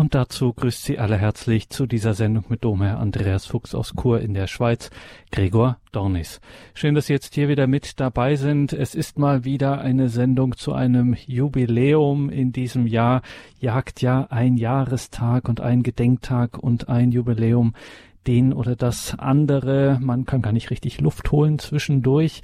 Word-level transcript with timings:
Und 0.00 0.14
dazu 0.14 0.54
grüßt 0.54 0.82
Sie 0.82 0.98
alle 0.98 1.18
herzlich 1.18 1.68
zu 1.68 1.84
dieser 1.84 2.14
Sendung 2.14 2.46
mit 2.48 2.64
Domherr 2.64 2.98
Andreas 2.98 3.44
Fuchs 3.44 3.74
aus 3.74 3.92
Chur 3.94 4.22
in 4.22 4.32
der 4.32 4.46
Schweiz, 4.46 4.88
Gregor 5.30 5.76
Dornis. 5.92 6.40
Schön, 6.72 6.94
dass 6.94 7.08
Sie 7.08 7.12
jetzt 7.12 7.34
hier 7.34 7.50
wieder 7.50 7.66
mit 7.66 8.00
dabei 8.00 8.36
sind. 8.36 8.72
Es 8.72 8.94
ist 8.94 9.18
mal 9.18 9.44
wieder 9.44 9.78
eine 9.82 10.08
Sendung 10.08 10.56
zu 10.56 10.72
einem 10.72 11.14
Jubiläum 11.26 12.30
in 12.30 12.50
diesem 12.50 12.86
Jahr. 12.86 13.20
Jagt 13.58 14.00
ja 14.00 14.26
ein 14.30 14.56
Jahrestag 14.56 15.50
und 15.50 15.60
ein 15.60 15.82
Gedenktag 15.82 16.56
und 16.56 16.88
ein 16.88 17.12
Jubiläum 17.12 17.74
den 18.26 18.52
oder 18.52 18.76
das 18.76 19.18
andere. 19.18 19.98
Man 20.00 20.24
kann 20.24 20.42
gar 20.42 20.52
nicht 20.52 20.70
richtig 20.70 21.00
Luft 21.00 21.32
holen 21.32 21.58
zwischendurch. 21.58 22.42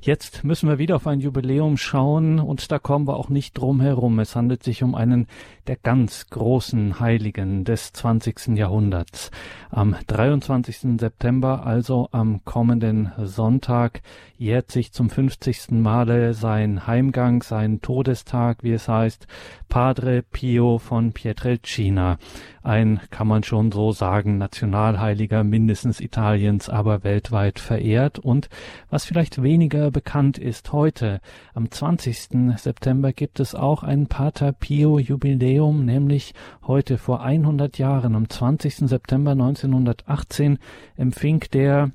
Jetzt 0.00 0.44
müssen 0.44 0.68
wir 0.68 0.78
wieder 0.78 0.96
auf 0.96 1.06
ein 1.06 1.20
Jubiläum 1.20 1.76
schauen 1.76 2.38
und 2.38 2.70
da 2.70 2.78
kommen 2.78 3.08
wir 3.08 3.16
auch 3.16 3.28
nicht 3.28 3.58
drum 3.58 3.80
herum. 3.80 4.18
Es 4.18 4.36
handelt 4.36 4.62
sich 4.62 4.82
um 4.82 4.94
einen 4.94 5.26
der 5.66 5.76
ganz 5.76 6.28
großen 6.30 7.00
Heiligen 7.00 7.64
des 7.64 7.92
20. 7.92 8.56
Jahrhunderts. 8.56 9.30
Am 9.70 9.96
23. 10.06 10.98
September, 11.00 11.66
also 11.66 12.08
am 12.12 12.44
kommenden 12.44 13.12
Sonntag, 13.18 14.00
jährt 14.38 14.70
sich 14.70 14.92
zum 14.92 15.10
50. 15.10 15.70
Male 15.70 16.34
sein 16.34 16.86
Heimgang, 16.86 17.42
sein 17.42 17.80
Todestag, 17.80 18.62
wie 18.62 18.72
es 18.72 18.88
heißt, 18.88 19.26
Padre 19.68 20.22
Pio 20.22 20.78
von 20.78 21.12
Pietrelcina. 21.12 22.18
Ein, 22.62 23.00
kann 23.10 23.28
man 23.28 23.42
schon 23.42 23.70
so 23.70 23.92
sagen, 23.92 24.38
Nationalheiliger 24.38 25.44
mindestens 25.44 26.00
Italiens, 26.00 26.68
aber 26.68 27.04
weltweit 27.04 27.58
verehrt. 27.60 28.18
Und 28.18 28.48
was 28.90 29.04
vielleicht 29.04 29.42
weniger 29.42 29.90
bekannt 29.90 30.36
ist 30.38 30.72
heute, 30.72 31.20
am 31.54 31.70
20. 31.70 32.56
September 32.56 33.12
gibt 33.12 33.40
es 33.40 33.54
auch 33.54 33.82
ein 33.82 34.06
Pater 34.06 34.52
Pio 34.52 34.98
Jubiläum, 34.98 35.55
nämlich 35.56 36.34
heute 36.66 36.98
vor 36.98 37.22
100 37.22 37.78
Jahren, 37.78 38.14
am 38.14 38.28
20. 38.28 38.88
September 38.88 39.32
1918, 39.32 40.58
empfing 40.96 41.40
der 41.52 41.90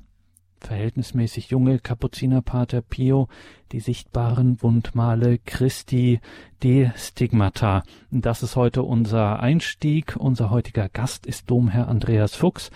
verhältnismäßig 0.62 1.50
junge 1.50 1.78
Kapuzinerpater 1.78 2.82
Pio 2.82 3.28
die 3.72 3.80
sichtbaren 3.80 4.62
Wundmale 4.62 5.38
Christi 5.38 6.20
de 6.62 6.90
Stigmata. 6.96 7.82
Das 8.10 8.42
ist 8.42 8.56
heute 8.56 8.82
unser 8.82 9.40
Einstieg. 9.40 10.16
Unser 10.16 10.50
heutiger 10.50 10.88
Gast 10.88 11.26
ist 11.26 11.50
Domherr 11.50 11.88
Andreas 11.88 12.34
Fuchs. 12.34 12.70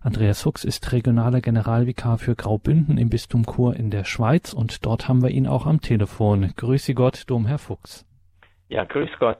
Andreas 0.00 0.42
Fuchs 0.42 0.64
ist 0.64 0.92
regionaler 0.92 1.40
Generalvikar 1.40 2.18
für 2.18 2.36
Graubünden 2.36 2.98
im 2.98 3.08
Bistum 3.08 3.44
Chur 3.46 3.76
in 3.76 3.90
der 3.90 4.04
Schweiz 4.04 4.52
und 4.52 4.84
dort 4.84 5.08
haben 5.08 5.22
wir 5.22 5.30
ihn 5.30 5.46
auch 5.46 5.66
am 5.66 5.80
Telefon. 5.80 6.52
Grüße 6.56 6.94
Gott, 6.94 7.24
Domherr 7.28 7.58
Fuchs. 7.58 8.04
Ja, 8.68 8.84
grüß 8.84 9.10
Gott. 9.18 9.38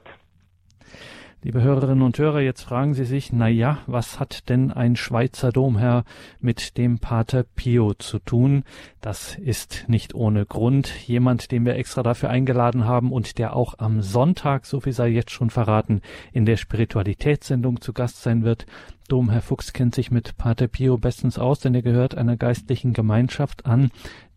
Liebe 1.45 1.61
Hörerinnen 1.61 2.03
und 2.03 2.17
Hörer, 2.17 2.39
jetzt 2.39 2.61
fragen 2.61 2.93
Sie 2.93 3.03
sich, 3.03 3.33
na 3.33 3.49
ja, 3.49 3.79
was 3.85 4.17
hat 4.17 4.47
denn 4.47 4.71
ein 4.71 4.95
Schweizer 4.95 5.51
Domherr 5.51 6.05
mit 6.39 6.77
dem 6.77 6.99
Pater 6.99 7.43
Pio 7.43 7.95
zu 7.95 8.19
tun? 8.19 8.63
Das 9.01 9.35
ist 9.35 9.83
nicht 9.87 10.15
ohne 10.15 10.45
Grund. 10.45 10.87
Jemand, 11.05 11.51
den 11.51 11.65
wir 11.65 11.75
extra 11.75 12.01
dafür 12.01 12.29
eingeladen 12.29 12.85
haben 12.85 13.11
und 13.11 13.37
der 13.39 13.57
auch 13.57 13.77
am 13.77 14.01
Sonntag, 14.01 14.65
so 14.65 14.79
viel 14.79 14.93
sei 14.93 15.09
jetzt 15.09 15.31
schon 15.31 15.49
verraten, 15.49 15.99
in 16.31 16.45
der 16.45 16.55
Spiritualitätssendung 16.55 17.81
zu 17.81 17.91
Gast 17.91 18.21
sein 18.21 18.45
wird. 18.45 18.65
Domherr 19.07 19.41
Fuchs 19.41 19.73
kennt 19.73 19.95
sich 19.95 20.11
mit 20.11 20.37
Pater 20.37 20.67
Pio 20.67 20.97
bestens 20.97 21.37
aus, 21.37 21.59
denn 21.59 21.75
er 21.75 21.81
gehört 21.81 22.15
einer 22.15 22.37
geistlichen 22.37 22.93
Gemeinschaft 22.93 23.65
an, 23.65 23.91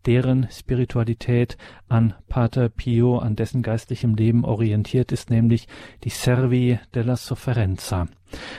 deren 0.06 0.46
Spiritualität 0.50 1.56
an 1.88 2.14
Pater 2.28 2.68
Pio, 2.68 3.18
an 3.18 3.36
dessen 3.36 3.62
geistlichem 3.62 4.14
Leben 4.14 4.44
orientiert 4.44 5.12
ist, 5.12 5.30
nämlich 5.30 5.66
die 6.04 6.10
Servi 6.10 6.78
della 6.94 7.16
Sofferenza. 7.16 8.06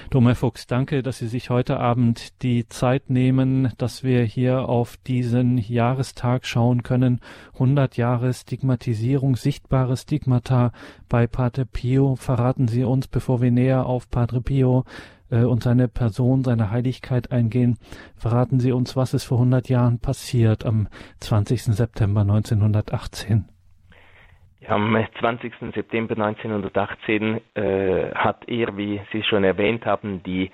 Domer 0.09 0.35
Fuchs, 0.35 0.65
danke, 0.67 1.03
dass 1.03 1.17
Sie 1.17 1.27
sich 1.27 1.49
heute 1.49 1.77
Abend 1.79 2.41
die 2.41 2.67
Zeit 2.67 3.09
nehmen, 3.09 3.71
dass 3.77 4.03
wir 4.03 4.23
hier 4.23 4.69
auf 4.69 4.97
diesen 4.97 5.57
Jahrestag 5.57 6.45
schauen 6.45 6.83
können. 6.83 7.19
100 7.53 7.97
Jahre 7.97 8.33
Stigmatisierung, 8.33 9.35
sichtbare 9.35 9.97
Stigmata 9.97 10.71
bei 11.09 11.27
Pater 11.27 11.65
Pio. 11.65 12.15
Verraten 12.15 12.67
Sie 12.67 12.83
uns, 12.83 13.07
bevor 13.07 13.41
wir 13.41 13.51
näher 13.51 13.85
auf 13.85 14.09
Pater 14.09 14.41
Pio 14.41 14.85
äh, 15.31 15.43
und 15.43 15.63
seine 15.63 15.87
Person, 15.87 16.43
seine 16.43 16.71
Heiligkeit 16.71 17.31
eingehen, 17.31 17.77
verraten 18.15 18.59
Sie 18.59 18.71
uns, 18.71 18.95
was 18.95 19.13
ist 19.13 19.25
vor 19.25 19.37
100 19.37 19.69
Jahren 19.69 19.99
passiert 19.99 20.65
am 20.65 20.87
20. 21.19 21.63
September 21.63 22.21
1918. 22.21 23.45
Am 24.67 24.97
20. 25.19 25.53
September 25.73 26.13
1918 26.13 27.39
äh, 27.53 28.11
hat 28.13 28.49
er, 28.49 28.75
wie 28.75 28.99
Sie 29.13 29.23
schon 29.23 29.45
erwähnt 29.45 29.85
haben, 29.85 30.21
die 30.23 30.51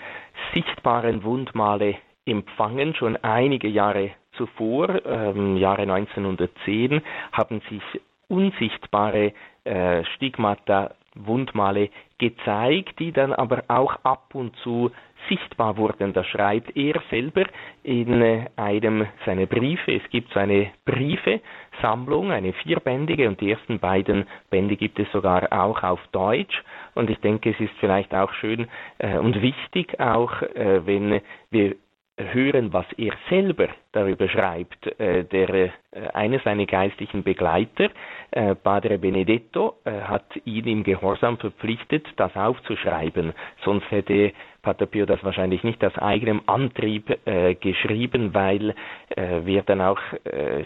sichtbaren 0.53 1.23
Wundmale 1.23 1.95
empfangen. 2.25 2.93
Schon 2.95 3.17
einige 3.17 3.67
Jahre 3.67 4.11
zuvor, 4.37 5.03
ähm, 5.05 5.57
Jahre 5.57 5.83
1910, 5.83 7.01
haben 7.31 7.61
sich 7.69 7.81
unsichtbare 8.27 9.33
äh, 9.63 10.03
Stigmata 10.15 10.95
Wundmale 11.15 11.89
gezeigt, 12.29 12.99
die 12.99 13.11
dann 13.11 13.33
aber 13.33 13.63
auch 13.67 13.97
ab 14.03 14.33
und 14.33 14.55
zu 14.57 14.91
sichtbar 15.27 15.77
wurden. 15.77 16.13
Das 16.13 16.25
schreibt 16.27 16.75
er 16.75 17.01
selber 17.09 17.45
in 17.83 18.21
äh, 18.21 18.45
einem 18.55 19.07
seiner 19.25 19.45
Briefe. 19.45 19.91
Es 19.93 20.09
gibt 20.09 20.31
so 20.33 20.39
eine 20.39 20.71
Briefesammlung, 20.85 22.31
eine 22.31 22.53
vierbändige 22.53 23.27
und 23.27 23.41
die 23.41 23.51
ersten 23.51 23.79
beiden 23.79 24.25
Bände 24.49 24.75
gibt 24.75 24.99
es 24.99 25.11
sogar 25.11 25.51
auch 25.51 25.83
auf 25.83 25.99
Deutsch. 26.11 26.63
Und 26.95 27.09
ich 27.09 27.19
denke, 27.19 27.51
es 27.51 27.59
ist 27.59 27.73
vielleicht 27.79 28.13
auch 28.13 28.31
schön 28.33 28.67
äh, 28.99 29.17
und 29.17 29.41
wichtig, 29.41 29.99
auch 29.99 30.41
äh, 30.41 30.85
wenn 30.85 31.21
wir 31.51 31.75
hören, 32.17 32.73
was 32.73 32.85
er 32.97 33.13
selber 33.29 33.69
darüber 33.91 34.27
schreibt. 34.29 34.99
Äh, 34.99 35.23
der, 35.25 35.49
äh, 35.49 35.69
einer 36.13 36.39
seiner 36.39 36.65
geistlichen 36.65 37.23
Begleiter, 37.23 37.89
äh, 38.31 38.55
Padre 38.55 38.97
Benedetto, 38.97 39.77
hat 39.85 40.25
ihn 40.45 40.67
im 40.67 40.83
Gehorsam 40.83 41.37
verpflichtet, 41.37 42.07
das 42.17 42.35
aufzuschreiben. 42.35 43.33
Sonst 43.63 43.89
hätte 43.91 44.31
Pater 44.63 44.85
Pio 44.85 45.05
das 45.05 45.21
wahrscheinlich 45.25 45.63
nicht 45.63 45.83
aus 45.83 45.95
eigenem 45.97 46.41
Antrieb 46.47 47.19
äh, 47.25 47.53
geschrieben, 47.55 48.33
weil 48.33 48.73
äh, 49.09 49.41
wir 49.43 49.61
dann 49.63 49.81
auch 49.81 49.99
äh, 50.23 50.63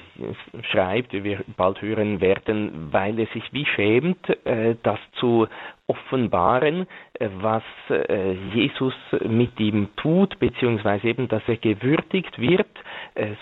schreibt, 0.71 1.13
wie 1.13 1.23
wir 1.23 1.39
bald 1.57 1.81
hören 1.81 2.21
werden, 2.21 2.89
weil 2.91 3.19
er 3.19 3.25
sich 3.27 3.43
wie 3.51 3.65
schämt, 3.65 4.29
äh, 4.45 4.75
das 4.83 4.99
zu 5.13 5.47
offenbaren, 5.87 6.85
äh, 7.13 7.27
was 7.41 7.63
äh, 7.89 8.33
Jesus 8.53 8.93
mit 9.27 9.59
ihm 9.59 9.89
tut, 9.97 10.37
beziehungsweise 10.37 11.07
eben, 11.07 11.27
dass 11.27 11.41
er 11.47 11.57
gewürdigt 11.57 12.39
wird, 12.39 12.67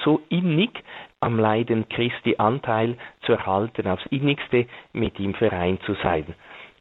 so 0.06 0.22
innig 0.30 0.70
am 1.20 1.38
Leiden 1.38 1.90
Christi 1.90 2.36
Anteil 2.38 2.96
zu 3.24 3.34
erhalten, 3.34 3.88
aufs 3.88 4.06
innigste 4.06 4.68
mit 4.94 5.20
ihm 5.20 5.34
vereint 5.34 5.82
zu 5.84 5.96
sein. 5.96 6.34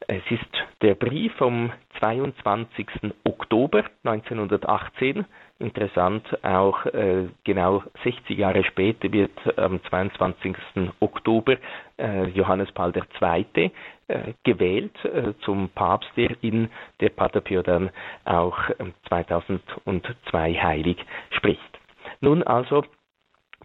Es 0.07 0.23
ist 0.29 0.45
der 0.81 0.95
Brief 0.95 1.33
vom 1.35 1.71
22. 1.99 2.87
Oktober 3.23 3.83
1918. 4.03 5.25
Interessant, 5.57 6.25
auch 6.43 6.85
äh, 6.87 7.29
genau 7.43 7.81
60 8.03 8.37
Jahre 8.37 8.63
später 8.65 9.11
wird 9.11 9.31
am 9.57 9.81
22. 9.85 10.55
Oktober 10.99 11.57
äh, 11.97 12.25
Johannes 12.29 12.71
Paul 12.73 12.93
II. 12.95 13.71
Äh, 14.07 14.33
gewählt 14.43 14.93
äh, 15.03 15.33
zum 15.45 15.69
Papst, 15.69 16.09
der 16.15 16.35
in 16.43 16.69
der 16.99 17.09
Pater 17.09 17.41
Pio 17.41 17.63
dann 17.63 17.89
auch 18.23 18.59
2002 19.07 20.49
ähm, 20.51 20.63
heilig 20.63 20.97
spricht. 21.31 21.79
Nun 22.21 22.43
also, 22.43 22.83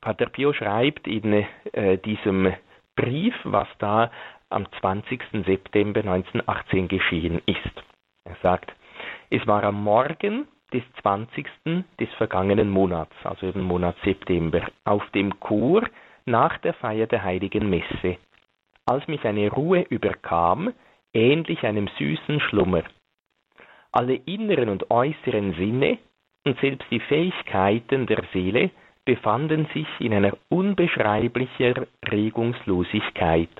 Pater 0.01 0.27
Pio 0.31 0.55
schreibt 0.55 1.07
in 1.07 1.45
äh, 1.73 1.99
diesem 1.99 2.55
Brief, 2.97 3.35
was 3.45 3.69
da 3.81 4.11
am 4.51 4.67
20. 4.81 5.23
September 5.47 6.01
1918 6.01 6.89
geschehen 6.89 7.41
ist. 7.47 7.85
Er 8.25 8.37
sagt, 8.43 8.73
es 9.31 9.47
war 9.47 9.65
am 9.65 9.83
Morgen 9.83 10.49
des 10.73 10.83
20. 11.03 11.47
des 11.99 12.09
vergangenen 12.17 12.71
Monats, 12.71 13.15
also 13.25 13.49
im 13.49 13.63
Monat 13.63 13.97
September, 14.05 14.63
auf 14.85 15.09
dem 15.11 15.39
Chor 15.41 15.83
nach 16.27 16.59
der 16.59 16.75
Feier 16.75 17.07
der 17.07 17.25
heiligen 17.25 17.69
Messe, 17.69 18.19
als 18.87 19.07
mich 19.09 19.25
eine 19.25 19.51
Ruhe 19.51 19.83
überkam, 19.89 20.73
ähnlich 21.13 21.65
einem 21.65 21.89
süßen 21.99 22.41
Schlummer. 22.41 22.83
Alle 23.93 24.15
inneren 24.15 24.69
und 24.69 24.91
äußeren 24.91 25.55
Sinne 25.55 25.99
und 26.45 26.59
selbst 26.61 26.87
die 26.91 27.01
Fähigkeiten 27.01 28.07
der 28.07 28.23
Seele 28.33 28.71
befanden 29.05 29.67
sich 29.75 29.89
in 29.99 30.15
einer 30.15 30.37
unbeschreiblicher 30.49 31.87
Regungslosigkeit. 32.09 33.51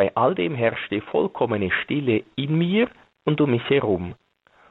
Bei 0.00 0.16
all 0.16 0.34
dem 0.34 0.54
herrschte 0.54 1.02
vollkommene 1.02 1.70
Stille 1.82 2.24
in 2.34 2.56
mir 2.56 2.88
und 3.26 3.38
um 3.42 3.50
mich 3.50 3.68
herum. 3.68 4.14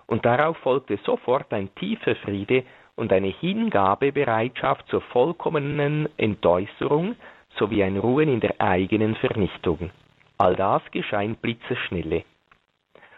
Und 0.08 0.26
darauf 0.26 0.58
folgte 0.58 0.98
sofort 1.04 1.54
ein 1.54 1.70
tiefer 1.76 2.16
Friede 2.16 2.64
und 2.96 3.14
eine 3.14 3.28
Hingabebereitschaft 3.28 4.88
zur 4.88 5.02
vollkommenen 5.02 6.10
Entäußerung 6.18 7.16
sowie 7.60 7.84
ein 7.84 7.98
Ruhen 7.98 8.28
in 8.28 8.40
der 8.40 8.60
eigenen 8.60 9.16
Vernichtung. 9.18 9.92
All 10.40 10.56
das 10.56 10.82
geschah 10.90 11.22
in 11.22 11.36
Blitzerschnelle. 11.36 12.24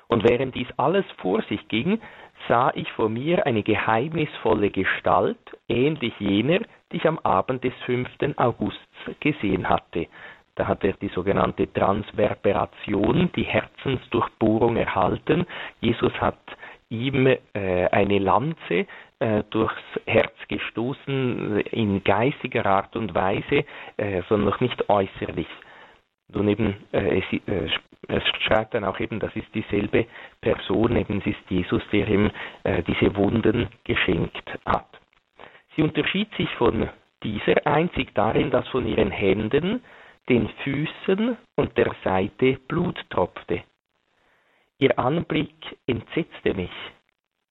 Und 0.09 0.27
während 0.27 0.53
dies 0.53 0.67
alles 0.75 1.05
vor 1.19 1.41
sich 1.43 1.65
ging, 1.69 2.01
sah 2.49 2.73
ich 2.75 2.91
vor 2.91 3.07
mir 3.07 3.45
eine 3.45 3.63
geheimnisvolle 3.63 4.69
Gestalt, 4.69 5.39
ähnlich 5.69 6.19
jener, 6.19 6.59
die 6.91 6.97
ich 6.97 7.07
am 7.07 7.19
Abend 7.19 7.63
des 7.63 7.73
5. 7.85 8.09
Augusts 8.35 8.81
gesehen 9.21 9.69
hatte. 9.69 10.07
Da 10.55 10.67
hat 10.67 10.83
er 10.83 10.93
die 10.93 11.09
sogenannte 11.09 11.71
Transverberation, 11.71 13.31
die 13.35 13.43
Herzensdurchbohrung 13.43 14.75
erhalten. 14.77 15.45
Jesus 15.79 16.13
hat 16.19 16.39
ihm 16.89 17.25
äh, 17.25 17.37
eine 17.53 18.19
Lanze 18.19 18.85
äh, 19.19 19.43
durchs 19.49 19.81
Herz 20.05 20.33
gestoßen, 20.49 21.61
in 21.61 22.03
geistiger 22.03 22.65
Art 22.65 22.95
und 22.95 23.15
Weise, 23.15 23.65
äh, 23.97 24.21
sondern 24.27 24.49
noch 24.49 24.59
nicht 24.59 24.89
äußerlich. 24.89 25.47
Und 26.33 26.47
eben, 26.47 26.75
äh, 26.91 27.19
es, 27.19 27.47
äh, 27.47 27.69
es, 28.07 28.23
schreibt 28.45 28.73
dann 28.73 28.83
auch 28.83 28.99
eben, 28.99 29.19
das 29.19 29.35
ist 29.35 29.47
dieselbe 29.53 30.05
Person, 30.41 30.95
eben 30.95 31.19
es 31.19 31.27
ist 31.27 31.49
Jesus, 31.49 31.81
der 31.91 32.07
ihm 32.07 32.31
äh, 32.63 32.83
diese 32.83 33.15
Wunden 33.15 33.67
geschenkt 33.83 34.59
hat. 34.65 34.87
Sie 35.75 35.83
unterschied 35.83 36.33
sich 36.35 36.49
von 36.55 36.89
dieser 37.23 37.65
einzig 37.67 38.13
darin, 38.15 38.51
dass 38.51 38.67
von 38.69 38.85
ihren 38.87 39.11
Händen, 39.11 39.81
den 40.29 40.49
Füßen 40.63 41.37
und 41.55 41.77
der 41.77 41.93
Seite 42.03 42.59
Blut 42.67 42.99
tropfte. 43.09 43.63
Ihr 44.77 44.97
Anblick 44.97 45.77
entsetzte 45.85 46.53
mich. 46.53 46.71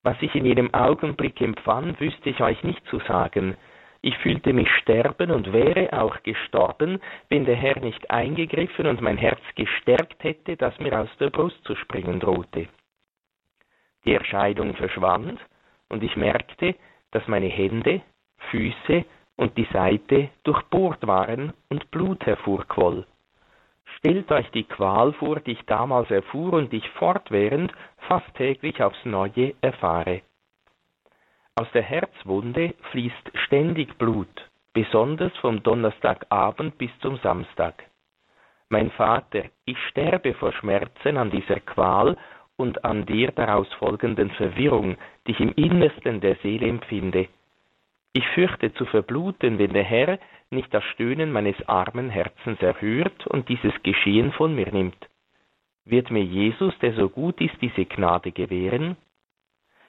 Was 0.02 0.17
ich 0.20 0.34
in 0.34 0.46
jedem 0.46 0.72
Augenblick 0.72 1.40
empfand, 1.40 2.00
wüsste 2.00 2.31
ich 2.31 2.40
euch 2.40 2.62
nicht 2.64 2.84
zu 2.87 2.99
sagen. 3.00 3.56
Ich 4.02 4.17
fühlte 4.19 4.55
mich 4.55 4.70
sterben 4.76 5.31
und 5.31 5.52
wäre 5.52 5.93
auch 5.93 6.22
gestorben, 6.22 7.00
wenn 7.28 7.44
der 7.44 7.56
Herr 7.56 7.78
nicht 7.81 8.11
eingegriffen 8.11 8.87
und 8.87 9.02
mein 9.02 9.19
Herz 9.19 9.40
gestärkt 9.56 10.25
hätte, 10.25 10.56
das 10.56 10.78
mir 10.78 10.99
aus 10.99 11.11
der 11.19 11.28
Brust 11.28 11.62
zu 11.64 11.76
springen 11.76 12.19
drohte. 12.19 12.69
Die 14.06 14.14
Erscheinung 14.14 14.75
verschwand, 14.75 15.38
und 15.90 16.02
ich 16.02 16.17
merkte, 16.17 16.76
dass 17.11 17.26
meine 17.28 17.49
Hände, 17.49 18.00
Füße 18.50 19.05
und 19.41 19.57
die 19.57 19.67
Seite 19.73 20.29
durchbohrt 20.45 21.07
waren 21.07 21.55
und 21.71 21.91
Blut 21.91 22.27
hervorquoll. 22.27 23.07
Stellt 23.97 24.31
euch 24.31 24.51
die 24.51 24.65
Qual 24.65 25.15
vor, 25.15 25.41
die 25.41 25.53
ich 25.53 25.65
damals 25.65 26.11
erfuhr 26.11 26.53
und 26.53 26.71
die 26.73 26.77
ich 26.77 26.89
fortwährend 26.91 27.73
fast 28.07 28.33
täglich 28.35 28.83
aufs 28.83 29.03
Neue 29.07 29.55
erfahre. 29.63 30.21
Aus 31.55 31.67
der 31.73 31.83
Herzwunde 31.83 32.75
fließt 32.91 33.31
ständig 33.47 33.97
Blut, 33.97 34.29
besonders 34.75 35.35
vom 35.39 35.63
Donnerstagabend 35.63 36.77
bis 36.77 36.91
zum 37.01 37.17
Samstag. 37.19 37.85
Mein 38.69 38.91
Vater, 38.91 39.45
ich 39.65 39.79
sterbe 39.89 40.35
vor 40.35 40.53
Schmerzen 40.53 41.17
an 41.17 41.31
dieser 41.31 41.61
Qual 41.61 42.19
und 42.57 42.85
an 42.85 43.07
der 43.07 43.33
daraus 43.33 43.73
folgenden 43.79 44.31
Verwirrung, 44.33 44.99
die 45.27 45.33
ich 45.33 45.41
im 45.41 45.53
Innersten 45.55 46.21
der 46.21 46.37
Seele 46.43 46.69
empfinde. 46.69 47.29
Ich 48.12 48.27
fürchte 48.29 48.73
zu 48.75 48.87
verbluten, 48.87 49.59
wenn 49.59 49.73
der 49.73 49.85
Herr 49.85 50.19
nicht 50.51 50.75
das 50.75 50.83
Stöhnen 50.85 51.31
meines 51.31 51.57
armen 51.69 52.11
Herzens 52.11 52.61
erhört 52.61 53.27
und 53.29 53.49
dieses 53.49 53.73
Geschehen 53.85 54.33
von 54.33 54.55
mir 54.55 54.73
nimmt. 54.73 55.09
Wird 55.85 56.11
mir 56.11 56.25
Jesus, 56.25 56.77
der 56.81 56.93
so 56.95 57.09
gut 57.09 57.41
ist, 57.41 57.55
diese 57.61 57.85
Gnade 57.85 58.33
gewähren? 58.33 58.97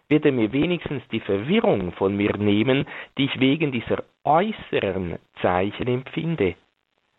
Wird 0.08 0.26
er 0.26 0.32
mir 0.34 0.52
wenigstens 0.52 1.02
die 1.12 1.20
Verwirrung 1.20 1.94
von 1.94 2.16
mir 2.16 2.38
nehmen, 2.38 2.86
die 3.18 3.26
ich 3.26 3.40
wegen 3.40 3.72
dieser 3.72 4.04
äußeren 4.24 5.18
Zeichen 5.42 5.88
empfinde? 5.88 6.56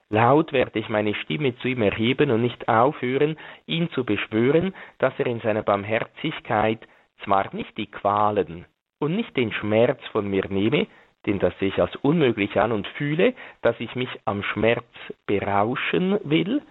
Laut 0.09 0.53
werde 0.53 0.79
ich 0.79 0.89
meine 0.89 1.15
Stimme 1.15 1.57
zu 1.57 1.69
ihm 1.69 1.83
erheben 1.83 2.31
und 2.31 2.43
nicht 2.43 2.69
aufhören, 2.69 3.39
ihn 3.67 3.91
zu 3.91 4.05
beschwören, 4.05 4.73
dass 4.99 5.19
er 5.19 5.27
in 5.27 5.41
seiner 5.41 5.63
Barmherzigkeit 5.63 6.87
zwar 7.25 7.53
nicht 7.55 7.77
die 7.77 7.91
Qualen 7.91 8.67
und 9.03 9.17
nicht 9.17 9.37
den 9.37 9.53
Schmerz 9.53 10.01
von 10.13 10.29
mir 10.29 10.47
nehme, 10.49 10.87
denn 11.27 11.39
das 11.41 11.53
sehe 11.59 11.69
ich 11.69 11.81
als 11.81 11.95
unmöglich 11.97 12.59
an 12.59 12.73
und 12.73 12.87
fühle, 12.87 13.35
dass 13.61 13.79
ich 13.81 13.95
mich 13.97 14.09
am 14.25 14.43
Schmerz 14.43 14.87
berauschen 15.27 16.19
will, 16.25 16.63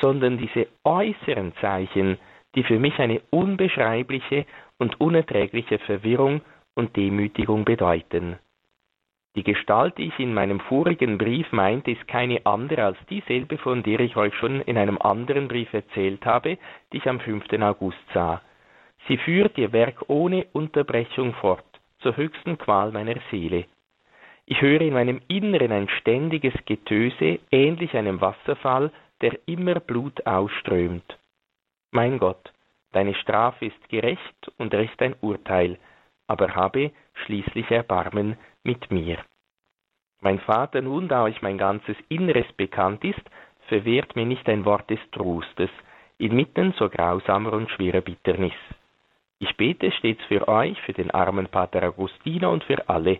sondern 0.00 0.38
diese 0.38 0.68
äußeren 0.84 1.52
Zeichen, 1.60 2.18
die 2.54 2.62
für 2.62 2.78
mich 2.78 2.98
eine 2.98 3.20
unbeschreibliche 3.30 4.46
und 4.78 5.00
unerträgliche 5.00 5.78
Verwirrung 5.80 6.42
und 6.74 6.96
Demütigung 6.96 7.64
bedeuten. 7.64 8.38
Die 9.34 9.42
Gestalt, 9.42 9.96
die 9.98 10.08
ich 10.08 10.18
in 10.18 10.34
meinem 10.34 10.60
vorigen 10.60 11.18
Brief 11.18 11.50
meinte, 11.52 11.90
ist 11.90 12.06
keine 12.06 12.44
andere 12.44 12.84
als 12.84 12.98
dieselbe, 13.08 13.58
von 13.58 13.82
der 13.82 13.98
ich 14.00 14.16
euch 14.16 14.34
schon 14.36 14.60
in 14.60 14.76
einem 14.76 14.98
anderen 14.98 15.48
Brief 15.48 15.72
erzählt 15.72 16.24
habe, 16.26 16.58
die 16.92 16.98
ich 16.98 17.08
am 17.08 17.18
5. 17.18 17.44
August 17.60 17.98
sah. 18.12 18.42
Sie 19.08 19.16
führt 19.16 19.56
ihr 19.58 19.72
Werk 19.72 20.04
ohne 20.08 20.46
Unterbrechung 20.52 21.32
fort, 21.34 21.64
zur 22.02 22.16
höchsten 22.16 22.58
Qual 22.58 22.92
meiner 22.92 23.16
Seele. 23.30 23.64
Ich 24.44 24.60
höre 24.60 24.80
in 24.80 24.94
meinem 24.94 25.20
Inneren 25.28 25.72
ein 25.72 25.88
ständiges 25.88 26.54
Getöse, 26.66 27.38
ähnlich 27.50 27.96
einem 27.96 28.20
Wasserfall, 28.20 28.90
der 29.20 29.38
immer 29.46 29.80
Blut 29.80 30.26
ausströmt. 30.26 31.18
Mein 31.92 32.18
Gott, 32.18 32.52
deine 32.92 33.14
Strafe 33.14 33.66
ist 33.66 33.88
gerecht 33.88 34.52
und 34.58 34.74
recht 34.74 35.00
dein 35.00 35.14
Urteil, 35.20 35.78
aber 36.26 36.54
habe 36.54 36.90
schließlich 37.24 37.70
Erbarmen 37.70 38.36
mit 38.64 38.90
mir. 38.90 39.18
Mein 40.20 40.40
Vater, 40.40 40.82
nun 40.82 41.08
da 41.08 41.24
euch 41.24 41.42
mein 41.42 41.58
ganzes 41.58 41.96
Inneres 42.08 42.50
bekannt 42.56 43.04
ist, 43.04 43.22
verwehrt 43.68 44.16
mir 44.16 44.26
nicht 44.26 44.48
ein 44.48 44.64
Wort 44.64 44.88
des 44.90 45.00
Trostes, 45.12 45.70
inmitten 46.18 46.74
so 46.78 46.88
grausamer 46.88 47.52
und 47.52 47.70
schwerer 47.70 48.00
Bitternis. 48.00 48.52
Ich 49.42 49.56
bete 49.56 49.90
stets 49.90 50.22
für 50.26 50.46
euch, 50.46 50.80
für 50.82 50.92
den 50.92 51.10
armen 51.10 51.48
Pater 51.48 51.82
Augustiner 51.82 52.48
und 52.48 52.62
für 52.62 52.88
alle. 52.88 53.18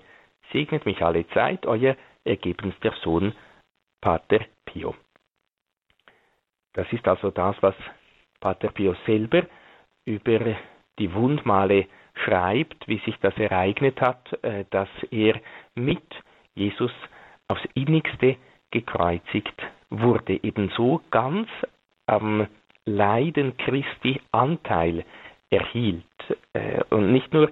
Segnet 0.53 0.87
mich 0.87 1.03
alle 1.03 1.27
Zeit, 1.31 1.67
euer 1.67 1.97
ergebenster 2.25 2.93
Sohn, 3.03 3.35
Pater 4.01 4.39
Pio. 4.65 4.95
Das 6.75 6.87
ist 6.93 7.09
also 7.09 7.33
das, 7.33 7.57
was 7.61 7.75
Pater 8.39 8.69
Pio 8.69 8.95
selber 9.05 9.43
über 10.05 10.55
die 11.01 11.13
Wundmale 11.13 11.89
schreibt, 12.15 12.87
wie 12.87 12.99
sich 12.99 13.17
das 13.19 13.37
ereignet 13.37 14.01
hat, 14.01 14.33
äh, 14.45 14.65
dass 14.71 14.89
er 15.11 15.41
mit 15.75 16.07
Jesus 16.55 16.93
aufs 17.49 17.67
innigste 17.75 18.37
gekreuzigt 18.71 19.61
wurde, 19.91 20.39
ebenso 20.45 21.01
ganz 21.11 21.49
am 22.07 22.47
Leiden 22.85 23.57
Christi 23.57 24.21
Anteil 24.31 25.05
erhielt. 25.53 26.05
Äh, 26.55 26.83
und 26.91 27.13
nicht 27.13 27.33
nur 27.33 27.51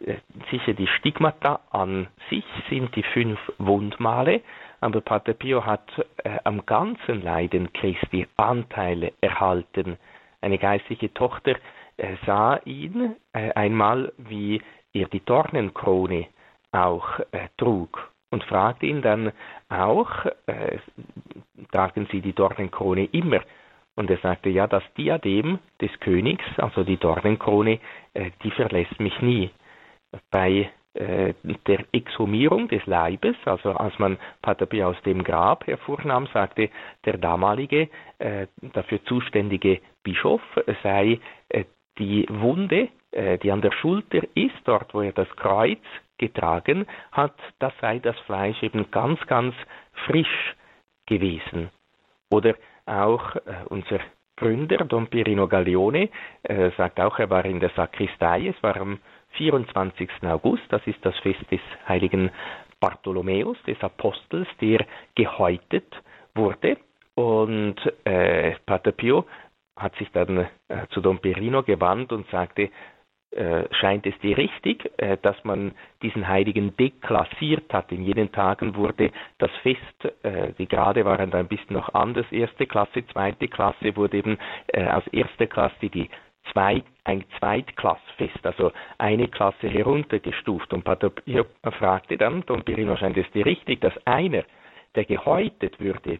äh, 0.00 0.16
sicher 0.50 0.72
die 0.72 0.86
Stigmata 0.86 1.60
an 1.70 2.06
sich 2.30 2.44
sind 2.70 2.94
die 2.96 3.02
fünf 3.02 3.38
Wundmale, 3.58 4.40
aber 4.80 5.00
Pater 5.00 5.34
Pio 5.34 5.66
hat 5.66 5.86
äh, 6.24 6.38
am 6.44 6.64
ganzen 6.64 7.22
Leiden 7.22 7.72
Christi 7.72 8.26
Anteile 8.36 9.12
erhalten. 9.20 9.98
Eine 10.40 10.58
geistliche 10.58 11.12
Tochter 11.12 11.56
sah 12.24 12.58
ihn 12.64 13.14
einmal, 13.34 14.10
wie 14.16 14.62
er 14.94 15.06
die 15.08 15.22
Dornenkrone 15.22 16.28
auch 16.72 17.20
trug 17.58 18.10
und 18.30 18.42
fragte 18.44 18.86
ihn 18.86 19.02
dann 19.02 19.32
auch, 19.68 20.08
tragen 21.72 22.08
Sie 22.10 22.22
die 22.22 22.32
Dornenkrone 22.32 23.04
immer? 23.12 23.42
Und 24.00 24.08
er 24.08 24.16
sagte, 24.16 24.48
ja, 24.48 24.66
das 24.66 24.82
Diadem 24.96 25.58
des 25.78 25.90
Königs, 26.00 26.46
also 26.56 26.84
die 26.84 26.96
Dornenkrone, 26.96 27.80
äh, 28.14 28.30
die 28.42 28.50
verlässt 28.50 28.98
mich 28.98 29.20
nie. 29.20 29.50
Bei 30.30 30.70
äh, 30.94 31.34
der 31.66 31.84
Exhumierung 31.92 32.68
des 32.68 32.86
Leibes, 32.86 33.36
also 33.44 33.72
als 33.72 33.98
man 33.98 34.16
Pater 34.40 34.64
Pio 34.64 34.88
aus 34.88 35.02
dem 35.02 35.22
Grab 35.22 35.66
hervornahm, 35.66 36.28
sagte 36.32 36.70
der 37.04 37.18
damalige 37.18 37.90
äh, 38.18 38.46
dafür 38.72 39.04
zuständige 39.04 39.82
Bischof, 40.02 40.40
sei 40.82 41.20
die 41.98 42.24
Wunde, 42.30 42.88
die 43.12 43.52
an 43.52 43.60
der 43.60 43.72
Schulter 43.72 44.22
ist, 44.34 44.56
dort 44.64 44.94
wo 44.94 45.02
er 45.02 45.12
das 45.12 45.28
Kreuz 45.36 45.82
getragen 46.16 46.86
hat, 47.12 47.34
das 47.58 47.74
sei 47.82 47.98
das 47.98 48.18
Fleisch 48.20 48.62
eben 48.62 48.90
ganz, 48.90 49.20
ganz 49.26 49.54
frisch 50.06 50.56
gewesen. 51.04 51.68
Oder 52.30 52.54
auch 52.90 53.36
äh, 53.36 53.40
unser 53.68 54.00
Gründer, 54.36 54.78
Don 54.78 55.06
Pirino 55.06 55.46
Gaglione, 55.46 56.08
äh, 56.42 56.70
sagt 56.76 56.98
auch, 57.00 57.18
er 57.18 57.30
war 57.30 57.44
in 57.44 57.60
der 57.60 57.70
Sakristei, 57.70 58.48
es 58.48 58.62
war 58.62 58.76
am 58.76 58.98
24. 59.32 60.08
August, 60.24 60.62
das 60.70 60.84
ist 60.86 61.04
das 61.04 61.16
Fest 61.18 61.44
des 61.50 61.60
heiligen 61.86 62.30
Bartholomäus, 62.80 63.58
des 63.66 63.80
Apostels, 63.82 64.48
der 64.60 64.86
gehäutet 65.14 65.94
wurde. 66.34 66.78
Und 67.14 67.76
äh, 68.04 68.54
Pater 68.64 68.92
Pio 68.92 69.26
hat 69.76 69.94
sich 69.96 70.10
dann 70.12 70.38
äh, 70.38 70.86
zu 70.90 71.00
Don 71.00 71.18
Perino 71.18 71.62
gewandt 71.62 72.12
und 72.12 72.28
sagte, 72.30 72.70
scheint 73.70 74.06
es 74.06 74.18
dir 74.18 74.36
richtig, 74.36 74.90
äh, 74.96 75.16
dass 75.22 75.36
man 75.44 75.72
diesen 76.02 76.26
Heiligen 76.26 76.76
deklassiert 76.76 77.72
hat. 77.72 77.92
In 77.92 78.02
jenen 78.02 78.32
Tagen 78.32 78.74
wurde 78.74 79.12
das 79.38 79.50
Fest, 79.62 80.24
äh, 80.24 80.52
die 80.58 80.66
Grade 80.66 81.04
waren 81.04 81.30
da 81.30 81.38
ein 81.38 81.46
bisschen 81.46 81.74
noch 81.74 81.94
anders, 81.94 82.26
erste 82.32 82.66
Klasse, 82.66 83.06
zweite 83.12 83.46
Klasse 83.46 83.94
wurde 83.94 84.16
eben 84.16 84.36
äh, 84.68 84.84
aus 84.88 85.06
erster 85.08 85.46
Klasse 85.46 85.88
die 85.88 86.10
zwei, 86.52 86.82
ein 87.04 87.24
Zweitklassfest, 87.38 88.44
also 88.44 88.72
eine 88.98 89.28
Klasse 89.28 89.68
heruntergestuft. 89.68 90.72
Und 90.72 90.82
Pater 90.82 91.10
Pio 91.10 91.44
fragte 91.78 92.16
dann, 92.16 92.44
Don 92.46 92.64
Pirino 92.64 92.96
scheint 92.96 93.16
es 93.16 93.30
dir 93.30 93.46
richtig, 93.46 93.80
dass 93.80 93.94
einer, 94.06 94.42
der 94.96 95.04
gehäutet 95.04 95.78
würde, 95.78 96.18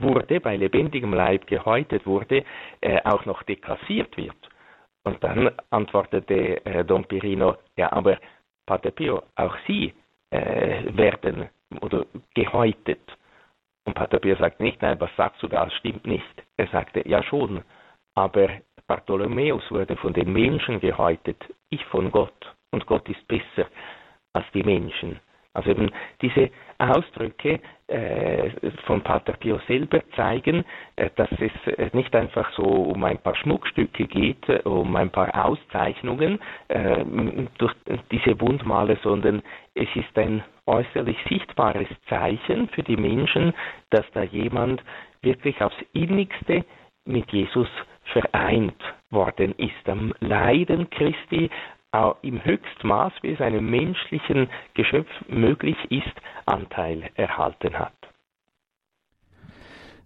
wurde, 0.00 0.40
bei 0.40 0.56
lebendigem 0.56 1.12
Leib 1.12 1.46
gehäutet 1.46 2.06
wurde, 2.06 2.44
äh, 2.80 3.00
auch 3.04 3.26
noch 3.26 3.42
deklassiert 3.42 4.16
wird. 4.16 4.36
Und 5.06 5.22
dann 5.22 5.52
antwortete 5.70 6.66
äh, 6.66 6.84
Don 6.84 7.04
Pirino, 7.04 7.56
ja, 7.76 7.92
aber 7.92 8.18
Pater 8.66 8.90
Pio, 8.90 9.22
auch 9.36 9.56
Sie 9.66 9.94
äh, 10.30 10.82
werden 10.96 11.48
oder 11.80 12.04
gehäutet. 12.34 13.00
Und 13.84 13.94
Pater 13.94 14.18
Pio 14.18 14.34
sagt 14.34 14.58
nicht, 14.58 14.82
nein, 14.82 15.00
was 15.00 15.14
sagst 15.16 15.40
du 15.44 15.46
da, 15.46 15.64
das 15.64 15.74
stimmt 15.74 16.04
nicht. 16.06 16.42
Er 16.56 16.66
sagte, 16.68 17.08
ja 17.08 17.22
schon, 17.22 17.62
aber 18.16 18.48
Bartholomäus 18.88 19.62
wurde 19.70 19.96
von 19.96 20.12
den 20.12 20.32
Menschen 20.32 20.80
gehäutet, 20.80 21.38
ich 21.70 21.84
von 21.86 22.10
Gott. 22.10 22.56
Und 22.72 22.84
Gott 22.86 23.08
ist 23.08 23.28
besser 23.28 23.68
als 24.32 24.46
die 24.54 24.64
Menschen. 24.64 25.20
Also 25.56 25.70
eben 25.70 25.90
diese 26.20 26.50
Ausdrücke 26.78 27.60
äh, 27.88 28.50
von 28.84 29.00
Pater 29.00 29.32
Pio 29.34 29.58
selber 29.66 30.02
zeigen, 30.14 30.64
äh, 30.96 31.08
dass 31.16 31.30
es 31.32 31.72
äh, 31.78 31.88
nicht 31.94 32.14
einfach 32.14 32.52
so 32.52 32.62
um 32.64 33.02
ein 33.04 33.18
paar 33.18 33.34
Schmuckstücke 33.36 34.06
geht, 34.06 34.48
äh, 34.48 34.60
um 34.64 34.94
ein 34.96 35.10
paar 35.10 35.46
Auszeichnungen 35.46 36.38
äh, 36.68 37.04
durch 37.58 37.72
diese 38.10 38.38
Wundmale, 38.40 38.98
sondern 39.02 39.42
es 39.74 39.88
ist 39.94 40.18
ein 40.18 40.44
äußerlich 40.66 41.16
sichtbares 41.28 41.88
Zeichen 42.08 42.68
für 42.68 42.82
die 42.82 42.96
Menschen, 42.96 43.54
dass 43.90 44.04
da 44.12 44.22
jemand 44.24 44.82
wirklich 45.22 45.60
aufs 45.62 45.76
innigste 45.94 46.64
mit 47.06 47.30
Jesus 47.32 47.68
vereint 48.12 48.74
worden 49.10 49.54
ist. 49.58 49.88
Am 49.88 50.12
Leiden 50.20 50.90
Christi 50.90 51.50
im 52.22 52.44
Höchstmaß, 52.44 53.12
wie 53.22 53.32
es 53.32 53.40
einem 53.40 53.70
menschlichen 53.70 54.48
Geschöpf 54.74 55.08
möglich 55.28 55.76
ist, 55.90 56.14
Anteil 56.44 57.10
erhalten 57.14 57.78
hat. 57.78 57.92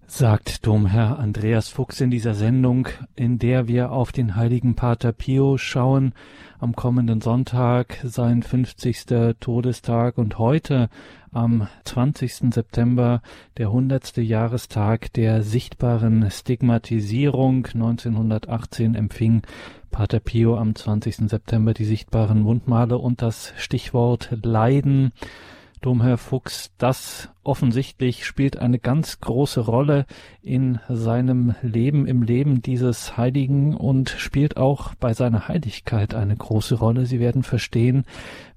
Sagt 0.06 0.66
Domherr 0.66 1.20
Andreas 1.20 1.68
Fuchs 1.68 2.00
in 2.00 2.10
dieser 2.10 2.34
Sendung, 2.34 2.88
in 3.14 3.38
der 3.38 3.68
wir 3.68 3.92
auf 3.92 4.10
den 4.10 4.34
heiligen 4.34 4.74
Pater 4.74 5.12
Pio 5.12 5.56
schauen, 5.56 6.14
am 6.58 6.74
kommenden 6.74 7.20
Sonntag, 7.20 8.00
sein 8.02 8.42
50. 8.42 9.36
Todestag 9.38 10.18
und 10.18 10.36
heute 10.36 10.88
am 11.30 11.68
20. 11.84 12.52
September 12.52 13.22
der 13.56 13.68
100. 13.68 14.16
Jahrestag 14.16 15.12
der 15.12 15.42
sichtbaren 15.42 16.28
Stigmatisierung. 16.28 17.66
1918 17.66 18.96
empfing 18.96 19.42
Pater 19.90 20.20
Pio 20.20 20.56
am 20.56 20.74
20. 20.74 21.28
September 21.28 21.74
die 21.74 21.84
sichtbaren 21.84 22.44
Wundmale 22.44 22.98
und 22.98 23.22
das 23.22 23.52
Stichwort 23.56 24.30
Leiden. 24.42 25.12
Domherr 25.80 26.18
Fuchs, 26.18 26.72
das 26.76 27.30
offensichtlich 27.42 28.26
spielt 28.26 28.58
eine 28.58 28.78
ganz 28.78 29.20
große 29.20 29.60
Rolle 29.60 30.04
in 30.42 30.78
seinem 30.88 31.54
Leben, 31.62 32.06
im 32.06 32.22
Leben 32.22 32.60
dieses 32.60 33.16
Heiligen 33.16 33.74
und 33.74 34.10
spielt 34.10 34.58
auch 34.58 34.94
bei 34.94 35.14
seiner 35.14 35.48
Heiligkeit 35.48 36.14
eine 36.14 36.36
große 36.36 36.74
Rolle. 36.74 37.06
Sie 37.06 37.18
werden 37.18 37.42
verstehen, 37.42 38.04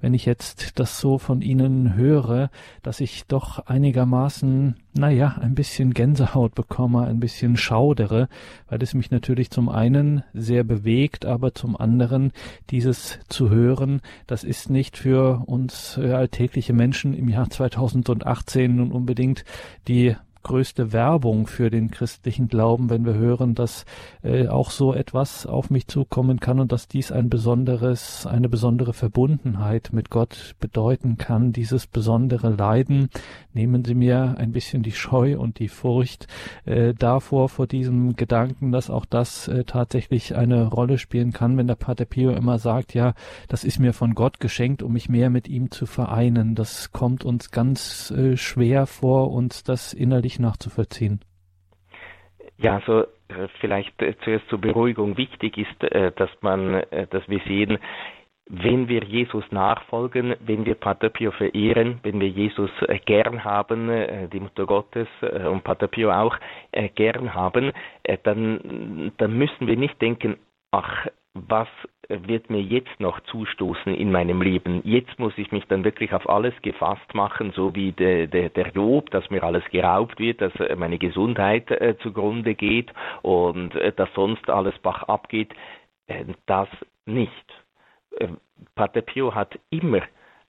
wenn 0.02 0.14
ich 0.14 0.26
jetzt 0.26 0.80
das 0.80 1.00
so 1.00 1.18
von 1.18 1.42
Ihnen 1.42 1.96
höre, 1.96 2.50
dass 2.82 3.00
ich 3.00 3.26
doch 3.26 3.68
einigermaßen, 3.68 4.76
naja, 4.94 5.38
ein 5.40 5.56
bisschen 5.56 5.94
Gänsehaut 5.94 6.54
bekomme, 6.54 7.06
ein 7.06 7.22
bisschen 7.22 7.56
schaudere, 7.56 8.28
weil 8.68 8.84
es 8.84 8.94
mich 8.94 9.12
natürlich 9.12 9.50
zum 9.50 9.70
einen 9.70 10.24
sehr 10.34 10.66
bewegt, 10.66 11.26
aber 11.26 11.54
zum 11.54 11.78
anderen 11.78 12.34
dieses 12.70 13.20
zu 13.30 13.50
hören, 13.50 14.02
das 14.28 14.44
ist 14.44 14.70
nicht 14.70 14.98
für 14.98 15.44
uns 15.46 15.98
äh, 15.98 16.12
alltägliche 16.12 16.74
Menschen 16.74 17.13
im 17.16 17.30
Jahr 17.30 17.50
2018 17.50 18.76
nun 18.76 18.92
unbedingt 18.92 19.46
die 19.88 20.16
größte 20.44 20.94
Werbung 20.94 21.48
für 21.48 21.70
den 21.70 21.90
christlichen 21.90 22.48
Glauben, 22.48 22.90
wenn 22.90 23.06
wir 23.06 23.16
hören, 23.16 23.56
dass 23.56 23.86
äh, 24.24 24.48
auch 24.48 24.72
so 24.72 24.94
etwas 24.94 25.46
auf 25.46 25.70
mich 25.70 25.88
zukommen 25.88 26.40
kann 26.40 26.60
und 26.60 26.72
dass 26.72 26.88
dies 26.88 27.12
ein 27.12 27.30
besonderes, 27.30 28.28
eine 28.28 28.50
besondere 28.50 28.94
Verbundenheit 28.94 29.90
mit 29.94 30.10
Gott 30.10 30.56
bedeuten 30.60 31.18
kann, 31.18 31.54
dieses 31.54 31.88
besondere 31.88 32.50
Leiden. 32.50 33.10
Nehmen 33.54 33.86
Sie 33.86 33.96
mir 33.96 34.36
ein 34.38 34.52
bisschen 34.52 34.84
die 34.84 34.92
Scheu 34.92 35.38
und 35.40 35.60
die 35.60 35.70
Furcht 35.70 36.28
äh, 36.66 36.94
davor, 36.94 37.50
vor 37.50 37.68
diesem 37.68 38.16
Gedanken, 38.16 38.72
dass 38.72 38.90
auch 38.90 39.06
das 39.06 39.48
äh, 39.48 39.64
tatsächlich 39.64 40.36
eine 40.36 40.68
Rolle 40.68 40.98
spielen 40.98 41.32
kann, 41.32 41.58
wenn 41.58 41.68
der 41.68 41.76
Pater 41.76 42.06
Pio 42.06 42.32
immer 42.32 42.60
sagt, 42.60 42.94
ja, 42.94 43.14
das 43.48 43.64
ist 43.64 43.80
mir 43.80 43.94
von 43.94 44.16
Gott 44.16 44.40
geschenkt, 44.40 44.84
um 44.84 44.94
mich 44.94 45.10
mehr 45.10 45.30
mit 45.30 45.48
ihm 45.48 45.72
zu 45.72 45.86
vereinen. 45.86 46.56
Das 46.56 46.92
kommt 46.92 47.26
uns 47.26 47.52
ganz 47.52 48.12
äh, 48.12 48.38
schwer 48.38 48.86
vor, 48.86 49.32
uns 49.32 49.64
das 49.64 49.94
innerlich 49.94 50.33
richtig 50.34 50.40
nachzuvollziehen? 50.40 51.20
Ja, 52.58 52.76
also 52.76 53.06
vielleicht 53.60 54.02
äh, 54.02 54.16
zuerst 54.24 54.48
zur 54.50 54.60
Beruhigung 54.60 55.18
wichtig 55.18 55.58
ist, 55.58 55.84
äh, 55.84 56.12
dass 56.16 56.30
man, 56.42 56.84
dass 57.10 57.28
wir 57.28 57.40
sehen, 57.48 57.80
wenn 58.48 58.90
wir 58.90 59.04
Jesus 59.04 59.44
nachfolgen, 59.52 60.36
wenn 60.42 60.66
wir 60.66 60.76
Pater 60.76 61.10
Pio 61.10 61.32
verehren, 61.32 62.00
wenn 62.04 62.20
wir 62.20 62.28
Jesus 62.28 62.70
gern 63.06 63.46
haben, 63.46 63.90
die 64.34 64.40
Mutter 64.42 64.66
Gottes 64.66 65.08
und 65.22 65.64
Pater 65.64 65.88
Pio 65.88 66.12
auch 66.12 66.36
gern 66.96 67.34
haben, 67.34 67.72
dann, 68.24 69.14
dann 69.18 69.38
müssen 69.38 69.66
wir 69.66 69.78
nicht 69.78 70.00
denken, 70.02 70.36
ach, 70.72 71.08
was 71.34 71.70
wird 72.10 72.50
mir 72.50 72.62
jetzt 72.62 73.00
noch 73.00 73.20
zustoßen 73.22 73.94
in 73.94 74.12
meinem 74.12 74.42
Leben? 74.42 74.82
Jetzt 74.84 75.18
muss 75.20 75.34
ich 75.38 75.52
mich 75.52 75.66
dann 75.68 75.84
wirklich 75.84 76.14
auf 76.14 76.28
alles 76.30 76.54
gefasst 76.62 77.14
machen, 77.14 77.52
so 77.56 77.76
wie 77.76 77.92
der, 77.92 78.28
der, 78.28 78.50
der 78.50 78.70
Job, 78.70 79.10
dass 79.12 79.30
mir 79.30 79.44
alles 79.44 79.64
geraubt 79.72 80.20
wird, 80.20 80.42
dass 80.42 80.54
äh, 80.56 80.76
meine 80.76 80.98
Gesundheit 80.98 81.70
äh, 81.72 81.96
zugrunde 82.00 82.56
geht 82.56 82.92
und 83.22 83.76
äh, 83.76 83.92
dass 83.94 84.14
sonst 84.14 84.50
alles 84.50 84.78
bach 84.80 85.04
abgeht. 85.04 85.54
Äh, 86.08 86.26
das 86.46 86.68
nicht. 87.06 87.32
Äh, 88.20 88.28
Pater 88.76 89.02
Pio 89.02 89.34
hat 89.34 89.58
immer 89.70 90.02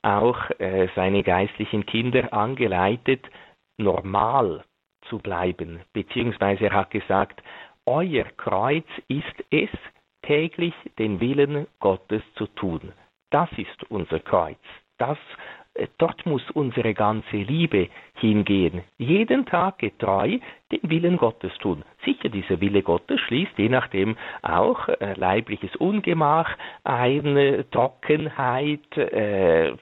auch 0.03 0.51
äh, 0.59 0.89
seine 0.95 1.23
geistlichen 1.23 1.87
Kinder 1.87 2.33
angeleitet, 2.33 3.25
normal 3.79 4.65
zu 5.09 5.19
bleiben, 5.19 5.81
beziehungsweise 5.93 6.67
er 6.67 6.73
hat 6.73 6.91
gesagt, 6.91 7.43
euer 7.87 8.25
Kreuz 8.37 8.87
ist 9.09 9.45
es, 9.51 9.69
täglich 10.27 10.75
den 10.99 11.21
Willen 11.21 11.67
Gottes 11.81 12.23
zu 12.35 12.47
tun. 12.47 12.93
Das 13.31 13.51
ist 13.57 13.91
unser 13.91 14.21
Kreuz. 14.21 14.59
Das 14.99 15.19
dort 15.99 16.25
muss 16.27 16.43
unsere 16.53 16.95
ganze 16.95 17.37
Liebe 17.37 17.89
hingehen. 18.17 18.83
Jeden 18.97 19.45
Tag 19.47 19.79
getreu 19.79 20.39
den 20.71 20.91
Willen 20.91 21.17
Gottes 21.17 21.53
tun. 21.59 21.85
Sicher, 22.05 22.29
dieser 22.29 22.61
Wille 22.61 22.83
Gottes 22.83 23.21
schließt 23.21 23.53
je 23.57 23.69
nachdem 23.69 24.17
auch 24.43 24.89
äh, 24.89 25.15
leibliches 25.15 25.75
Ungemach 25.77 26.49
ein, 26.85 27.37
äh, 27.37 27.65
Trockenheit, 27.71 28.97
äh, 28.97 29.73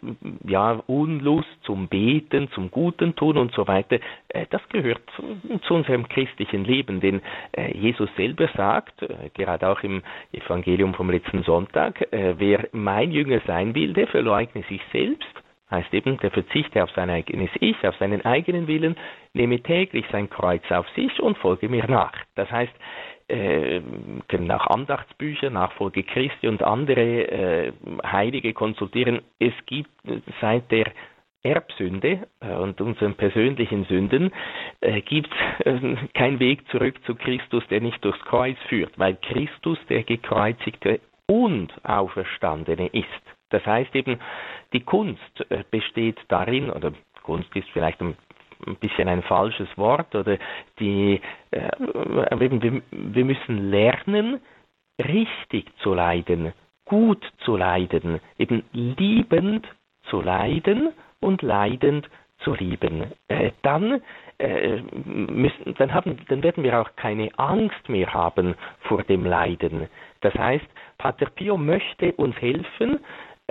ja, 0.45 0.83
Unlust 0.87 1.49
zum 1.63 1.89
Beten, 1.89 2.49
zum 2.51 2.71
Guten 2.71 3.15
tun 3.17 3.37
und 3.39 3.53
so 3.53 3.67
weiter. 3.69 3.99
Äh, 4.29 4.47
das 4.51 4.67
gehört 4.71 5.03
zu, 5.17 5.59
zu, 5.63 5.75
unserem 5.75 6.09
christlichen 6.09 6.65
Leben, 6.65 7.01
denn 7.01 7.21
äh, 7.53 7.77
Jesus 7.77 8.09
selber 8.17 8.49
sagt, 8.57 9.05
gerade 9.35 9.69
auch 9.69 9.83
im 9.83 10.03
Evangelium 10.33 10.95
vom 10.95 11.11
letzten 11.11 11.43
Sonntag, 11.43 12.07
wer 12.11 12.69
mein 12.73 13.11
Jünger 13.11 13.41
sein 13.47 13.75
will, 13.75 13.93
der 13.93 14.07
verleugne 14.07 14.63
sich 14.69 14.81
selbst 14.93 15.42
heißt 15.73 15.93
eben, 15.93 16.19
der 16.19 16.31
verzichte 16.31 16.83
auf 16.83 16.91
sein 16.91 17.11
eigenes 17.11 17.51
Ich, 17.61 17.77
auf 17.87 17.97
seinen 17.97 18.25
eigenen 18.25 18.69
Willen, 18.69 18.97
nehme 19.33 19.61
täglich 19.61 20.07
sein 20.13 20.31
Kreuz 20.31 20.63
auf 20.71 20.89
sich 20.91 21.21
und 21.21 21.39
folge 21.39 21.69
mir 21.69 21.87
nach. 21.89 22.13
Das 22.37 22.51
heißt, 22.51 22.73
äh, 23.29 23.81
können 24.29 24.51
auch 24.51 24.67
Andachtsbücher, 24.67 25.51
Nachfolge 25.51 26.03
Christi 26.03 26.49
und 26.49 26.63
andere 26.63 27.01
äh, 27.01 27.73
Heilige 28.05 28.53
konsultieren. 28.53 29.23
Es 29.39 29.55
gibt 29.67 29.91
seit 30.41 30.71
der 30.71 30.93
Erbsünde 31.43 32.27
äh, 32.41 32.55
und 32.55 32.81
unseren 32.81 33.15
persönlichen 33.15 33.85
Sünden 33.87 34.33
äh, 34.81 35.01
gibt 35.01 35.31
es 35.61 35.67
äh, 35.67 35.97
keinen 36.15 36.39
Weg 36.39 36.69
zurück 36.71 36.95
zu 37.05 37.15
Christus, 37.15 37.65
der 37.69 37.81
nicht 37.81 38.05
durchs 38.05 38.21
Kreuz 38.25 38.57
führt, 38.69 38.97
weil 38.99 39.17
Christus 39.17 39.79
der 39.89 40.05
gekreuzigte 40.05 41.01
und 41.27 41.73
Auferstandene 41.85 42.89
ist. 42.89 43.07
Das 43.53 43.65
heißt 43.65 43.95
eben, 43.95 44.19
die 44.73 44.81
Kunst 44.81 45.51
äh, 45.51 45.65
besteht 45.71 46.19
darin, 46.29 46.71
oder 46.71 46.93
Kunst 47.23 47.55
ist 47.55 47.69
vielleicht 47.71 48.01
ein 48.01 48.17
bisschen 48.81 49.09
ein 49.09 49.23
falsches 49.23 49.69
Wort, 49.77 50.15
oder 50.15 50.39
die, 50.79 51.21
äh, 51.51 51.71
wir, 51.79 52.83
wir 52.91 53.25
müssen 53.25 53.71
lernen, 53.71 54.41
richtig 54.99 55.67
zu 55.79 55.95
leiden, 55.95 56.53
gut 56.85 57.25
zu 57.45 57.57
leiden, 57.57 58.21
eben 58.39 58.65
liebend 58.73 59.67
zu 60.05 60.21
leiden 60.21 60.93
und 61.21 61.43
leidend 61.43 62.09
zu 62.39 62.55
lieben. 62.55 63.13
Äh, 63.29 63.53
dann, 63.63 64.03
äh, 64.39 64.83
müssen, 65.05 65.75
dann, 65.79 65.95
haben, 65.95 66.19
dann 66.29 66.43
werden 66.43 66.65
wir 66.65 66.81
auch 66.81 66.91
keine 66.97 67.31
Angst 67.39 67.89
mehr 67.89 68.13
haben 68.13 68.55
vor 68.81 69.03
dem 69.05 69.25
Leiden. 69.25 69.89
Das 70.21 70.35
heißt, 70.35 70.67
Pater 70.99 71.27
Pio 71.27 71.57
möchte 71.57 72.13
uns 72.13 72.37
helfen, 72.41 73.01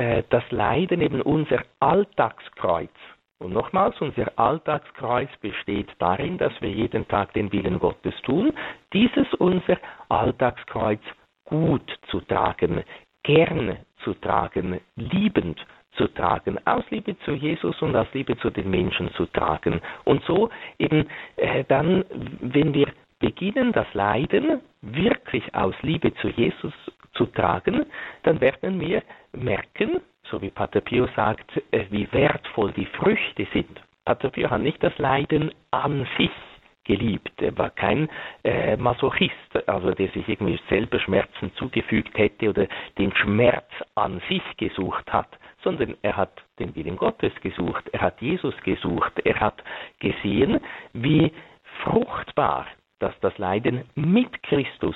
äh, 0.01 0.23
das 0.29 0.43
Leiden 0.49 0.99
eben 1.01 1.21
unser 1.21 1.61
Alltagskreuz. 1.79 2.89
Und 3.37 3.53
nochmals, 3.53 3.99
unser 4.01 4.31
Alltagskreuz 4.35 5.29
besteht 5.41 5.89
darin, 5.99 6.39
dass 6.39 6.53
wir 6.59 6.71
jeden 6.71 7.07
Tag 7.07 7.33
den 7.33 7.51
Willen 7.51 7.79
Gottes 7.79 8.15
tun, 8.23 8.51
dieses 8.93 9.31
unser 9.35 9.77
Alltagskreuz 10.09 11.01
gut 11.45 11.87
zu 12.09 12.19
tragen, 12.21 12.83
gern 13.23 13.77
zu 14.03 14.15
tragen, 14.15 14.79
liebend 14.95 15.63
zu 15.91 16.07
tragen, 16.07 16.59
aus 16.65 16.83
Liebe 16.89 17.15
zu 17.19 17.33
Jesus 17.33 17.79
und 17.83 17.95
aus 17.95 18.07
Liebe 18.13 18.35
zu 18.37 18.49
den 18.49 18.71
Menschen 18.71 19.11
zu 19.13 19.27
tragen. 19.27 19.81
Und 20.05 20.23
so 20.23 20.49
eben 20.79 21.07
äh, 21.35 21.63
dann, 21.67 22.05
wenn 22.39 22.73
wir 22.73 22.87
beginnen, 23.19 23.71
das 23.71 23.93
Leiden 23.93 24.61
wirklich 24.81 25.53
aus 25.53 25.75
Liebe 25.83 26.11
zu 26.15 26.29
Jesus 26.29 26.73
zu 27.13 27.25
tragen, 27.27 27.85
dann 28.23 28.39
werden 28.41 28.79
wir 28.79 29.03
merken, 29.33 30.01
so 30.23 30.41
wie 30.41 30.49
Pater 30.49 30.81
Pio 30.81 31.07
sagt, 31.15 31.61
äh, 31.71 31.85
wie 31.89 32.11
wertvoll 32.11 32.71
die 32.73 32.85
Früchte 32.85 33.47
sind. 33.53 33.81
Pater 34.05 34.29
Pio 34.29 34.49
hat 34.49 34.61
nicht 34.61 34.81
das 34.83 34.97
Leiden 34.97 35.53
an 35.71 36.07
sich 36.17 36.31
geliebt. 36.83 37.41
Er 37.41 37.55
war 37.57 37.69
kein 37.69 38.09
äh, 38.43 38.75
Masochist, 38.75 39.67
also 39.67 39.91
der 39.91 40.09
sich 40.09 40.27
irgendwie 40.27 40.59
selber 40.69 40.99
Schmerzen 40.99 41.53
zugefügt 41.55 42.17
hätte 42.17 42.49
oder 42.49 42.67
den 42.97 43.15
Schmerz 43.15 43.69
an 43.95 44.21
sich 44.27 44.43
gesucht 44.57 45.11
hat, 45.13 45.29
sondern 45.63 45.95
er 46.01 46.17
hat 46.17 46.41
den 46.59 46.75
Willen 46.75 46.97
Gottes 46.97 47.33
gesucht, 47.41 47.87
er 47.91 48.01
hat 48.01 48.19
Jesus 48.21 48.55
gesucht, 48.63 49.13
er 49.23 49.39
hat 49.39 49.63
gesehen, 49.99 50.59
wie 50.93 51.31
fruchtbar 51.83 52.65
dass 53.01 53.19
das 53.21 53.35
Leiden 53.39 53.83
mit 53.95 54.43
Christus 54.43 54.95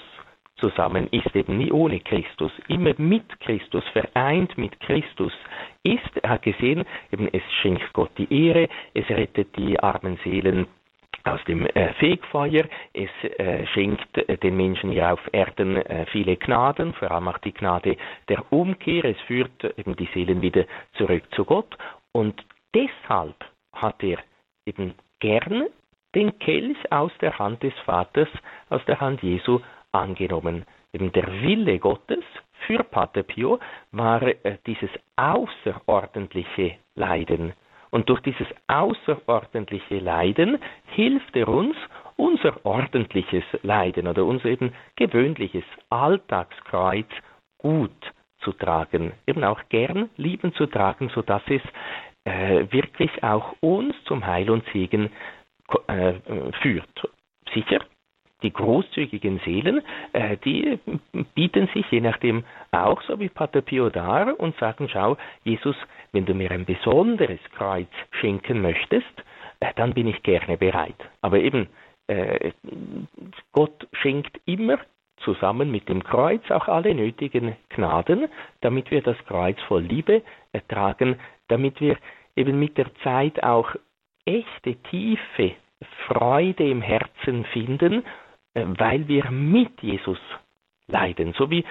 zusammen 0.57 1.07
ist, 1.11 1.35
eben 1.35 1.57
nie 1.57 1.71
ohne 1.71 1.99
Christus, 1.99 2.51
immer 2.67 2.93
mit 2.97 3.39
Christus, 3.41 3.83
vereint 3.93 4.57
mit 4.57 4.79
Christus 4.79 5.33
ist. 5.83 6.17
Er 6.21 6.31
hat 6.31 6.43
gesehen, 6.43 6.85
eben 7.11 7.27
es 7.31 7.43
schenkt 7.61 7.91
Gott 7.93 8.11
die 8.17 8.47
Ehre, 8.47 8.69
es 8.93 9.07
rettet 9.09 9.55
die 9.57 9.79
armen 9.79 10.17
Seelen 10.23 10.67
aus 11.25 11.43
dem 11.45 11.65
äh, 11.65 11.93
Fegfeuer. 11.95 12.65
Es 12.93 13.09
äh, 13.39 13.65
schenkt 13.67 14.17
äh, 14.17 14.37
den 14.37 14.55
Menschen 14.55 14.91
hier 14.91 15.13
auf 15.13 15.19
Erden 15.31 15.77
äh, 15.77 16.05
viele 16.11 16.37
Gnaden, 16.37 16.93
vor 16.93 17.11
allem 17.11 17.27
auch 17.27 17.37
die 17.39 17.53
Gnade 17.53 17.97
der 18.29 18.51
Umkehr. 18.51 19.05
Es 19.05 19.19
führt 19.21 19.63
eben 19.77 19.95
die 19.95 20.09
Seelen 20.13 20.41
wieder 20.41 20.65
zurück 20.93 21.23
zu 21.35 21.43
Gott. 21.45 21.75
Und 22.11 22.45
deshalb 22.73 23.35
hat 23.73 24.03
er 24.03 24.19
eben 24.65 24.93
gern 25.19 25.65
den 26.13 26.37
Kelch 26.39 26.77
aus 26.91 27.11
der 27.19 27.37
Hand 27.37 27.61
des 27.61 27.73
Vaters, 27.85 28.29
aus 28.69 28.83
der 28.85 29.01
Hand 29.01 29.21
Jesu 29.21 29.59
angenommen. 30.01 30.65
Eben 30.93 31.11
der 31.11 31.27
Wille 31.41 31.79
Gottes 31.79 32.23
für 32.65 32.83
Pater 32.83 33.23
Pio 33.23 33.59
war 33.91 34.21
äh, 34.21 34.57
dieses 34.65 34.89
außerordentliche 35.15 36.77
Leiden. 36.95 37.53
Und 37.91 38.09
durch 38.09 38.21
dieses 38.21 38.47
außerordentliche 38.67 39.99
Leiden 39.99 40.59
hilft 40.87 41.35
er 41.35 41.47
uns, 41.47 41.75
unser 42.17 42.65
ordentliches 42.65 43.43
Leiden 43.61 44.07
oder 44.07 44.25
unser 44.25 44.45
eben 44.45 44.73
gewöhnliches 44.95 45.63
Alltagskreuz 45.89 47.07
gut 47.57 47.91
zu 48.39 48.53
tragen, 48.53 49.13
eben 49.27 49.43
auch 49.43 49.61
gern 49.69 50.09
lieben 50.17 50.53
zu 50.53 50.65
tragen, 50.67 51.09
sodass 51.09 51.41
es 51.47 51.61
äh, 52.25 52.71
wirklich 52.71 53.23
auch 53.23 53.55
uns 53.61 53.95
zum 54.05 54.25
Heil 54.25 54.49
und 54.49 54.63
Segen 54.71 55.09
äh, 55.87 56.13
führt. 56.61 57.09
Sicher, 57.53 57.79
die 58.45 58.53
großzügigen 58.53 59.41
Seelen, 59.43 59.81
äh, 60.13 60.37
die 60.45 60.79
bieten 61.33 61.67
sich 61.73 61.89
je 61.89 61.99
nachdem 61.99 62.43
auch 62.71 63.01
so 63.01 63.19
wie 63.19 63.29
Pater 63.29 63.61
Pio 63.61 63.89
dar 63.89 64.39
und 64.39 64.55
sagen, 64.57 64.87
schau, 64.87 65.17
Jesus, 65.43 65.75
wenn 66.11 66.25
du 66.25 66.35
mir 66.35 66.51
ein 66.51 66.65
besonderes 66.65 67.39
Kreuz 67.57 67.89
schenken 68.21 68.61
möchtest, 68.61 69.23
äh, 69.61 69.73
dann 69.75 69.95
bin 69.95 70.07
ich 70.07 70.21
gerne 70.21 70.57
bereit. 70.57 70.95
Aber 71.21 71.39
eben, 71.39 71.67
äh, 72.05 72.51
Gott 73.51 73.87
schenkt 73.93 74.39
immer 74.45 74.77
zusammen 75.17 75.71
mit 75.71 75.89
dem 75.89 76.03
Kreuz 76.03 76.43
auch 76.51 76.67
alle 76.67 76.93
nötigen 76.93 77.55
Gnaden, 77.69 78.27
damit 78.61 78.91
wir 78.91 79.01
das 79.01 79.17
Kreuz 79.25 79.59
voll 79.67 79.81
Liebe 79.81 80.21
ertragen, 80.51 81.17
damit 81.47 81.81
wir 81.81 81.97
eben 82.35 82.59
mit 82.59 82.77
der 82.77 82.93
Zeit 83.03 83.41
auch 83.41 83.75
echte, 84.25 84.75
tiefe 84.91 85.55
Freude 86.07 86.69
im 86.69 86.81
Herzen 86.81 87.45
finden 87.45 88.03
weil 88.55 89.07
wir 89.07 89.29
mit 89.31 89.81
Jesus 89.81 90.19
leiden. 90.87 91.33
So 91.37 91.49
wie 91.49 91.63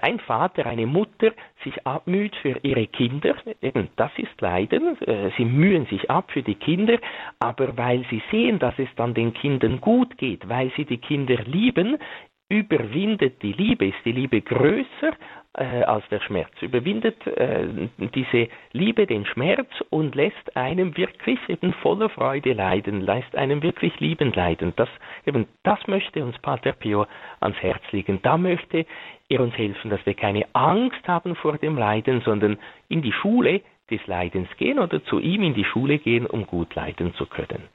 ein 0.00 0.18
Vater, 0.20 0.66
eine 0.66 0.86
Mutter 0.86 1.32
sich 1.62 1.86
abmüht 1.86 2.34
für 2.36 2.58
ihre 2.62 2.86
Kinder, 2.86 3.34
das 3.96 4.10
ist 4.16 4.40
Leiden, 4.40 5.00
äh, 5.02 5.30
sie 5.36 5.44
mühen 5.44 5.86
sich 5.86 6.10
ab 6.10 6.30
für 6.30 6.42
die 6.42 6.54
Kinder, 6.54 6.98
aber 7.38 7.76
weil 7.76 8.06
sie 8.10 8.22
sehen, 8.30 8.58
dass 8.58 8.74
es 8.78 8.88
dann 8.96 9.14
den 9.14 9.34
Kindern 9.34 9.80
gut 9.80 10.16
geht, 10.16 10.48
weil 10.48 10.72
sie 10.76 10.84
die 10.84 10.98
Kinder 10.98 11.36
lieben, 11.44 11.98
überwindet 12.48 13.42
die 13.42 13.52
Liebe, 13.52 13.86
ist 13.86 14.04
die 14.04 14.12
Liebe 14.12 14.40
größer 14.40 15.12
äh, 15.54 15.82
als 15.82 16.04
der 16.08 16.20
Schmerz, 16.20 16.50
überwindet 16.60 17.26
äh, 17.26 17.88
diese 17.98 18.48
Liebe 18.72 19.06
den 19.06 19.24
Schmerz 19.26 19.68
und 19.90 20.14
lässt 20.14 20.56
einem 20.56 20.96
wirklich 20.96 21.38
eben 21.48 21.72
voller 21.74 22.08
Freude 22.08 22.52
leiden, 22.52 23.00
lässt 23.00 23.34
einem 23.36 23.62
wirklich 23.62 23.98
liebend 24.00 24.36
leiden. 24.36 24.72
Das, 24.76 24.88
eben, 25.26 25.46
das 25.62 25.78
möchte 25.86 26.24
uns 26.24 26.38
Pater 26.38 26.72
Pio 26.72 27.06
ans 27.40 27.56
Herz 27.62 27.82
legen. 27.92 28.20
Da 28.22 28.36
möchte 28.36 28.86
er 29.28 29.40
uns 29.40 29.56
helfen, 29.56 29.90
dass 29.90 30.04
wir 30.06 30.14
keine 30.14 30.46
Angst 30.54 31.06
haben 31.06 31.36
vor 31.36 31.58
dem 31.58 31.78
Leiden, 31.78 32.20
sondern 32.22 32.58
in 32.88 33.02
die 33.02 33.12
Schule 33.12 33.60
des 33.90 34.06
Leidens 34.06 34.48
gehen 34.56 34.78
oder 34.78 35.04
zu 35.04 35.18
ihm 35.18 35.42
in 35.42 35.54
die 35.54 35.64
Schule 35.64 35.98
gehen, 35.98 36.26
um 36.26 36.46
gut 36.46 36.74
leiden 36.74 37.14
zu 37.14 37.26
können. 37.26 37.68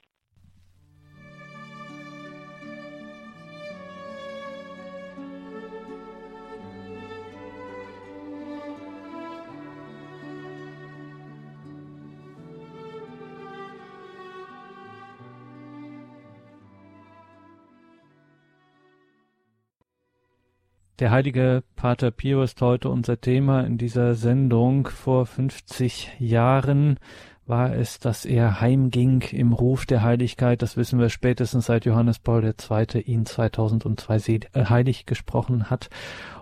Der 20.99 21.11
heilige 21.11 21.63
Pater 21.77 22.11
Pio 22.11 22.43
ist 22.43 22.59
heute 22.59 22.89
unser 22.89 23.21
Thema 23.21 23.61
in 23.61 23.77
dieser 23.77 24.15
Sendung. 24.15 24.85
Vor 24.87 25.25
50 25.25 26.11
Jahren 26.19 26.99
war 27.45 27.73
es, 27.73 27.99
dass 27.99 28.25
er 28.25 28.59
heimging 28.59 29.21
im 29.31 29.53
Ruf 29.53 29.85
der 29.85 30.03
Heiligkeit. 30.03 30.61
Das 30.61 30.75
wissen 30.75 30.99
wir 30.99 31.07
spätestens 31.07 31.67
seit 31.67 31.85
Johannes 31.85 32.19
Paul 32.19 32.43
II. 32.43 32.99
ihn 32.99 33.25
2002 33.25 34.41
äh, 34.51 34.65
heilig 34.65 35.05
gesprochen 35.05 35.69
hat. 35.69 35.89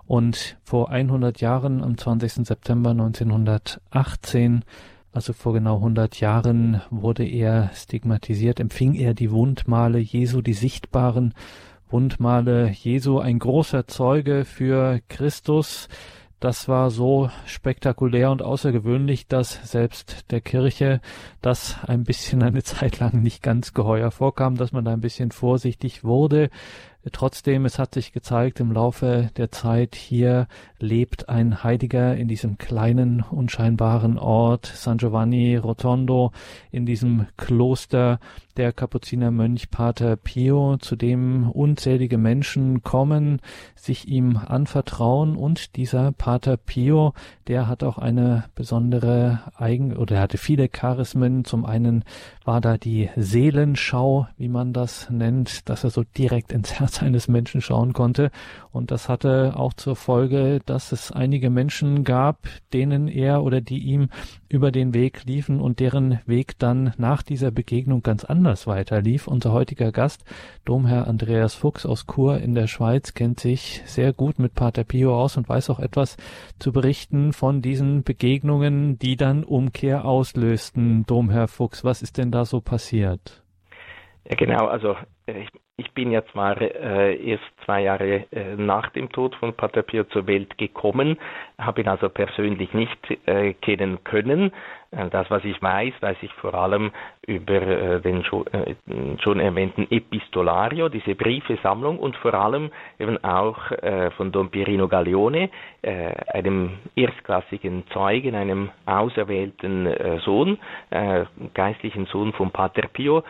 Und 0.06 0.56
vor 0.64 0.90
100 0.90 1.40
Jahren, 1.40 1.84
am 1.84 1.96
20. 1.96 2.44
September 2.44 2.90
1918, 2.90 4.64
also 5.12 5.34
vor 5.34 5.52
genau 5.52 5.76
100 5.76 6.18
Jahren, 6.18 6.82
wurde 6.90 7.24
er 7.24 7.70
stigmatisiert, 7.74 8.58
empfing 8.58 8.94
er 8.94 9.14
die 9.14 9.30
Wundmale 9.30 10.00
Jesu, 10.00 10.42
die 10.42 10.52
sichtbaren 10.52 11.32
Wundmale 11.90 12.70
Jesu, 12.70 13.18
ein 13.18 13.38
großer 13.38 13.86
Zeuge 13.86 14.44
für 14.44 15.00
Christus. 15.08 15.88
Das 16.40 16.68
war 16.68 16.90
so 16.90 17.30
spektakulär 17.46 18.30
und 18.30 18.42
außergewöhnlich, 18.42 19.26
dass 19.26 19.70
selbst 19.70 20.30
der 20.30 20.40
Kirche 20.40 21.00
das 21.42 21.78
ein 21.84 22.04
bisschen 22.04 22.42
eine 22.42 22.62
Zeit 22.64 23.00
lang 23.00 23.22
nicht 23.22 23.42
ganz 23.42 23.74
geheuer 23.74 24.10
vorkam, 24.10 24.56
dass 24.56 24.70
man 24.72 24.84
da 24.84 24.92
ein 24.92 25.00
bisschen 25.00 25.32
vorsichtig 25.32 26.04
wurde. 26.04 26.50
Trotzdem, 27.12 27.64
es 27.64 27.78
hat 27.78 27.94
sich 27.94 28.12
gezeigt 28.12 28.58
im 28.58 28.72
Laufe 28.72 29.30
der 29.36 29.52
Zeit, 29.52 29.94
hier 29.94 30.48
lebt 30.80 31.28
ein 31.28 31.62
Heiliger 31.62 32.16
in 32.16 32.26
diesem 32.26 32.58
kleinen, 32.58 33.24
unscheinbaren 33.30 34.18
Ort 34.18 34.66
San 34.66 34.98
Giovanni 34.98 35.56
Rotondo, 35.56 36.32
in 36.72 36.86
diesem 36.86 37.26
Kloster 37.36 38.18
der 38.56 38.72
Kapuzinermönch 38.72 39.70
Pater 39.70 40.16
Pio, 40.16 40.76
zu 40.78 40.96
dem 40.96 41.48
unzählige 41.50 42.18
Menschen 42.18 42.82
kommen, 42.82 43.40
sich 43.76 44.08
ihm 44.08 44.36
anvertrauen 44.36 45.36
und 45.36 45.76
dieser 45.76 46.10
Pater 46.10 46.56
Pio, 46.56 47.14
der 47.48 47.66
hat 47.66 47.82
auch 47.82 47.96
eine 47.96 48.44
besondere 48.54 49.40
Eigen 49.56 49.96
oder 49.96 50.16
er 50.16 50.22
hatte 50.22 50.38
viele 50.38 50.68
Charismen. 50.68 51.46
Zum 51.46 51.64
einen 51.64 52.04
war 52.44 52.60
da 52.60 52.76
die 52.76 53.08
Seelenschau, 53.16 54.26
wie 54.36 54.48
man 54.48 54.74
das 54.74 55.08
nennt, 55.08 55.68
dass 55.68 55.82
er 55.82 55.90
so 55.90 56.04
direkt 56.04 56.52
ins 56.52 56.74
Herz 56.78 57.02
eines 57.02 57.26
Menschen 57.26 57.62
schauen 57.62 57.94
konnte. 57.94 58.30
Und 58.70 58.90
das 58.90 59.08
hatte 59.08 59.54
auch 59.56 59.72
zur 59.72 59.96
Folge, 59.96 60.60
dass 60.66 60.92
es 60.92 61.10
einige 61.10 61.48
Menschen 61.48 62.04
gab, 62.04 62.48
denen 62.74 63.08
er 63.08 63.42
oder 63.42 63.62
die 63.62 63.78
ihm 63.78 64.10
über 64.50 64.70
den 64.70 64.92
Weg 64.92 65.24
liefen 65.24 65.60
und 65.60 65.80
deren 65.80 66.20
Weg 66.26 66.58
dann 66.58 66.92
nach 66.98 67.22
dieser 67.22 67.50
Begegnung 67.50 68.02
ganz 68.02 68.24
anders 68.24 68.66
weiterlief. 68.66 69.26
Unser 69.26 69.52
heutiger 69.52 69.90
Gast, 69.90 70.24
Domherr 70.64 71.06
Andreas 71.06 71.54
Fuchs 71.54 71.86
aus 71.86 72.06
Chur 72.06 72.38
in 72.38 72.54
der 72.54 72.66
Schweiz, 72.66 73.14
kennt 73.14 73.40
sich 73.40 73.82
sehr 73.86 74.12
gut 74.12 74.38
mit 74.38 74.54
Pater 74.54 74.84
Pio 74.84 75.18
aus 75.18 75.36
und 75.36 75.48
weiß 75.48 75.70
auch 75.70 75.80
etwas 75.80 76.16
zu 76.58 76.72
berichten 76.72 77.32
von 77.38 77.62
diesen 77.62 78.02
Begegnungen, 78.02 78.98
die 78.98 79.16
dann 79.16 79.44
Umkehr 79.44 80.04
auslösten. 80.04 81.04
Domherr 81.06 81.46
Fuchs, 81.46 81.84
was 81.84 82.02
ist 82.02 82.18
denn 82.18 82.32
da 82.32 82.44
so 82.44 82.60
passiert? 82.60 83.44
Ja, 84.28 84.34
genau, 84.36 84.66
also 84.66 84.96
äh, 85.26 85.42
ich, 85.42 85.48
ich 85.76 85.92
bin 85.92 86.10
jetzt 86.10 86.34
mal 86.34 86.60
äh, 86.60 87.16
erst 87.30 87.44
zwei 87.64 87.82
Jahre 87.82 88.26
äh, 88.32 88.56
nach 88.56 88.90
dem 88.90 89.10
Tod 89.10 89.34
von 89.36 89.54
Pater 89.54 89.82
Pio 89.82 90.04
zur 90.04 90.26
Welt 90.26 90.58
gekommen, 90.58 91.16
habe 91.56 91.80
ihn 91.80 91.88
also 91.88 92.08
persönlich 92.08 92.74
nicht 92.74 92.98
äh, 93.26 93.54
kennen 93.54 94.02
können. 94.02 94.52
Äh, 94.90 95.10
das, 95.10 95.30
was 95.30 95.44
ich 95.44 95.60
weiß, 95.60 95.94
weiß 96.00 96.16
ich 96.22 96.32
vor 96.34 96.54
allem 96.54 96.92
über 97.26 97.60
äh, 97.60 98.00
den 98.00 98.24
schon, 98.24 98.46
äh, 98.48 98.74
schon 99.22 99.38
erwähnten 99.38 99.86
Epistolario, 99.90 100.88
diese 100.88 101.14
Briefesammlung 101.14 101.98
und 101.98 102.16
vor 102.16 102.34
allem 102.34 102.70
eben 102.98 103.22
auch 103.22 103.58
von 104.16 104.32
Don 104.32 104.50
Pirino 104.50 104.88
Gaglione, 104.88 105.50
einem 106.32 106.78
erstklassigen 106.94 107.84
Zeugen, 107.92 108.34
einem 108.34 108.70
auserwählten 108.86 110.20
Sohn, 110.20 110.58
geistlichen 111.54 112.06
Sohn 112.06 112.32
von 112.32 112.50
Pater 112.50 112.88
Pio, 112.88 113.22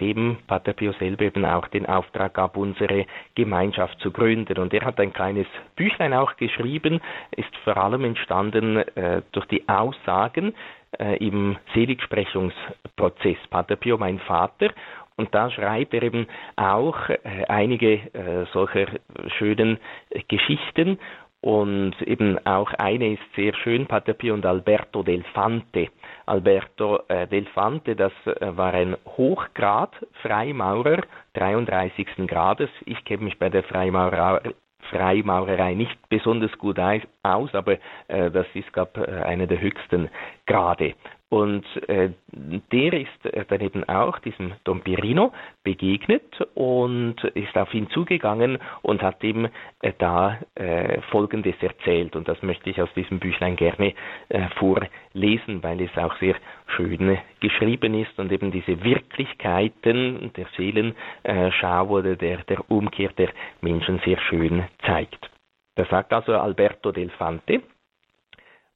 dem 0.00 0.38
Pater 0.46 0.72
Pio 0.72 0.92
selber 0.92 1.24
eben 1.24 1.44
auch 1.44 1.68
den 1.68 1.86
Auftrag 1.86 2.34
gab, 2.34 2.56
unsere 2.56 3.06
Gemeinschaft 3.34 3.98
zu 4.00 4.10
gründen. 4.10 4.58
Und 4.58 4.72
er 4.74 4.84
hat 4.84 4.98
ein 5.00 5.12
kleines 5.12 5.46
Büchlein 5.76 6.14
auch 6.14 6.36
geschrieben, 6.36 7.00
ist 7.32 7.54
vor 7.64 7.76
allem 7.76 8.04
entstanden 8.04 8.82
durch 9.32 9.46
die 9.46 9.68
Aussagen, 9.68 10.54
äh, 10.98 11.16
im 11.16 11.56
Seligsprechungsprozess. 11.74 13.38
Pater 13.50 13.76
Pio, 13.76 13.98
mein 13.98 14.18
Vater, 14.20 14.70
und 15.16 15.34
da 15.34 15.50
schreibt 15.50 15.94
er 15.94 16.02
eben 16.02 16.26
auch 16.56 17.08
äh, 17.08 17.18
einige 17.48 17.92
äh, 17.92 18.46
solcher 18.52 18.86
schönen 19.38 19.78
äh, 20.10 20.22
Geschichten 20.28 20.98
und 21.40 22.00
eben 22.00 22.38
auch 22.46 22.72
eine 22.72 23.12
ist 23.12 23.34
sehr 23.36 23.54
schön, 23.54 23.86
Pater 23.86 24.14
Pio 24.14 24.32
und 24.32 24.46
Alberto 24.46 25.02
del 25.02 25.22
Fante. 25.34 25.88
Alberto 26.24 27.00
äh, 27.08 27.26
del 27.26 27.44
Fante, 27.46 27.94
das 27.94 28.12
äh, 28.24 28.56
war 28.56 28.72
ein 28.72 28.96
Hochgrad 29.04 29.90
Freimaurer 30.22 31.02
33. 31.34 32.26
Grades. 32.26 32.70
Ich 32.86 33.04
kenne 33.04 33.24
mich 33.24 33.38
bei 33.38 33.50
der 33.50 33.62
Freimaurer, 33.62 34.40
Freimaurerei 34.90 35.74
nicht 35.74 35.96
besonders 36.08 36.56
gut 36.58 36.78
aus, 37.22 37.54
aber 37.54 37.78
äh, 38.08 38.30
das 38.30 38.46
ist, 38.54 38.72
glaube 38.72 39.06
äh, 39.06 39.22
einer 39.22 39.46
der 39.46 39.60
höchsten 39.60 40.08
Grade. 40.46 40.94
Und 41.34 41.64
äh, 41.88 42.10
der 42.70 42.92
ist 42.92 43.26
äh, 43.26 43.44
dann 43.48 43.60
eben 43.60 43.82
auch 43.88 44.20
diesem 44.20 44.52
Don 44.62 44.82
Pirino 44.82 45.32
begegnet 45.64 46.22
und 46.54 47.16
ist 47.34 47.56
auf 47.56 47.74
ihn 47.74 47.90
zugegangen 47.90 48.58
und 48.82 49.02
hat 49.02 49.20
ihm 49.24 49.48
äh, 49.82 49.92
da 49.98 50.38
äh, 50.54 51.00
Folgendes 51.10 51.56
erzählt. 51.60 52.14
Und 52.14 52.28
das 52.28 52.40
möchte 52.42 52.70
ich 52.70 52.80
aus 52.80 52.88
diesem 52.94 53.18
Büchlein 53.18 53.56
gerne 53.56 53.94
äh, 54.28 54.46
vorlesen, 54.60 55.60
weil 55.64 55.80
es 55.80 55.90
auch 55.98 56.16
sehr 56.20 56.36
schön 56.76 57.18
geschrieben 57.40 57.94
ist 57.94 58.16
und 58.16 58.30
eben 58.30 58.52
diese 58.52 58.84
Wirklichkeiten 58.84 60.30
der 60.36 60.46
Seelenschau 60.56 61.88
oder 61.88 62.14
der, 62.14 62.44
der 62.44 62.70
Umkehr 62.70 63.10
der 63.18 63.30
Menschen 63.60 64.00
sehr 64.04 64.20
schön 64.20 64.62
zeigt. 64.86 65.28
Da 65.74 65.84
sagt 65.86 66.12
also 66.12 66.34
Alberto 66.34 66.92
del 66.92 67.10
Fante, 67.10 67.60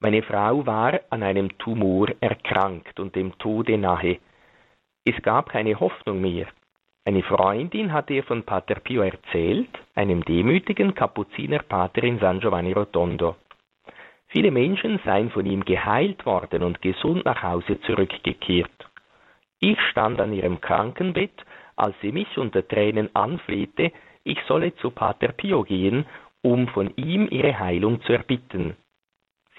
meine 0.00 0.22
Frau 0.22 0.64
war 0.64 1.00
an 1.10 1.22
einem 1.24 1.58
Tumor 1.58 2.08
erkrankt 2.20 3.00
und 3.00 3.16
dem 3.16 3.36
Tode 3.38 3.76
nahe. 3.76 4.18
Es 5.04 5.20
gab 5.22 5.48
keine 5.48 5.78
Hoffnung 5.80 6.20
mehr. 6.20 6.46
Eine 7.04 7.22
Freundin 7.22 7.92
hatte 7.92 8.14
ihr 8.14 8.22
von 8.22 8.44
Pater 8.44 8.76
Pio 8.76 9.02
erzählt, 9.02 9.70
einem 9.94 10.24
demütigen 10.24 10.94
Kapuzinerpater 10.94 12.04
in 12.04 12.18
San 12.20 12.38
Giovanni 12.38 12.72
Rotondo. 12.72 13.36
Viele 14.28 14.50
Menschen 14.50 15.00
seien 15.04 15.30
von 15.30 15.46
ihm 15.46 15.64
geheilt 15.64 16.26
worden 16.26 16.62
und 16.62 16.82
gesund 16.82 17.24
nach 17.24 17.42
Hause 17.42 17.80
zurückgekehrt. 17.80 18.70
Ich 19.58 19.80
stand 19.90 20.20
an 20.20 20.32
ihrem 20.32 20.60
Krankenbett, 20.60 21.44
als 21.76 21.96
sie 22.02 22.12
mich 22.12 22.36
unter 22.36 22.66
Tränen 22.66 23.08
anflehte, 23.14 23.90
ich 24.22 24.38
solle 24.46 24.76
zu 24.76 24.90
Pater 24.90 25.28
Pio 25.28 25.64
gehen, 25.64 26.04
um 26.42 26.68
von 26.68 26.92
ihm 26.96 27.26
ihre 27.30 27.58
Heilung 27.58 28.02
zu 28.02 28.12
erbitten. 28.12 28.76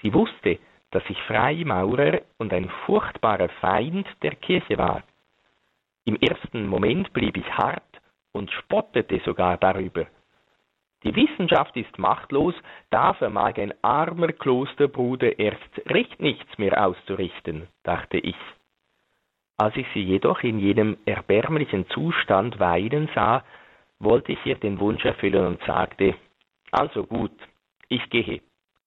Sie 0.02 0.12
wusste, 0.12 0.58
dass 0.90 1.02
ich 1.08 1.20
Freimaurer 1.22 2.20
und 2.38 2.52
ein 2.52 2.68
furchtbarer 2.86 3.48
Feind 3.60 4.06
der 4.22 4.34
Kirche 4.34 4.76
war. 4.78 5.02
Im 6.04 6.16
ersten 6.16 6.66
Moment 6.66 7.12
blieb 7.12 7.36
ich 7.36 7.52
hart 7.52 8.00
und 8.32 8.50
spottete 8.50 9.20
sogar 9.24 9.56
darüber. 9.58 10.06
Die 11.02 11.14
Wissenschaft 11.14 11.76
ist 11.76 11.98
machtlos, 11.98 12.54
da 12.90 13.14
vermag 13.14 13.56
ein 13.56 13.72
armer 13.82 14.32
Klosterbruder 14.32 15.38
erst 15.38 15.70
recht 15.86 16.20
nichts 16.20 16.58
mehr 16.58 16.86
auszurichten, 16.86 17.68
dachte 17.84 18.18
ich. 18.18 18.36
Als 19.56 19.76
ich 19.76 19.86
sie 19.94 20.02
jedoch 20.02 20.42
in 20.42 20.58
jenem 20.58 20.98
erbärmlichen 21.06 21.88
Zustand 21.90 22.58
weinen 22.58 23.08
sah, 23.14 23.44
wollte 23.98 24.32
ich 24.32 24.44
ihr 24.46 24.56
den 24.56 24.80
Wunsch 24.80 25.04
erfüllen 25.04 25.46
und 25.46 25.62
sagte, 25.64 26.14
also 26.70 27.04
gut, 27.04 27.36
ich 27.88 28.08
gehe, 28.10 28.40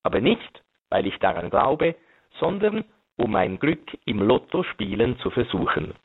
aber 0.03 0.19
nicht, 0.19 0.62
weil 0.93 1.07
ich 1.07 1.17
daran 1.17 1.49
glaube, 1.49 1.95
sondern 2.39 2.85
um 3.17 3.31
mein 3.31 3.57
Glück 3.57 3.97
im 4.05 4.19
Lottospielen 4.21 5.17
zu 5.17 5.31
versuchen. 5.31 5.95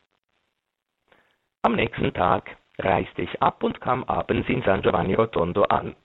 Am 1.61 1.75
nächsten 1.75 2.11
Tag 2.11 2.57
reiste 2.79 3.21
ich 3.21 3.39
ab 3.39 3.61
und 3.63 3.79
kam 3.81 4.03
abends 4.05 4.49
in 4.49 4.63
San 4.63 4.81
Giovanni 4.81 5.13
Rotondo 5.13 5.61
an. 5.65 5.95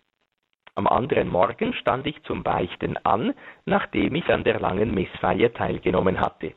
Am 0.75 0.87
anderen 0.87 1.29
Morgen 1.29 1.73
stand 1.73 2.07
ich 2.07 2.23
zum 2.25 2.43
Beichten 2.43 2.99
an, 3.05 3.33
nachdem 3.65 4.17
ich 4.17 4.29
an 4.29 4.45
der 4.45 4.61
langen 4.61 4.93
Messfeier 4.93 5.55
teilgenommen 5.55 6.21
hatte. 6.21 6.53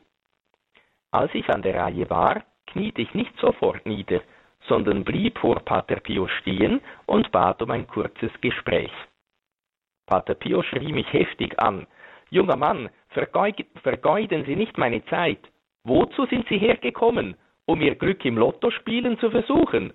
Als 1.10 1.34
ich 1.34 1.48
an 1.48 1.62
der 1.62 1.76
Reihe 1.76 2.10
war, 2.10 2.42
kniete 2.66 3.00
ich 3.00 3.14
nicht 3.14 3.34
sofort 3.38 3.86
nieder, 3.86 4.20
sondern 4.66 5.04
blieb 5.04 5.38
vor 5.38 5.60
Pater 5.60 6.00
Pio 6.00 6.28
stehen 6.28 6.82
und 7.06 7.32
bat 7.32 7.62
um 7.62 7.70
ein 7.70 7.86
kurzes 7.86 8.32
Gespräch. 8.42 8.92
Pater 10.04 10.34
Pio 10.34 10.62
schrie 10.62 10.92
mich 10.92 11.10
heftig 11.10 11.58
an, 11.58 11.86
Junger 12.30 12.56
Mann, 12.56 12.90
vergeuden 13.08 14.44
Sie 14.44 14.56
nicht 14.56 14.76
meine 14.76 15.04
Zeit. 15.06 15.40
Wozu 15.84 16.26
sind 16.26 16.46
Sie 16.48 16.58
hergekommen? 16.58 17.36
Um 17.64 17.80
Ihr 17.80 17.94
Glück 17.94 18.24
im 18.24 18.36
Lottospielen 18.36 19.18
zu 19.18 19.30
versuchen? 19.30 19.92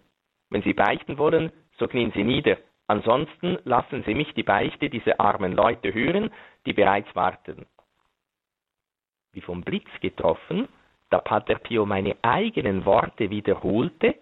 Wenn 0.50 0.64
Sie 0.64 0.74
beichten 0.74 1.18
wollen, 1.18 1.52
so 1.78 1.88
knien 1.88 2.12
Sie 2.16 2.24
nieder. 2.24 2.58
Ansonsten 2.88 3.58
lassen 3.64 4.04
Sie 4.06 4.14
mich 4.14 4.34
die 4.34 4.44
Beichte 4.44 4.90
dieser 4.90 5.20
armen 5.20 5.54
Leute 5.54 5.94
hören, 5.94 6.32
die 6.66 6.74
bereits 6.74 7.14
warten. 7.16 7.66
Wie 9.32 9.42
vom 9.42 9.62
Blitz 9.62 9.90
getroffen, 10.02 10.68
da 11.10 11.20
Pater 11.20 11.56
Pio 11.56 11.86
meine 11.86 12.16
eigenen 12.22 12.86
Worte 12.86 13.30
wiederholte 13.30 14.16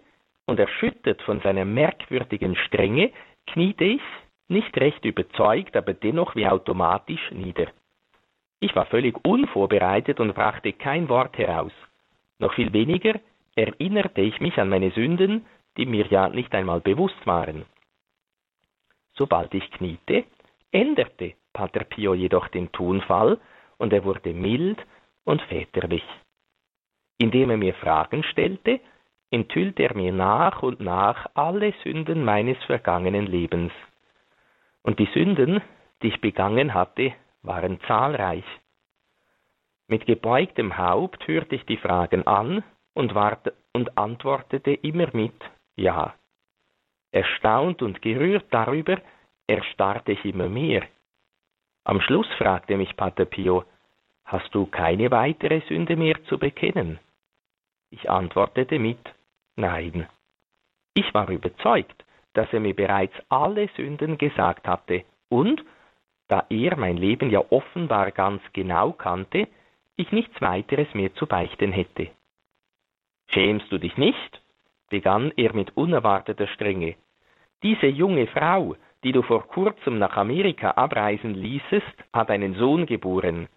und 0.46 0.58
erschüttert 0.58 1.22
von 1.22 1.40
seiner 1.40 1.64
merkwürdigen 1.64 2.56
Strenge, 2.56 3.12
kniete 3.46 3.84
ich, 3.84 4.02
nicht 4.48 4.76
recht 4.78 5.04
überzeugt, 5.04 5.76
aber 5.76 5.94
dennoch 5.94 6.36
wie 6.36 6.46
automatisch 6.46 7.30
nieder. 7.30 7.68
Ich 8.62 8.76
war 8.76 8.86
völlig 8.86 9.16
unvorbereitet 9.24 10.20
und 10.20 10.34
brachte 10.34 10.72
kein 10.72 11.08
Wort 11.08 11.36
heraus. 11.36 11.72
Noch 12.38 12.54
viel 12.54 12.72
weniger 12.72 13.18
erinnerte 13.56 14.20
ich 14.20 14.40
mich 14.40 14.56
an 14.56 14.68
meine 14.68 14.92
Sünden, 14.92 15.46
die 15.76 15.84
mir 15.84 16.06
ja 16.06 16.28
nicht 16.28 16.54
einmal 16.54 16.80
bewusst 16.80 17.26
waren. 17.26 17.66
Sobald 19.14 19.52
ich 19.52 19.68
kniete, 19.72 20.26
änderte 20.70 21.34
Pater 21.52 21.82
Pio 21.82 22.14
jedoch 22.14 22.46
den 22.48 22.70
Tonfall 22.70 23.40
und 23.78 23.92
er 23.92 24.04
wurde 24.04 24.32
mild 24.32 24.78
und 25.24 25.42
väterlich. 25.42 26.04
Indem 27.18 27.50
er 27.50 27.56
mir 27.56 27.74
Fragen 27.74 28.22
stellte, 28.22 28.78
enthüllte 29.32 29.82
er 29.82 29.96
mir 29.96 30.12
nach 30.12 30.62
und 30.62 30.78
nach 30.78 31.26
alle 31.34 31.74
Sünden 31.82 32.24
meines 32.24 32.62
vergangenen 32.66 33.26
Lebens. 33.26 33.72
Und 34.82 35.00
die 35.00 35.08
Sünden, 35.14 35.60
die 36.02 36.08
ich 36.08 36.20
begangen 36.20 36.74
hatte, 36.74 37.12
waren 37.42 37.80
zahlreich. 37.86 38.44
Mit 39.88 40.06
gebeugtem 40.06 40.76
Haupt 40.78 41.26
hörte 41.26 41.56
ich 41.56 41.66
die 41.66 41.76
Fragen 41.76 42.26
an 42.26 42.62
und, 42.94 43.14
warte, 43.14 43.54
und 43.72 43.96
antwortete 43.98 44.72
immer 44.72 45.08
mit 45.12 45.34
Ja. 45.76 46.14
Erstaunt 47.10 47.82
und 47.82 48.00
gerührt 48.00 48.46
darüber, 48.50 48.98
erstarrte 49.46 50.12
ich 50.12 50.24
immer 50.24 50.48
mehr. 50.48 50.82
Am 51.84 52.00
Schluss 52.00 52.28
fragte 52.38 52.76
mich 52.76 52.96
Pater 52.96 53.24
Pio, 53.24 53.64
hast 54.24 54.54
du 54.54 54.66
keine 54.66 55.10
weitere 55.10 55.60
Sünde 55.68 55.96
mehr 55.96 56.22
zu 56.24 56.38
bekennen? 56.38 57.00
Ich 57.90 58.08
antwortete 58.08 58.78
mit 58.78 59.00
Nein. 59.56 60.08
Ich 60.94 61.12
war 61.12 61.28
überzeugt, 61.28 62.04
dass 62.34 62.50
er 62.52 62.60
mir 62.60 62.74
bereits 62.74 63.14
alle 63.28 63.68
Sünden 63.76 64.16
gesagt 64.16 64.66
hatte 64.66 65.04
und, 65.28 65.62
da 66.32 66.46
er 66.48 66.78
mein 66.78 66.96
Leben 66.96 67.28
ja 67.28 67.44
offenbar 67.50 68.10
ganz 68.10 68.40
genau 68.54 68.92
kannte, 68.92 69.48
ich 69.96 70.12
nichts 70.12 70.40
weiteres 70.40 70.88
mehr 70.94 71.12
zu 71.14 71.26
beichten 71.26 71.72
hätte. 71.72 72.08
Schämst 73.28 73.70
du 73.70 73.76
dich 73.76 73.98
nicht? 73.98 74.40
begann 74.88 75.30
er 75.36 75.52
mit 75.54 75.76
unerwarteter 75.76 76.46
Strenge. 76.46 76.94
Diese 77.62 77.86
junge 77.86 78.26
Frau, 78.28 78.76
die 79.04 79.12
du 79.12 79.20
vor 79.20 79.46
kurzem 79.46 79.98
nach 79.98 80.16
Amerika 80.16 80.70
abreisen 80.70 81.34
ließest, 81.34 81.96
hat 82.14 82.30
einen 82.30 82.54
Sohn 82.54 82.86
geboren. 82.86 83.50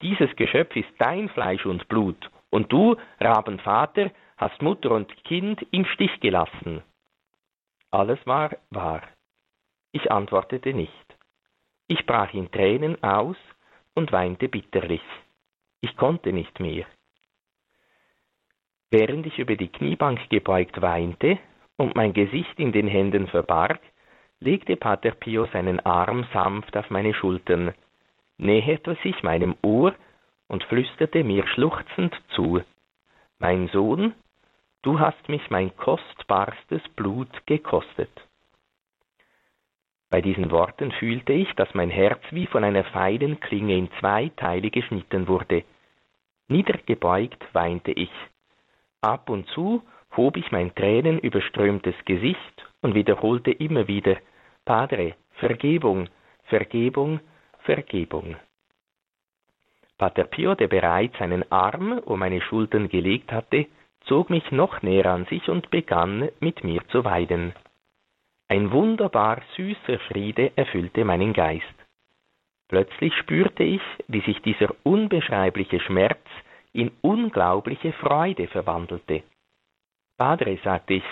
Dieses 0.00 0.34
Geschöpf 0.34 0.74
ist 0.74 0.94
dein 0.96 1.28
Fleisch 1.28 1.66
und 1.66 1.86
Blut, 1.88 2.30
und 2.48 2.72
du, 2.72 2.96
Rabenvater, 3.20 4.10
hast 4.38 4.62
Mutter 4.62 4.92
und 4.92 5.22
Kind 5.24 5.60
im 5.70 5.84
Stich 5.84 6.18
gelassen. 6.20 6.82
Alles 7.90 8.26
war 8.26 8.56
wahr. 8.70 9.02
Ich 9.92 10.10
antwortete 10.10 10.72
nicht. 10.72 11.11
Ich 11.92 12.06
brach 12.06 12.32
in 12.32 12.50
Tränen 12.50 13.04
aus 13.04 13.36
und 13.94 14.12
weinte 14.12 14.48
bitterlich. 14.48 15.02
Ich 15.82 15.94
konnte 15.94 16.32
nicht 16.32 16.58
mehr. 16.58 16.86
Während 18.90 19.26
ich 19.26 19.38
über 19.38 19.56
die 19.56 19.68
Kniebank 19.68 20.30
gebeugt 20.30 20.80
weinte 20.80 21.38
und 21.76 21.94
mein 21.94 22.14
Gesicht 22.14 22.58
in 22.58 22.72
den 22.72 22.88
Händen 22.88 23.26
verbarg, 23.26 23.78
legte 24.40 24.76
Pater 24.76 25.10
Pio 25.10 25.44
seinen 25.52 25.80
Arm 25.80 26.24
sanft 26.32 26.74
auf 26.78 26.88
meine 26.88 27.12
Schultern, 27.12 27.74
näherte 28.38 28.96
sich 29.02 29.22
meinem 29.22 29.54
Ohr 29.60 29.94
und 30.48 30.64
flüsterte 30.64 31.22
mir 31.22 31.46
schluchzend 31.46 32.18
zu 32.28 32.62
Mein 33.38 33.68
Sohn, 33.68 34.14
du 34.80 34.98
hast 34.98 35.28
mich 35.28 35.50
mein 35.50 35.76
kostbarstes 35.76 36.88
Blut 36.96 37.28
gekostet. 37.44 38.08
Bei 40.12 40.20
diesen 40.20 40.50
Worten 40.50 40.92
fühlte 40.92 41.32
ich, 41.32 41.50
dass 41.54 41.72
mein 41.72 41.88
Herz 41.88 42.20
wie 42.32 42.46
von 42.46 42.64
einer 42.64 42.84
feinen 42.84 43.40
Klinge 43.40 43.78
in 43.78 43.88
zwei 43.98 44.30
Teile 44.36 44.70
geschnitten 44.70 45.26
wurde. 45.26 45.64
Niedergebeugt 46.48 47.42
weinte 47.54 47.92
ich. 47.92 48.10
Ab 49.00 49.30
und 49.30 49.48
zu 49.48 49.82
hob 50.14 50.36
ich 50.36 50.52
mein 50.52 50.74
tränenüberströmtes 50.74 51.94
Gesicht 52.04 52.66
und 52.82 52.94
wiederholte 52.94 53.52
immer 53.52 53.88
wieder 53.88 54.18
Padre, 54.66 55.14
Vergebung, 55.36 56.10
Vergebung, 56.44 57.20
Vergebung. 57.60 58.36
Pater 59.96 60.24
Pio, 60.24 60.54
der 60.54 60.68
bereits 60.68 61.16
seinen 61.16 61.50
Arm 61.50 61.98
um 62.04 62.18
meine 62.18 62.42
Schultern 62.42 62.90
gelegt 62.90 63.32
hatte, 63.32 63.64
zog 64.02 64.28
mich 64.28 64.50
noch 64.50 64.82
näher 64.82 65.06
an 65.06 65.24
sich 65.24 65.48
und 65.48 65.70
begann 65.70 66.28
mit 66.38 66.64
mir 66.64 66.86
zu 66.88 67.02
weiden. 67.02 67.54
Ein 68.52 68.70
wunderbar 68.70 69.40
süßer 69.56 69.98
Friede 70.08 70.52
erfüllte 70.56 71.06
meinen 71.06 71.32
Geist. 71.32 71.74
Plötzlich 72.68 73.14
spürte 73.14 73.64
ich, 73.64 73.80
wie 74.08 74.20
sich 74.20 74.42
dieser 74.42 74.74
unbeschreibliche 74.82 75.80
Schmerz 75.80 76.20
in 76.74 76.90
unglaubliche 77.00 77.94
Freude 77.94 78.48
verwandelte. 78.48 79.22
Padre, 80.18 80.58
sagte 80.62 80.92
ich, 80.92 81.04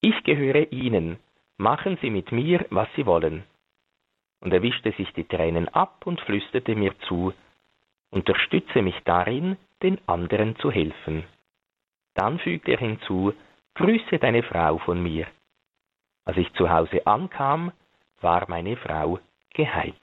ich 0.00 0.24
gehöre 0.24 0.72
Ihnen, 0.72 1.18
machen 1.58 1.98
Sie 2.00 2.08
mit 2.08 2.32
mir, 2.32 2.64
was 2.70 2.88
Sie 2.96 3.04
wollen. 3.04 3.44
Und 4.40 4.54
er 4.54 4.62
wischte 4.62 4.92
sich 4.92 5.12
die 5.12 5.28
Tränen 5.28 5.68
ab 5.68 6.06
und 6.06 6.22
flüsterte 6.22 6.74
mir 6.74 6.98
zu, 7.00 7.34
unterstütze 8.10 8.80
mich 8.80 8.98
darin, 9.04 9.58
den 9.82 9.98
anderen 10.06 10.56
zu 10.56 10.70
helfen. 10.70 11.24
Dann 12.14 12.38
fügte 12.38 12.70
er 12.70 12.78
hinzu, 12.78 13.34
grüße 13.74 14.18
deine 14.18 14.42
Frau 14.42 14.78
von 14.78 15.02
mir. 15.02 15.26
Als 16.28 16.36
ich 16.36 16.52
zu 16.52 16.68
Hause 16.68 17.06
ankam, 17.06 17.72
war 18.20 18.44
meine 18.48 18.76
Frau 18.76 19.18
geheilt. 19.54 19.94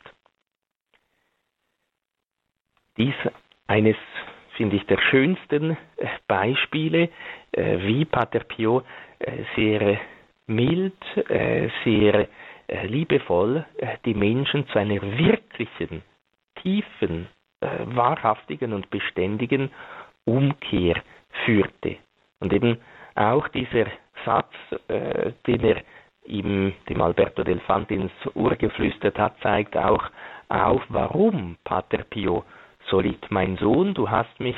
Dies 2.98 3.14
eines, 3.68 3.96
finde 4.58 4.78
ich, 4.78 4.88
der 4.88 4.98
schönsten 4.98 5.78
äh, 5.98 6.08
Beispiele, 6.28 7.10
äh, 7.52 7.78
wie 7.78 8.06
Pater 8.06 8.40
Pio 8.40 8.82
äh, 9.20 9.44
sehr 9.56 10.00
mild, 10.48 10.98
sehr 11.84 12.28
liebevoll 12.84 13.66
die 14.06 14.14
Menschen 14.14 14.68
zu 14.68 14.78
einer 14.78 15.02
wirklichen, 15.02 16.04
tiefen, 16.62 17.28
wahrhaftigen 17.60 18.72
und 18.74 18.92
beständigen 18.92 19.72
Umkehr 20.26 21.02
führte. 21.46 21.98
Und 22.40 22.54
eben 22.54 22.80
auch 23.16 23.48
dieser 23.48 23.88
Satz, 24.24 24.54
den 25.48 25.64
er 25.64 25.82
ihm, 26.26 26.74
dem 26.90 27.02
Alberto 27.02 27.44
del 27.44 27.60
Fant 27.62 27.90
ins 27.92 28.12
Ohr 28.34 28.56
geflüstert 28.56 29.18
hat, 29.18 29.36
zeigt 29.42 29.78
auch 29.78 30.04
auf, 30.50 30.84
warum 30.90 31.58
Pater 31.64 32.04
Pio 32.04 32.44
so 32.88 33.00
litt. 33.00 33.30
Mein 33.30 33.58
Sohn, 33.58 33.94
du 33.94 34.10
hast 34.10 34.40
mich 34.40 34.58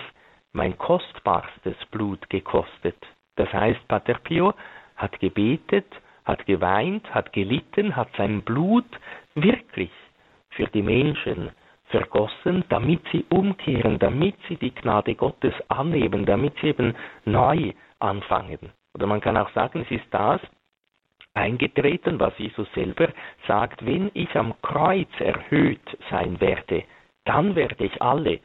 mein 0.53 0.77
kostbarstes 0.77 1.77
Blut 1.91 2.29
gekostet. 2.29 2.97
Das 3.35 3.51
heißt, 3.53 3.87
Pater 3.87 4.15
Pio 4.15 4.53
hat 4.95 5.19
gebetet, 5.19 5.87
hat 6.25 6.45
geweint, 6.45 7.13
hat 7.13 7.31
gelitten, 7.33 7.95
hat 7.95 8.09
sein 8.17 8.41
Blut 8.41 8.85
wirklich 9.35 9.91
für 10.49 10.67
die 10.67 10.81
Menschen 10.81 11.51
vergossen, 11.85 12.63
damit 12.69 13.01
sie 13.11 13.25
umkehren, 13.29 13.99
damit 13.99 14.35
sie 14.47 14.57
die 14.57 14.73
Gnade 14.73 15.15
Gottes 15.15 15.53
annehmen, 15.69 16.25
damit 16.25 16.53
sie 16.59 16.67
eben 16.67 16.95
neu 17.23 17.71
anfangen. 17.99 18.71
Oder 18.93 19.07
man 19.07 19.21
kann 19.21 19.37
auch 19.37 19.51
sagen, 19.51 19.85
es 19.85 19.91
ist 19.91 20.07
das, 20.11 20.41
eingetreten, 21.37 22.19
was 22.19 22.37
Jesus 22.37 22.67
selber 22.73 23.09
sagt, 23.47 23.85
wenn 23.85 24.11
ich 24.13 24.35
am 24.35 24.53
Kreuz 24.61 25.09
erhöht 25.19 25.97
sein 26.09 26.39
werde, 26.41 26.83
dann 27.25 27.55
werde 27.55 27.85
ich 27.85 28.01
alle 28.01 28.39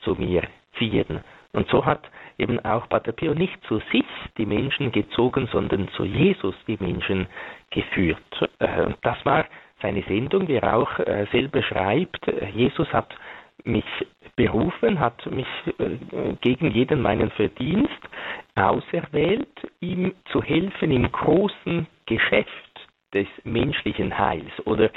zu 0.00 0.14
mir 0.14 0.42
ziehen. 0.78 1.20
Und 1.52 1.68
so 1.68 1.84
hat 1.84 2.08
eben 2.38 2.58
auch 2.64 2.88
Pater 2.88 3.12
Pio 3.12 3.34
nicht 3.34 3.62
zu 3.64 3.80
sich 3.90 4.06
die 4.36 4.46
Menschen 4.46 4.92
gezogen, 4.92 5.48
sondern 5.52 5.88
zu 5.88 6.04
Jesus 6.04 6.54
die 6.66 6.78
Menschen 6.80 7.26
geführt. 7.70 8.48
Äh, 8.58 8.92
das 9.02 9.24
war 9.24 9.44
seine 9.82 10.02
Sendung, 10.02 10.48
wie 10.48 10.56
er 10.56 10.76
auch 10.76 10.98
äh, 11.00 11.26
selber 11.32 11.62
schreibt. 11.62 12.20
Jesus 12.54 12.92
hat 12.92 13.14
mich 13.64 13.84
berufen, 14.36 15.00
hat 15.00 15.26
mich 15.26 15.46
äh, 15.78 16.34
gegen 16.40 16.70
jeden 16.70 17.02
meinen 17.02 17.30
Verdienst 17.32 17.90
auserwählt, 18.54 19.48
ihm 19.80 20.14
zu 20.30 20.42
helfen 20.42 20.90
im 20.90 21.10
großen 21.10 21.86
Geschäft 22.08 22.88
des 23.14 23.26
menschlichen 23.44 24.18
Heils 24.18 24.50
oder 24.64 24.90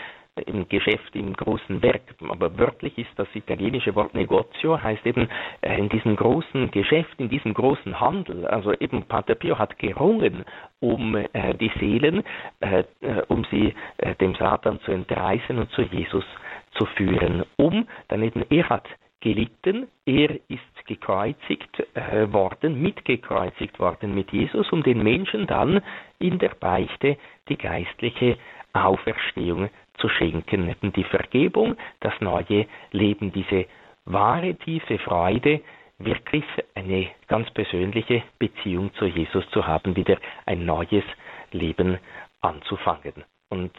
im 0.45 0.67
Geschäft 0.69 1.13
im 1.13 1.33
großen 1.33 1.81
Werk. 1.83 2.01
Aber 2.29 2.57
wörtlich 2.57 2.97
ist 2.97 3.11
das 3.17 3.27
italienische 3.33 3.93
Wort 3.95 4.13
negozio, 4.13 4.81
heißt 4.81 5.05
eben 5.05 5.27
äh, 5.61 5.77
in 5.77 5.89
diesem 5.89 6.15
großen 6.15 6.71
Geschäft, 6.71 7.13
in 7.19 7.29
diesem 7.29 7.53
großen 7.53 7.99
Handel. 7.99 8.47
Also 8.47 8.73
eben 8.73 9.03
Pater 9.03 9.35
Pio 9.35 9.59
hat 9.59 9.77
gerungen 9.77 10.45
um 10.79 11.15
äh, 11.15 11.53
die 11.55 11.71
Seelen, 11.79 12.23
äh, 12.61 12.83
um 13.27 13.45
sie 13.51 13.73
dem 14.19 14.33
Satan 14.35 14.79
zu 14.81 14.91
entreißen 14.91 15.57
und 15.57 15.69
zu 15.71 15.83
Jesus 15.83 16.25
zu 16.71 16.85
führen, 16.85 17.43
um 17.57 17.87
dann 18.07 18.23
eben 18.23 18.43
er 18.49 18.69
hat 18.69 18.87
gelitten, 19.19 19.87
er 20.05 20.31
ist 20.49 20.70
gekreuzigt 20.85 21.83
äh, 21.95 22.31
worden, 22.31 22.81
mitgekreuzigt 22.81 23.79
worden 23.79 24.13
mit 24.15 24.31
Jesus, 24.31 24.71
um 24.71 24.83
den 24.83 25.03
Menschen 25.03 25.47
dann 25.47 25.81
in 26.19 26.39
der 26.39 26.49
Beichte 26.59 27.17
die 27.49 27.57
geistliche 27.57 28.37
Auferstehung 28.73 29.69
zu 29.97 30.09
schenken, 30.09 30.69
eben 30.69 30.93
die 30.93 31.03
Vergebung, 31.03 31.75
das 31.99 32.13
neue 32.21 32.65
Leben, 32.91 33.31
diese 33.31 33.65
wahre 34.05 34.55
tiefe 34.55 34.97
Freude, 34.99 35.61
wirklich 35.99 36.45
eine 36.73 37.07
ganz 37.27 37.49
persönliche 37.51 38.23
Beziehung 38.39 38.93
zu 38.95 39.05
Jesus 39.05 39.47
zu 39.51 39.67
haben, 39.67 39.95
wieder 39.95 40.17
ein 40.45 40.65
neues 40.65 41.03
Leben 41.51 41.99
anzufangen. 42.41 43.23
Und 43.51 43.71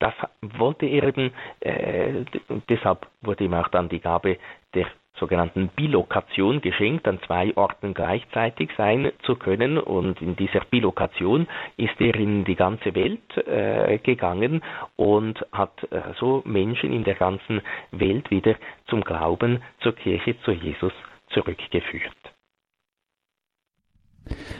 das 0.00 0.14
wollte 0.40 0.86
er 0.86 1.04
eben, 1.04 1.32
äh, 1.60 2.24
deshalb 2.68 3.06
wurde 3.20 3.44
ihm 3.44 3.54
auch 3.54 3.68
dann 3.68 3.88
die 3.88 4.00
Gabe 4.00 4.36
der 4.74 4.86
sogenannten 5.14 5.68
Bilokation 5.68 6.60
geschenkt, 6.60 7.06
an 7.06 7.20
zwei 7.26 7.56
Orten 7.56 7.94
gleichzeitig 7.94 8.70
sein 8.76 9.12
zu 9.22 9.36
können. 9.36 9.78
Und 9.78 10.20
in 10.20 10.34
dieser 10.34 10.60
Bilokation 10.68 11.46
ist 11.76 12.00
er 12.00 12.16
in 12.16 12.44
die 12.44 12.56
ganze 12.56 12.94
Welt 12.96 13.36
äh, 13.46 13.98
gegangen 13.98 14.62
und 14.96 15.46
hat 15.52 15.86
äh, 15.92 16.00
so 16.18 16.42
Menschen 16.44 16.92
in 16.92 17.04
der 17.04 17.14
ganzen 17.14 17.60
Welt 17.92 18.28
wieder 18.32 18.56
zum 18.88 19.02
Glauben, 19.02 19.62
zur 19.80 19.94
Kirche, 19.94 20.34
zu 20.40 20.50
Jesus 20.50 20.92
zurückgeführt. 21.28 22.16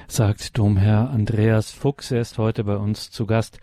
Sagt 0.06 0.58
Domherr 0.58 1.10
Andreas 1.12 1.72
Fuchs, 1.72 2.10
er 2.10 2.20
ist 2.20 2.38
heute 2.38 2.64
bei 2.64 2.76
uns 2.76 3.10
zu 3.10 3.26
Gast 3.26 3.60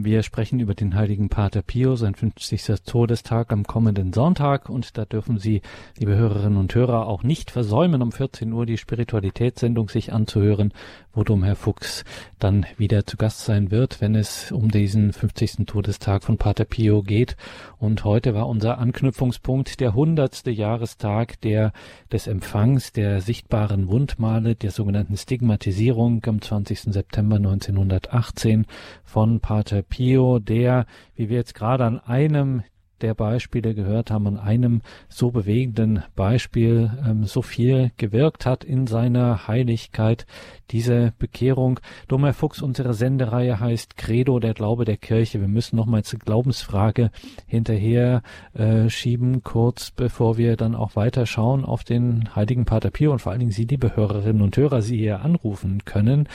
Wir 0.00 0.22
sprechen 0.22 0.60
über 0.60 0.76
den 0.76 0.94
heiligen 0.94 1.28
Pater 1.28 1.60
Pio, 1.60 1.96
sein 1.96 2.14
50. 2.14 2.82
Todestag 2.86 3.52
am 3.52 3.64
kommenden 3.64 4.12
Sonntag 4.12 4.68
und 4.68 4.96
da 4.96 5.04
dürfen 5.04 5.40
Sie, 5.40 5.60
liebe 5.98 6.14
Hörerinnen 6.14 6.56
und 6.56 6.72
Hörer, 6.72 7.08
auch 7.08 7.24
nicht 7.24 7.50
versäumen, 7.50 8.00
um 8.00 8.12
14 8.12 8.52
Uhr 8.52 8.64
die 8.64 8.78
Spiritualitätssendung 8.78 9.88
sich 9.88 10.12
anzuhören, 10.12 10.72
wo 11.18 11.24
Domherr 11.24 11.56
Fuchs 11.56 12.04
dann 12.38 12.64
wieder 12.76 13.04
zu 13.04 13.16
Gast 13.16 13.44
sein 13.44 13.72
wird, 13.72 14.00
wenn 14.00 14.14
es 14.14 14.52
um 14.52 14.70
diesen 14.70 15.12
50. 15.12 15.66
Todestag 15.66 16.22
von 16.22 16.38
Pater 16.38 16.64
Pio 16.64 17.02
geht. 17.02 17.36
Und 17.76 18.04
heute 18.04 18.34
war 18.34 18.48
unser 18.48 18.78
Anknüpfungspunkt 18.78 19.80
der 19.80 19.88
100. 19.90 20.46
Jahrestag 20.46 21.40
der, 21.40 21.72
des 22.12 22.28
Empfangs 22.28 22.92
der 22.92 23.20
sichtbaren 23.20 23.88
Wundmale, 23.88 24.54
der 24.54 24.70
sogenannten 24.70 25.16
Stigmatisierung 25.16 26.24
am 26.24 26.40
20. 26.40 26.82
September 26.82 27.36
1918 27.36 28.66
von 29.02 29.40
Pater 29.40 29.82
Pio, 29.82 30.38
der, 30.38 30.86
wie 31.16 31.28
wir 31.28 31.38
jetzt 31.38 31.56
gerade 31.56 31.84
an 31.84 31.98
einem 31.98 32.62
der 33.02 33.14
Beispiele 33.14 33.74
gehört 33.74 34.10
haben, 34.10 34.26
an 34.26 34.38
einem 34.38 34.82
so 35.08 35.30
bewegenden 35.30 36.02
Beispiel 36.16 36.90
ähm, 37.06 37.24
so 37.24 37.42
viel 37.42 37.90
gewirkt 37.96 38.46
hat 38.46 38.64
in 38.64 38.86
seiner 38.86 39.48
Heiligkeit, 39.48 40.26
diese 40.70 41.12
Bekehrung. 41.18 41.80
Dummer 42.08 42.32
Fuchs, 42.32 42.62
unsere 42.62 42.94
Sendereihe 42.94 43.60
heißt 43.60 43.96
Credo, 43.96 44.38
der 44.38 44.54
Glaube 44.54 44.84
der 44.84 44.96
Kirche. 44.96 45.40
Wir 45.40 45.48
müssen 45.48 45.76
nochmal 45.76 46.04
zur 46.04 46.18
Glaubensfrage 46.18 47.10
hinterher 47.46 48.22
äh, 48.54 48.88
schieben, 48.90 49.42
kurz 49.42 49.90
bevor 49.90 50.36
wir 50.36 50.56
dann 50.56 50.74
auch 50.74 50.96
weiter 50.96 51.26
schauen 51.26 51.64
auf 51.64 51.84
den 51.84 52.34
heiligen 52.34 52.64
Pater 52.64 52.90
Pio 52.90 53.12
und 53.12 53.20
vor 53.20 53.32
allen 53.32 53.40
Dingen 53.40 53.52
Sie, 53.52 53.64
liebe 53.64 53.96
Hörerinnen 53.96 54.42
und 54.42 54.56
Hörer, 54.56 54.82
Sie 54.82 54.98
hier 54.98 55.22
anrufen 55.22 55.84
können. 55.84 56.28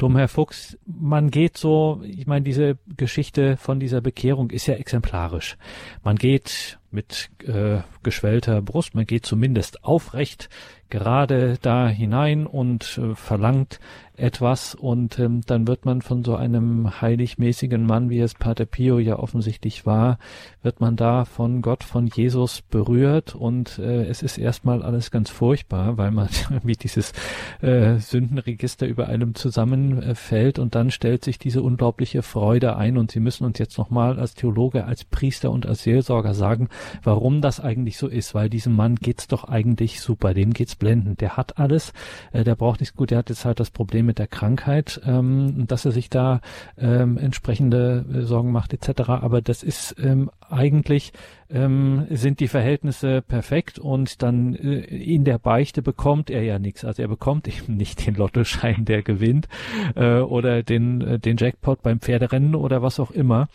Drum, 0.00 0.16
Herr 0.16 0.28
Fuchs, 0.28 0.78
man 0.86 1.30
geht 1.30 1.58
so, 1.58 2.00
ich 2.02 2.26
meine, 2.26 2.42
diese 2.42 2.78
Geschichte 2.96 3.58
von 3.58 3.80
dieser 3.80 4.00
Bekehrung 4.00 4.50
ist 4.50 4.66
ja 4.66 4.74
exemplarisch. 4.74 5.58
Man 6.02 6.16
geht 6.16 6.78
mit 6.90 7.30
äh, 7.46 7.80
geschwellter 8.02 8.62
Brust, 8.62 8.94
man 8.94 9.06
geht 9.06 9.26
zumindest 9.26 9.84
aufrecht 9.84 10.48
gerade 10.88 11.56
da 11.62 11.88
hinein 11.88 12.46
und 12.46 12.98
äh, 12.98 13.14
verlangt 13.14 13.80
etwas 14.20 14.74
und 14.74 15.18
ähm, 15.18 15.40
dann 15.46 15.66
wird 15.66 15.84
man 15.84 16.02
von 16.02 16.24
so 16.24 16.36
einem 16.36 17.00
heiligmäßigen 17.00 17.84
Mann, 17.84 18.10
wie 18.10 18.20
es 18.20 18.34
Pater 18.34 18.66
Pio 18.66 18.98
ja 18.98 19.18
offensichtlich 19.18 19.86
war, 19.86 20.18
wird 20.62 20.80
man 20.80 20.96
da 20.96 21.24
von 21.24 21.62
Gott, 21.62 21.84
von 21.84 22.06
Jesus 22.06 22.62
berührt 22.62 23.34
und 23.34 23.78
äh, 23.78 24.04
es 24.04 24.22
ist 24.22 24.38
erstmal 24.38 24.82
alles 24.82 25.10
ganz 25.10 25.30
furchtbar, 25.30 25.96
weil 25.96 26.10
man 26.10 26.28
wie 26.62 26.74
dieses 26.74 27.12
äh, 27.62 27.96
Sündenregister 27.98 28.86
über 28.86 29.08
einem 29.08 29.34
zusammenfällt 29.34 30.58
und 30.58 30.74
dann 30.74 30.90
stellt 30.90 31.24
sich 31.24 31.38
diese 31.38 31.62
unglaubliche 31.62 32.22
Freude 32.22 32.76
ein 32.76 32.98
und 32.98 33.10
Sie 33.10 33.20
müssen 33.20 33.44
uns 33.44 33.58
jetzt 33.58 33.78
nochmal 33.78 34.18
als 34.18 34.34
Theologe, 34.34 34.84
als 34.84 35.04
Priester 35.04 35.50
und 35.50 35.66
als 35.66 35.82
Seelsorger 35.82 36.34
sagen, 36.34 36.68
warum 37.02 37.40
das 37.40 37.60
eigentlich 37.60 37.96
so 37.96 38.06
ist, 38.06 38.34
weil 38.34 38.50
diesem 38.50 38.76
Mann 38.76 38.96
geht's 38.96 39.28
doch 39.28 39.44
eigentlich 39.44 40.00
super, 40.00 40.34
dem 40.34 40.52
geht's 40.52 40.76
blendend, 40.76 41.20
der 41.20 41.36
hat 41.36 41.58
alles, 41.58 41.92
äh, 42.32 42.44
der 42.44 42.54
braucht 42.54 42.80
nichts. 42.80 42.94
Gut, 42.94 43.10
der 43.10 43.18
hat 43.18 43.30
jetzt 43.30 43.44
halt 43.44 43.60
das 43.60 43.70
Problem 43.70 44.09
mit 44.10 44.18
der 44.18 44.26
Krankheit, 44.26 45.00
ähm, 45.06 45.68
dass 45.68 45.84
er 45.84 45.92
sich 45.92 46.10
da 46.10 46.40
ähm, 46.76 47.16
entsprechende 47.16 48.04
äh, 48.12 48.22
Sorgen 48.22 48.50
macht 48.50 48.72
etc. 48.72 49.08
Aber 49.08 49.40
das 49.40 49.62
ist 49.62 49.94
ähm, 50.02 50.32
eigentlich 50.48 51.12
ähm, 51.48 52.08
sind 52.10 52.40
die 52.40 52.48
Verhältnisse 52.48 53.22
perfekt 53.22 53.78
und 53.78 54.20
dann 54.20 54.56
äh, 54.56 54.80
in 54.80 55.22
der 55.22 55.38
Beichte 55.38 55.80
bekommt 55.80 56.28
er 56.28 56.42
ja 56.42 56.58
nichts. 56.58 56.84
Also 56.84 57.02
er 57.02 57.08
bekommt 57.08 57.46
eben 57.56 57.76
nicht 57.76 58.04
den 58.04 58.16
Lottoschein, 58.16 58.84
der 58.84 59.02
gewinnt 59.02 59.46
äh, 59.94 60.16
oder 60.18 60.64
den 60.64 61.00
äh, 61.02 61.18
den 61.20 61.36
Jackpot 61.36 61.82
beim 61.82 62.00
Pferderennen 62.00 62.56
oder 62.56 62.82
was 62.82 62.98
auch 62.98 63.12
immer, 63.12 63.48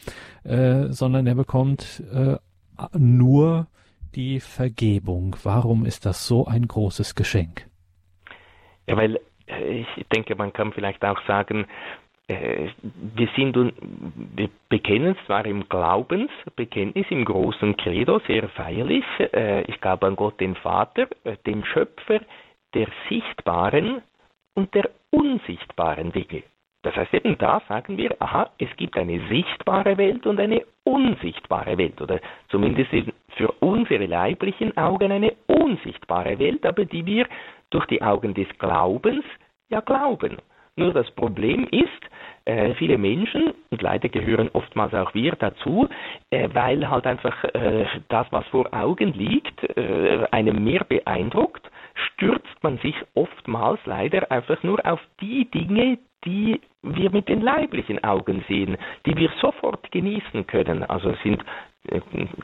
äh, 0.46 0.88
sondern 0.88 1.28
er 1.28 1.36
bekommt 1.36 2.02
äh, 2.14 2.38
nur 2.98 3.68
die 4.16 4.40
Vergebung. 4.40 5.36
Warum 5.44 5.86
ist 5.86 6.06
das 6.06 6.26
so 6.26 6.46
ein 6.46 6.66
großes 6.66 7.14
Geschenk? 7.16 7.68
Ja, 8.88 8.96
weil 8.96 9.20
ich 9.48 10.06
denke, 10.14 10.36
man 10.36 10.54
kann 10.54 10.74
vielleicht 10.74 11.04
auch 11.06 11.22
sagen, 11.28 11.68
äh, 12.28 12.70
wir 13.16 13.30
sind 13.36 13.56
wir 14.36 14.50
bekennen 14.70 15.16
zwar 15.26 15.46
im 15.46 15.70
Glaubensbekenntnis 15.70 17.06
im 17.10 17.24
großen 17.24 17.78
Credo 17.78 18.20
sehr 18.28 18.50
feierlich, 18.50 19.06
äh, 19.20 19.62
ich 19.64 19.80
glaube 19.80 20.08
an 20.08 20.16
Gott 20.16 20.40
den 20.40 20.56
Vater, 20.56 21.08
äh, 21.24 21.38
den 21.46 21.64
Schöpfer 21.66 22.22
der 22.74 22.88
sichtbaren 23.10 24.02
und 24.56 24.74
der 24.74 24.90
unsichtbaren 25.12 26.12
Dinge. 26.12 26.44
Das 26.82 26.96
heißt 26.96 27.14
eben 27.14 27.38
da 27.38 27.62
sagen 27.68 27.98
wir, 27.98 28.16
aha, 28.20 28.52
es 28.60 28.70
gibt 28.78 28.98
eine 28.98 29.20
sichtbare 29.28 29.98
Welt 29.98 30.26
und 30.28 30.40
eine 30.40 30.64
unsichtbare 30.84 31.78
Welt 31.78 32.00
oder 32.02 32.20
zumindest 32.50 32.92
für 33.38 33.52
unsere 33.60 34.06
leiblichen 34.06 34.76
Augen 34.78 35.12
eine 35.12 35.34
unsichtbare 35.48 36.38
Welt, 36.38 36.66
aber 36.66 36.86
die 36.86 37.06
wir 37.06 37.28
durch 37.76 37.86
die 37.88 38.02
Augen 38.02 38.34
des 38.34 38.48
Glaubens 38.58 39.26
ja 39.68 39.82
glauben. 39.82 40.38
Nur 40.78 40.94
das 40.94 41.12
Problem 41.12 41.68
ist, 41.72 41.90
äh, 42.46 42.74
viele 42.76 42.98
Menschen, 42.98 43.54
und 43.70 43.82
leider 43.82 44.08
gehören 44.08 44.50
oftmals 44.54 44.94
auch 44.94 45.14
wir 45.14 45.34
dazu, 45.34 45.90
äh, 46.30 46.48
weil 46.54 46.90
halt 46.90 47.06
einfach 47.06 47.44
äh, 47.54 47.86
das, 48.08 48.28
was 48.32 48.46
vor 48.48 48.74
Augen 48.74 49.12
liegt, 49.14 49.62
äh, 49.78 50.26
einem 50.32 50.64
mehr 50.64 50.86
beeindruckt, 50.86 51.70
stürzt 51.96 52.64
man 52.64 52.78
sich 52.78 52.96
oftmals 53.14 53.80
leider 53.86 54.32
einfach 54.32 54.64
nur 54.64 54.86
auf 54.86 55.02
die 55.20 55.52
Dinge, 55.52 55.98
die 56.24 56.62
wir 56.82 57.12
mit 57.12 57.28
den 57.28 57.42
leiblichen 57.42 58.02
Augen 58.06 58.46
sehen, 58.48 58.78
die 59.06 59.18
wir 59.18 59.30
sofort 59.42 59.92
genießen 59.92 60.48
können. 60.48 60.84
Also 60.84 61.10
es 61.10 61.22
sind 61.24 61.44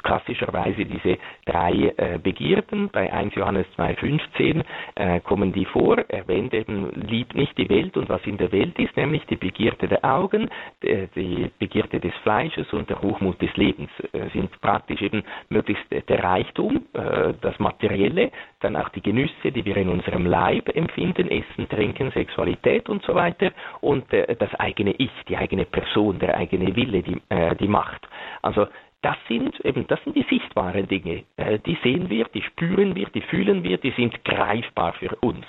klassischerweise 0.03 0.85
diese 0.85 1.17
drei 1.45 1.93
äh, 1.97 2.19
Begierden. 2.21 2.89
Bei 2.89 3.11
1 3.11 3.35
Johannes 3.35 3.65
2,15 3.77 4.63
äh, 4.95 5.19
kommen 5.21 5.53
die 5.53 5.65
vor, 5.65 5.97
erwähnt 6.09 6.53
eben, 6.53 6.91
liebt 6.91 7.35
nicht 7.35 7.57
die 7.57 7.69
Welt 7.69 7.97
und 7.97 8.09
was 8.09 8.25
in 8.25 8.37
der 8.37 8.51
Welt 8.51 8.77
ist, 8.79 8.95
nämlich 8.97 9.25
die 9.27 9.35
Begierde 9.35 9.87
der 9.87 10.03
Augen, 10.03 10.49
die, 10.81 11.07
die 11.15 11.51
Begierde 11.59 11.99
des 11.99 12.13
Fleisches 12.23 12.71
und 12.73 12.89
der 12.89 13.01
Hochmut 13.01 13.41
des 13.41 13.55
Lebens. 13.55 13.89
Äh, 14.13 14.29
sind 14.33 14.59
praktisch 14.61 15.01
eben 15.01 15.23
möglichst 15.49 15.83
der 15.91 16.23
Reichtum, 16.23 16.85
äh, 16.93 17.33
das 17.41 17.57
Materielle, 17.59 18.31
dann 18.59 18.75
auch 18.75 18.89
die 18.89 19.01
Genüsse, 19.01 19.51
die 19.51 19.63
wir 19.65 19.77
in 19.77 19.89
unserem 19.89 20.25
Leib 20.25 20.69
empfinden, 20.75 21.29
Essen, 21.29 21.67
Trinken, 21.69 22.11
Sexualität 22.11 22.89
und 22.89 23.03
so 23.03 23.15
weiter 23.15 23.51
und 23.81 24.11
äh, 24.13 24.35
das 24.35 24.53
eigene 24.55 24.91
Ich, 24.97 25.11
die 25.27 25.37
eigene 25.37 25.65
Person, 25.65 26.19
der 26.19 26.37
eigene 26.37 26.75
Wille, 26.75 27.01
die, 27.01 27.21
die 27.59 27.67
Macht. 27.67 28.07
Also 28.41 28.67
das 29.01 29.17
sind 29.27 29.59
eben, 29.65 29.87
das 29.87 30.03
sind 30.03 30.15
die 30.15 30.25
sichtbaren 30.29 30.87
Dinge. 30.87 31.23
Äh, 31.37 31.59
die 31.59 31.77
sehen 31.83 32.09
wir, 32.09 32.25
die 32.25 32.43
spüren 32.43 32.95
wir, 32.95 33.07
die 33.09 33.21
fühlen 33.21 33.63
wir, 33.63 33.77
die 33.77 33.91
sind 33.91 34.23
greifbar 34.23 34.93
für 34.93 35.15
uns. 35.21 35.45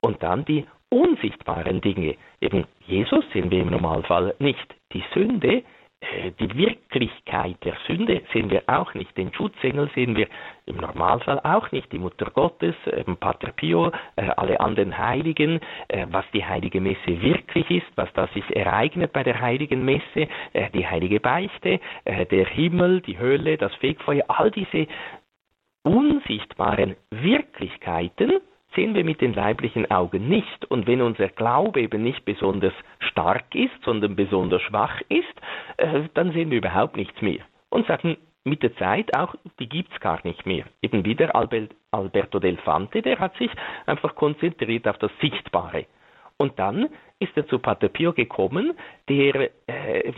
Und 0.00 0.22
dann 0.22 0.44
die 0.44 0.66
unsichtbaren 0.90 1.80
Dinge. 1.80 2.16
Eben 2.40 2.66
Jesus 2.86 3.24
sehen 3.32 3.50
wir 3.50 3.62
im 3.62 3.70
Normalfall 3.70 4.34
nicht. 4.38 4.74
Die 4.92 5.02
Sünde 5.14 5.62
die 6.38 6.56
Wirklichkeit 6.56 7.56
der 7.64 7.76
Sünde 7.86 8.22
sehen 8.32 8.50
wir 8.50 8.62
auch 8.66 8.94
nicht. 8.94 9.16
Den 9.16 9.32
Schutzengel 9.32 9.90
sehen 9.94 10.16
wir 10.16 10.28
im 10.66 10.76
Normalfall 10.76 11.40
auch 11.40 11.70
nicht. 11.72 11.92
Die 11.92 11.98
Mutter 11.98 12.30
Gottes, 12.30 12.74
Pater 13.20 13.52
Pio, 13.52 13.92
äh, 14.16 14.28
alle 14.36 14.60
anderen 14.60 14.96
Heiligen, 14.96 15.60
äh, 15.88 16.06
was 16.10 16.24
die 16.32 16.44
heilige 16.44 16.80
Messe 16.80 17.20
wirklich 17.20 17.70
ist, 17.70 17.86
was 17.96 18.12
da 18.14 18.26
sich 18.28 18.44
ereignet 18.54 19.12
bei 19.12 19.22
der 19.22 19.40
heiligen 19.40 19.84
Messe, 19.84 20.28
die 20.74 20.86
heilige 20.86 21.20
Beichte, 21.20 21.80
der 22.06 22.46
Himmel, 22.46 23.00
die 23.00 23.18
Hölle, 23.18 23.56
das 23.56 23.74
Fegfeuer, 23.76 24.24
all 24.28 24.50
diese 24.50 24.86
unsichtbaren 25.82 26.96
Wirklichkeiten, 27.10 28.40
sehen 28.74 28.94
wir 28.94 29.04
mit 29.04 29.20
den 29.20 29.34
leiblichen 29.34 29.90
Augen 29.90 30.28
nicht. 30.28 30.64
Und 30.66 30.86
wenn 30.86 31.02
unser 31.02 31.28
Glaube 31.28 31.80
eben 31.80 32.02
nicht 32.02 32.24
besonders 32.24 32.74
stark 32.98 33.54
ist, 33.54 33.74
sondern 33.84 34.16
besonders 34.16 34.62
schwach 34.62 35.00
ist, 35.08 35.34
äh, 35.76 36.02
dann 36.14 36.32
sehen 36.32 36.50
wir 36.50 36.58
überhaupt 36.58 36.96
nichts 36.96 37.20
mehr. 37.22 37.40
Und 37.70 37.86
sagen 37.86 38.16
mit 38.44 38.62
der 38.62 38.76
Zeit 38.76 39.16
auch, 39.16 39.34
die 39.58 39.68
gibt's 39.68 39.98
gar 40.00 40.20
nicht 40.24 40.44
mehr. 40.44 40.64
Eben 40.82 41.04
wieder 41.04 41.34
Alberto 41.34 42.38
Del 42.38 42.58
Fante, 42.58 43.00
der 43.00 43.18
hat 43.18 43.36
sich 43.36 43.50
einfach 43.86 44.14
konzentriert 44.14 44.86
auf 44.86 44.98
das 44.98 45.10
Sichtbare. 45.20 45.86
Und 46.36 46.58
dann 46.58 46.88
ist 47.20 47.36
er 47.36 47.46
zu 47.46 47.58
Pater 47.58 47.88
Pio 47.88 48.12
gekommen, 48.12 48.74
der 49.08 49.50
äh, 49.66 50.12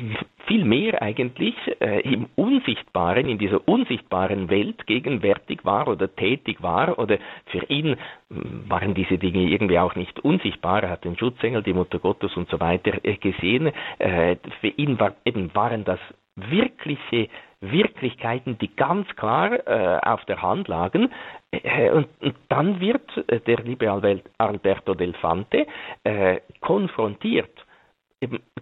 viel 0.47 0.65
mehr 0.65 1.03
eigentlich 1.03 1.55
äh, 1.81 2.01
im 2.01 2.27
Unsichtbaren, 2.37 3.29
in 3.29 3.39
dieser 3.39 3.67
unsichtbaren 3.69 4.49
Welt 4.49 4.87
gegenwärtig 4.87 5.65
war 5.65 5.89
oder 5.89 6.15
tätig 6.15 6.63
war 6.63 6.99
oder 6.99 7.19
für 7.47 7.65
ihn 7.69 7.97
hm, 8.31 8.65
waren 8.69 8.95
diese 8.95 9.19
Dinge 9.19 9.43
irgendwie 9.43 9.79
auch 9.79 9.95
nicht 9.95 10.19
unsichtbar. 10.21 10.85
Er 10.85 10.91
hat 10.91 11.05
den 11.05 11.19
Schutzengel, 11.19 11.63
die 11.63 11.75
Mutter 11.75 11.99
Gottes 11.99 12.35
und 12.37 12.49
so 12.49 12.59
weiter 12.61 12.93
äh, 13.05 13.17
gesehen. 13.17 13.73
Äh, 13.99 14.37
für 14.61 14.69
ihn 14.69 14.99
war, 14.99 15.15
eben 15.25 15.55
waren 15.55 15.85
das 15.85 16.01
wirkliche 16.37 17.29
Wirklichkeiten, 17.61 18.59
die 18.59 18.75
ganz 18.75 19.09
klar 19.17 19.67
äh, 19.67 19.99
auf 20.07 20.25
der 20.27 20.43
Hand 20.43 20.69
lagen. 20.69 21.11
Äh, 21.51 21.91
und, 21.91 22.09
und, 22.21 22.37
dann 22.49 22.81
wird 22.81 23.17
äh, 23.29 23.41
der 23.41 23.59
liebe 23.59 23.91
Alberto 24.39 24.95
Del 24.95 25.15
Fante 25.15 25.67
äh, 26.05 26.41
konfrontiert. 26.61 27.51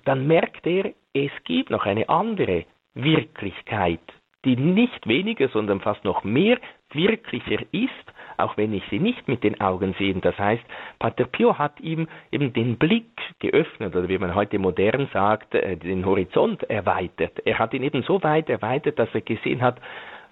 Dann 0.05 0.27
merkt 0.27 0.67
er, 0.67 0.93
es 1.13 1.31
gibt 1.45 1.71
noch 1.71 1.87
eine 1.87 2.09
andere 2.09 2.67
Wirklichkeit, 2.95 4.01
die 4.45 4.57
nicht 4.57 5.07
weniger, 5.07 5.49
sondern 5.49 5.81
fast 5.81 6.05
noch 6.05 6.25
mehr 6.25 6.59
wirklicher 6.95 7.61
ist, 7.73 7.91
auch 8.37 8.57
wenn 8.57 8.73
ich 8.73 8.83
sie 8.91 8.99
nicht 8.99 9.29
mit 9.29 9.45
den 9.45 9.61
Augen 9.61 9.95
sehe. 9.99 10.15
Das 10.15 10.39
heißt, 10.39 10.63
Pater 10.99 11.25
Pio 11.25 11.59
hat 11.59 11.81
ihm 11.81 12.09
eben 12.33 12.53
den 12.53 12.79
Blick 12.79 13.07
geöffnet 13.39 13.95
oder 13.95 14.09
wie 14.09 14.19
man 14.19 14.35
heute 14.35 14.59
modern 14.59 15.09
sagt, 15.13 15.55
äh, 15.55 15.77
den 15.77 16.05
Horizont 16.05 16.63
erweitert. 16.65 17.41
Er 17.45 17.59
hat 17.59 17.75
ihn 17.75 17.83
eben 17.83 18.03
so 18.03 18.23
weit 18.23 18.49
erweitert, 18.49 18.99
dass 18.99 19.09
er 19.15 19.21
gesehen 19.21 19.63
hat, 19.63 19.81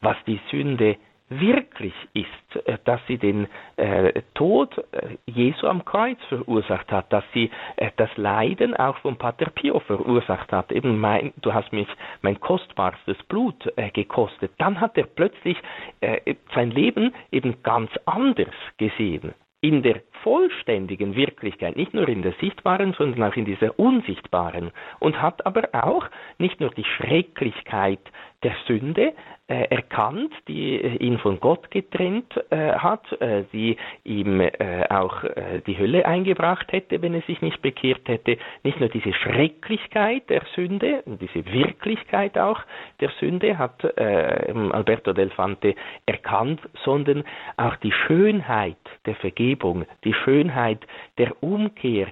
was 0.00 0.16
die 0.26 0.40
Sünde 0.50 0.96
wirklich 1.28 1.94
ist, 2.14 2.66
äh, 2.66 2.78
dass 2.84 3.00
sie 3.06 3.18
den 3.18 3.48
äh, 3.76 4.22
Tod 4.34 4.76
äh, 4.92 5.16
Jesu 5.26 5.66
am 5.66 5.84
Kreuz 5.84 6.18
verursacht 6.28 6.90
hat, 6.90 7.12
dass 7.12 7.24
sie 7.32 7.50
äh, 7.76 7.90
das 7.96 8.10
Leiden 8.16 8.76
auch 8.76 8.98
von 8.98 9.16
Pater 9.16 9.50
Pio 9.50 9.80
verursacht 9.80 10.52
hat. 10.52 10.72
Eben 10.72 10.98
mein, 10.98 11.32
du 11.40 11.52
hast 11.54 11.72
mich 11.72 11.88
mein 12.22 12.38
kostbarstes 12.40 13.16
Blut 13.24 13.72
äh, 13.76 13.90
gekostet. 13.90 14.52
Dann 14.58 14.80
hat 14.80 14.96
er 14.96 15.06
plötzlich 15.06 15.56
äh, 16.00 16.34
sein 16.54 16.70
Leben 16.70 17.14
eben 17.30 17.62
ganz 17.62 17.90
anders 18.04 18.54
gesehen 18.76 19.34
in 19.62 19.82
der 19.82 20.02
vollständigen 20.22 21.14
Wirklichkeit, 21.14 21.76
nicht 21.76 21.94
nur 21.94 22.08
in 22.08 22.22
der 22.22 22.32
sichtbaren, 22.40 22.94
sondern 22.94 23.30
auch 23.30 23.36
in 23.36 23.44
dieser 23.44 23.78
unsichtbaren 23.78 24.70
und 24.98 25.20
hat 25.20 25.44
aber 25.46 25.68
auch 25.72 26.06
nicht 26.38 26.60
nur 26.60 26.70
die 26.70 26.84
Schrecklichkeit 26.84 28.00
der 28.42 28.54
Sünde 28.66 29.12
äh, 29.48 29.64
erkannt, 29.70 30.32
die 30.48 30.76
äh, 30.76 30.96
ihn 30.96 31.18
von 31.18 31.38
Gott 31.38 31.70
getrennt 31.70 32.32
äh, 32.50 32.72
hat, 32.72 33.10
äh, 33.20 33.44
die 33.52 33.76
ihm 34.04 34.40
äh, 34.40 34.50
auch 34.88 35.24
äh, 35.24 35.60
die 35.66 35.78
Hölle 35.78 36.06
eingebracht 36.06 36.72
hätte, 36.72 37.02
wenn 37.02 37.14
er 37.14 37.22
sich 37.22 37.40
nicht 37.42 37.60
bekehrt 37.62 38.08
hätte. 38.08 38.38
Nicht 38.62 38.80
nur 38.80 38.88
diese 38.88 39.12
Schrecklichkeit 39.12 40.28
der 40.30 40.42
Sünde, 40.54 41.02
diese 41.06 41.44
Wirklichkeit 41.52 42.38
auch 42.38 42.60
der 43.00 43.10
Sünde 43.20 43.58
hat 43.58 43.82
Alberto 43.98 45.12
del 45.12 45.30
Fante 45.30 45.74
erkannt, 46.06 46.60
sondern 46.84 47.24
auch 47.56 47.76
die 47.76 47.92
Schönheit 47.92 48.76
der 49.06 49.14
Vergebung, 49.16 49.84
die 50.04 50.11
Schönheit 50.12 50.86
der 51.18 51.42
Umkehr, 51.42 52.08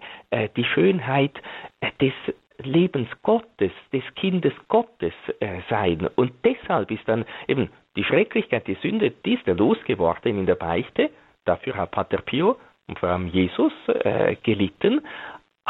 die 0.56 0.64
Schönheit 0.64 1.32
des 2.00 2.12
Lebens 2.64 3.08
Gottes, 3.22 3.72
des 3.92 4.02
Kindes 4.16 4.52
Gottes 4.68 5.12
äh, 5.40 5.60
sein. 5.68 6.08
Und 6.16 6.32
deshalb 6.44 6.90
ist 6.90 7.06
dann 7.06 7.24
eben 7.48 7.70
die 7.96 8.04
Schrecklichkeit, 8.04 8.66
die 8.66 8.76
Sünde, 8.82 9.10
die 9.24 9.34
ist 9.34 9.46
er 9.46 9.54
losgeworden 9.54 10.38
in 10.38 10.46
der 10.46 10.54
Beichte. 10.54 11.10
Dafür 11.44 11.76
hat 11.76 11.90
Pater 11.90 12.18
Pio 12.18 12.56
und 12.86 12.98
vor 12.98 13.08
allem 13.08 13.28
Jesus 13.28 13.72
äh, 13.88 14.36
gelitten, 14.42 15.00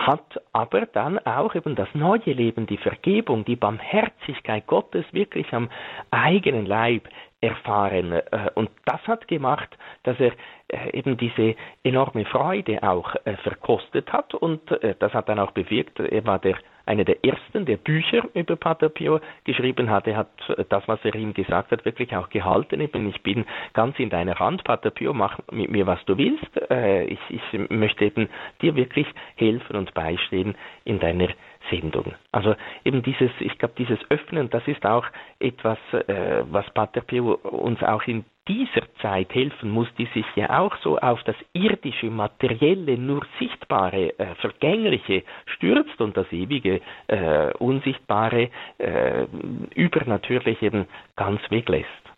hat 0.06 0.40
aber 0.52 0.86
dann 0.86 1.18
auch 1.26 1.54
eben 1.54 1.74
das 1.74 1.88
neue 1.94 2.32
Leben, 2.32 2.66
die 2.66 2.76
Vergebung, 2.76 3.44
die 3.44 3.56
Barmherzigkeit 3.56 4.66
Gottes 4.66 5.04
wirklich 5.12 5.52
am 5.52 5.68
eigenen 6.10 6.66
Leib 6.66 7.08
erfahren. 7.40 8.12
Äh, 8.12 8.50
und 8.54 8.70
das 8.84 9.00
hat 9.06 9.28
gemacht, 9.28 9.76
dass 10.02 10.18
er 10.20 10.32
äh, 10.68 10.96
eben 10.96 11.16
diese 11.16 11.54
enorme 11.82 12.24
Freude 12.24 12.82
auch 12.82 13.14
äh, 13.24 13.36
verkostet 13.38 14.12
hat 14.12 14.34
und 14.34 14.60
das 14.98 15.12
hat 15.12 15.28
dann 15.28 15.38
auch 15.38 15.52
bewirkt, 15.52 15.98
er 16.00 16.24
war 16.26 16.38
der 16.38 16.56
einer 16.90 17.04
der 17.04 17.24
ersten, 17.24 17.66
der 17.66 17.76
Bücher 17.76 18.24
über 18.34 18.56
Pater 18.56 18.88
Pio 18.88 19.20
geschrieben 19.44 19.90
hat. 19.90 20.08
Er 20.08 20.16
hat 20.16 20.30
das, 20.68 20.82
was 20.88 20.98
er 21.04 21.14
ihm 21.14 21.32
gesagt 21.32 21.70
hat, 21.70 21.84
wirklich 21.84 22.16
auch 22.16 22.28
gehalten. 22.30 22.80
Ich 22.80 23.22
bin 23.22 23.44
ganz 23.74 23.96
in 24.00 24.10
deiner 24.10 24.38
Hand, 24.40 24.64
Pater 24.64 24.90
Pio, 24.90 25.14
mach 25.14 25.38
mit 25.52 25.70
mir, 25.70 25.86
was 25.86 26.04
du 26.06 26.18
willst. 26.18 26.50
Ich, 27.08 27.20
ich 27.28 27.70
möchte 27.70 28.06
eben 28.06 28.28
dir 28.60 28.74
wirklich 28.74 29.06
helfen 29.36 29.76
und 29.76 29.94
beistehen 29.94 30.56
in 30.84 30.98
deiner 30.98 31.28
Sendung. 31.70 32.14
Also 32.32 32.54
eben 32.84 33.02
dieses, 33.02 33.30
ich 33.40 33.56
glaube, 33.58 33.74
dieses 33.78 33.98
Öffnen, 34.10 34.50
das 34.50 34.66
ist 34.66 34.84
auch 34.84 35.06
etwas, 35.38 35.78
äh, 35.92 36.42
was 36.50 36.68
Pater 36.70 37.00
Pio 37.00 37.34
uns 37.34 37.82
auch 37.82 38.02
in 38.04 38.24
dieser 38.48 38.82
Zeit 39.00 39.32
helfen 39.34 39.70
muss, 39.70 39.88
die 39.96 40.06
sich 40.06 40.26
ja 40.34 40.58
auch 40.58 40.76
so 40.78 40.98
auf 40.98 41.22
das 41.24 41.36
irdische, 41.52 42.10
materielle, 42.10 42.98
nur 42.98 43.24
sichtbare, 43.38 44.18
äh, 44.18 44.34
vergängliche 44.36 45.22
stürzt 45.46 46.00
und 46.00 46.16
das 46.16 46.30
ewige, 46.32 46.80
äh, 47.06 47.52
unsichtbare, 47.58 48.50
äh, 48.78 49.26
übernatürliche 49.74 50.66
eben 50.66 50.86
ganz 51.16 51.40
weglässt. 51.50 52.09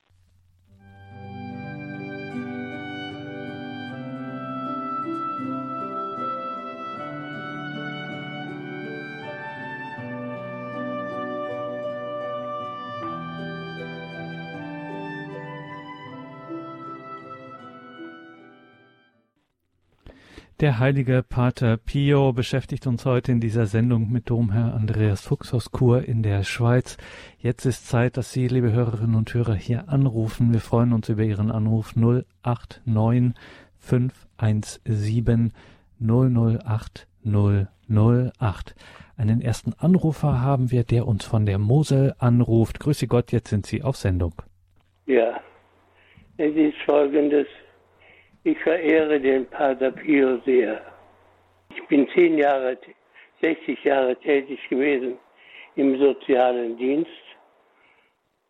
Der 20.63 20.79
heilige 20.79 21.25
Pater 21.29 21.77
Pio 21.77 22.33
beschäftigt 22.33 22.87
uns 22.87 23.05
heute 23.05 23.33
in 23.33 23.41
dieser 23.41 23.67
Sendung 23.67 24.13
mit 24.13 24.31
Domherr 24.31 24.75
Andreas 24.75 25.27
Fuchs 25.27 25.53
aus 25.53 25.73
Chur 25.77 26.05
in 26.05 26.23
der 26.23 26.45
Schweiz. 26.45 26.99
Jetzt 27.41 27.67
ist 27.67 27.89
Zeit, 27.89 28.17
dass 28.17 28.33
Sie, 28.33 28.47
liebe 28.47 28.71
Hörerinnen 28.71 29.17
und 29.17 29.35
Hörer, 29.35 29.57
hier 29.57 29.89
anrufen. 29.89 30.53
Wir 30.53 30.61
freuen 30.61 30.93
uns 30.93 31.09
über 31.09 31.25
Ihren 31.25 31.51
Anruf 31.51 31.97
089 31.97 33.35
517 33.81 35.53
008 35.99 37.09
008. 37.25 38.75
Einen 39.17 39.41
ersten 39.41 39.73
Anrufer 39.79 40.43
haben 40.43 40.71
wir, 40.71 40.85
der 40.85 41.09
uns 41.09 41.25
von 41.25 41.45
der 41.45 41.59
Mosel 41.59 42.15
anruft. 42.21 42.79
Grüße 42.79 43.09
Gott, 43.09 43.33
jetzt 43.33 43.49
sind 43.49 43.67
Sie 43.67 43.83
auf 43.83 43.97
Sendung. 43.97 44.35
Ja, 45.07 45.41
es 46.37 46.55
ist 46.55 46.77
folgendes. 46.87 47.49
Ich 48.45 48.59
verehre 48.59 49.21
den 49.21 49.47
Pater 49.47 49.93
Pio 49.93 50.39
sehr. 50.39 50.83
Ich 51.71 51.87
bin 51.87 52.09
zehn 52.09 52.39
Jahre, 52.39 52.77
60 53.41 53.85
Jahre 53.85 54.17
tätig 54.17 54.59
gewesen 54.69 55.17
im 55.77 55.97
sozialen 55.97 56.77
Dienst 56.77 57.23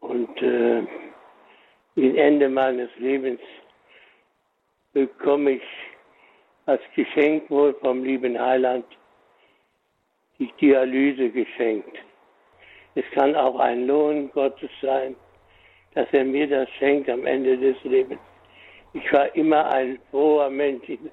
und 0.01 0.41
äh, 0.41 0.83
Ende 1.97 2.49
meines 2.49 2.89
Lebens 2.97 3.41
bekomme 4.95 5.53
ich 5.53 5.63
als 6.65 6.81
Geschenk 6.97 7.51
wohl 7.51 7.75
vom 7.75 8.03
lieben 8.03 8.41
Heiland 8.41 8.87
die 10.39 10.51
Dialyse 10.59 11.29
geschenkt. 11.29 11.99
Es 12.95 13.05
kann 13.13 13.37
auch 13.37 13.59
ein 13.59 13.87
Lohn 13.87 14.31
Gottes 14.33 14.71
sein, 14.81 15.15
dass 15.95 16.09
er 16.13 16.25
mir 16.25 16.49
das 16.49 16.71
schenkt 16.79 17.11
am 17.11 17.27
Ende 17.27 17.59
des 17.59 17.77
Lebens. 17.85 18.21
Ich 18.95 19.13
war 19.13 19.35
immer 19.35 19.67
ein 19.73 19.99
froher 20.11 20.51
Mensch 20.51 20.89
in, 20.89 21.11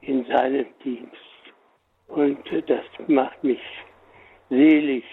in 0.00 0.24
seinem 0.26 0.66
Dienst. 0.82 1.16
Und 2.08 2.38
das 2.66 2.84
macht 3.06 3.42
mich 3.44 3.60
selig, 4.48 5.04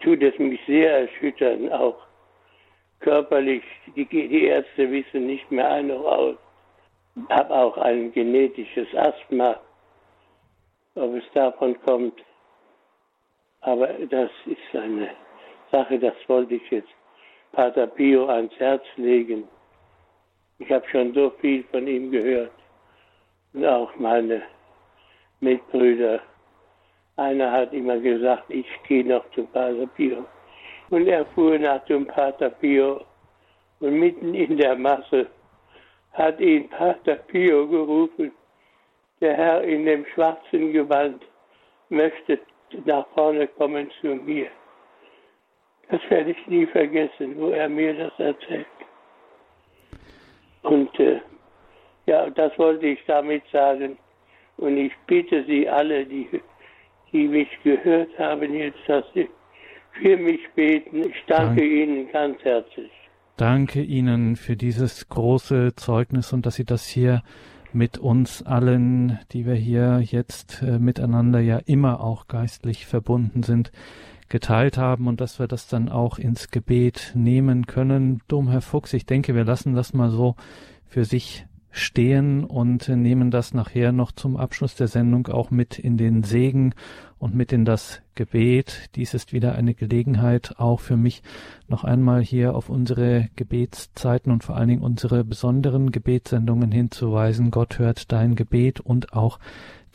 tut 0.00 0.22
es 0.22 0.38
mich 0.38 0.60
sehr 0.66 1.00
erschüttern, 1.00 1.72
auch 1.72 1.98
körperlich. 3.00 3.62
Die, 3.94 4.04
die 4.04 4.44
Ärzte 4.44 4.90
wissen 4.90 5.26
nicht 5.26 5.50
mehr 5.50 5.70
ein 5.70 5.88
noch 5.88 6.04
aus. 6.04 6.36
Ich 7.16 7.34
habe 7.34 7.54
auch 7.54 7.76
ein 7.78 8.12
genetisches 8.12 8.88
Asthma, 8.94 9.58
ob 10.94 11.14
es 11.14 11.24
davon 11.32 11.80
kommt. 11.82 12.22
Aber 13.62 13.88
das 13.88 14.30
ist 14.44 14.80
eine 14.80 15.10
Sache, 15.72 15.98
das 15.98 16.14
wollte 16.28 16.54
ich 16.54 16.70
jetzt 16.70 16.88
Pater 17.52 17.86
Pio 17.86 18.26
ans 18.26 18.54
Herz 18.58 18.84
legen. 18.96 19.48
Ich 20.58 20.70
habe 20.70 20.88
schon 20.88 21.12
so 21.12 21.30
viel 21.40 21.64
von 21.64 21.86
ihm 21.86 22.10
gehört. 22.10 22.52
Und 23.52 23.66
auch 23.66 23.94
meine 23.96 24.42
Mitbrüder. 25.40 26.20
Einer 27.16 27.50
hat 27.50 27.72
immer 27.72 27.98
gesagt, 27.98 28.44
ich 28.48 28.66
gehe 28.86 29.04
noch 29.04 29.28
zum 29.30 29.46
Pater 29.48 29.86
Pio. 29.86 30.24
Und 30.90 31.06
er 31.06 31.26
fuhr 31.26 31.58
nach 31.58 31.84
dem 31.86 32.06
Pater 32.06 32.50
Pio. 32.50 33.04
Und 33.80 33.98
mitten 33.98 34.34
in 34.34 34.56
der 34.56 34.76
Masse 34.76 35.26
hat 36.12 36.40
ihn 36.40 36.68
Pater 36.70 37.16
Pio 37.16 37.66
gerufen. 37.68 38.32
Der 39.20 39.34
Herr 39.34 39.62
in 39.62 39.84
dem 39.84 40.04
schwarzen 40.14 40.72
Gewand 40.72 41.22
möchte 41.88 42.38
nach 42.84 43.06
vorne 43.14 43.46
kommen 43.46 43.90
zu 44.00 44.08
mir. 44.08 44.48
Das 45.88 46.00
werde 46.10 46.32
ich 46.32 46.46
nie 46.46 46.66
vergessen, 46.66 47.38
wo 47.38 47.50
er 47.50 47.68
mir 47.68 47.94
das 47.94 48.18
erzählt. 48.18 48.66
Und 50.66 50.98
äh, 50.98 51.20
ja, 52.06 52.28
das 52.30 52.56
wollte 52.58 52.86
ich 52.86 52.98
damit 53.06 53.42
sagen. 53.52 53.96
Und 54.56 54.76
ich 54.76 54.92
bitte 55.06 55.44
Sie 55.44 55.68
alle, 55.68 56.04
die, 56.04 56.28
die 57.12 57.28
mich 57.28 57.48
gehört 57.62 58.18
haben 58.18 58.54
jetzt, 58.54 58.78
dass 58.86 59.04
Sie 59.14 59.28
für 59.92 60.16
mich 60.16 60.40
beten. 60.54 61.00
Ich 61.00 61.24
danke 61.26 61.60
Dank. 61.60 61.70
Ihnen 61.70 62.12
ganz 62.12 62.42
herzlich. 62.42 62.90
Danke 63.36 63.82
Ihnen 63.82 64.36
für 64.36 64.56
dieses 64.56 65.08
große 65.08 65.74
Zeugnis 65.76 66.32
und 66.32 66.46
dass 66.46 66.54
Sie 66.54 66.64
das 66.64 66.86
hier 66.86 67.22
mit 67.72 67.98
uns 67.98 68.42
allen, 68.42 69.18
die 69.32 69.44
wir 69.44 69.54
hier 69.54 70.00
jetzt 70.02 70.62
äh, 70.62 70.78
miteinander 70.78 71.40
ja 71.40 71.58
immer 71.66 72.00
auch 72.00 72.26
geistlich 72.28 72.86
verbunden 72.86 73.42
sind, 73.42 73.70
geteilt 74.28 74.78
haben 74.78 75.06
und 75.06 75.20
dass 75.20 75.38
wir 75.38 75.46
das 75.46 75.68
dann 75.68 75.88
auch 75.88 76.18
ins 76.18 76.50
Gebet 76.50 77.12
nehmen 77.14 77.66
können. 77.66 78.20
Domherr 78.28 78.60
Fuchs, 78.60 78.92
ich 78.92 79.06
denke, 79.06 79.34
wir 79.34 79.44
lassen 79.44 79.74
das 79.74 79.92
mal 79.92 80.10
so 80.10 80.36
für 80.86 81.04
sich 81.04 81.46
stehen 81.70 82.44
und 82.44 82.88
nehmen 82.88 83.30
das 83.30 83.52
nachher 83.52 83.92
noch 83.92 84.10
zum 84.10 84.36
Abschluss 84.36 84.76
der 84.76 84.88
Sendung 84.88 85.28
auch 85.28 85.50
mit 85.50 85.78
in 85.78 85.98
den 85.98 86.22
Segen 86.22 86.74
und 87.18 87.34
mit 87.34 87.52
in 87.52 87.64
das 87.64 88.00
Gebet. 88.14 88.90
Dies 88.94 89.12
ist 89.12 89.32
wieder 89.32 89.54
eine 89.54 89.74
Gelegenheit, 89.74 90.54
auch 90.58 90.80
für 90.80 90.96
mich 90.96 91.22
noch 91.68 91.84
einmal 91.84 92.22
hier 92.22 92.54
auf 92.54 92.70
unsere 92.70 93.28
Gebetszeiten 93.36 94.32
und 94.32 94.42
vor 94.42 94.56
allen 94.56 94.68
Dingen 94.68 94.82
unsere 94.82 95.22
besonderen 95.22 95.92
Gebetssendungen 95.92 96.72
hinzuweisen. 96.72 97.50
Gott 97.50 97.78
hört 97.78 98.10
dein 98.10 98.36
Gebet 98.36 98.80
und 98.80 99.12
auch 99.12 99.38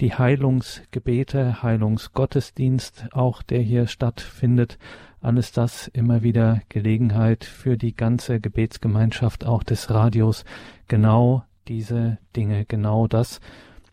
die 0.01 0.15
Heilungsgebete, 0.15 1.61
Heilungsgottesdienst, 1.61 3.09
auch 3.13 3.43
der 3.43 3.61
hier 3.61 3.85
stattfindet. 3.85 4.79
Alles 5.21 5.51
das 5.51 5.87
immer 5.87 6.23
wieder 6.23 6.61
Gelegenheit 6.69 7.45
für 7.45 7.77
die 7.77 7.95
ganze 7.95 8.39
Gebetsgemeinschaft 8.39 9.45
auch 9.45 9.61
des 9.61 9.91
Radios, 9.91 10.43
genau 10.87 11.43
diese 11.67 12.17
Dinge, 12.35 12.65
genau 12.65 13.07
das 13.07 13.39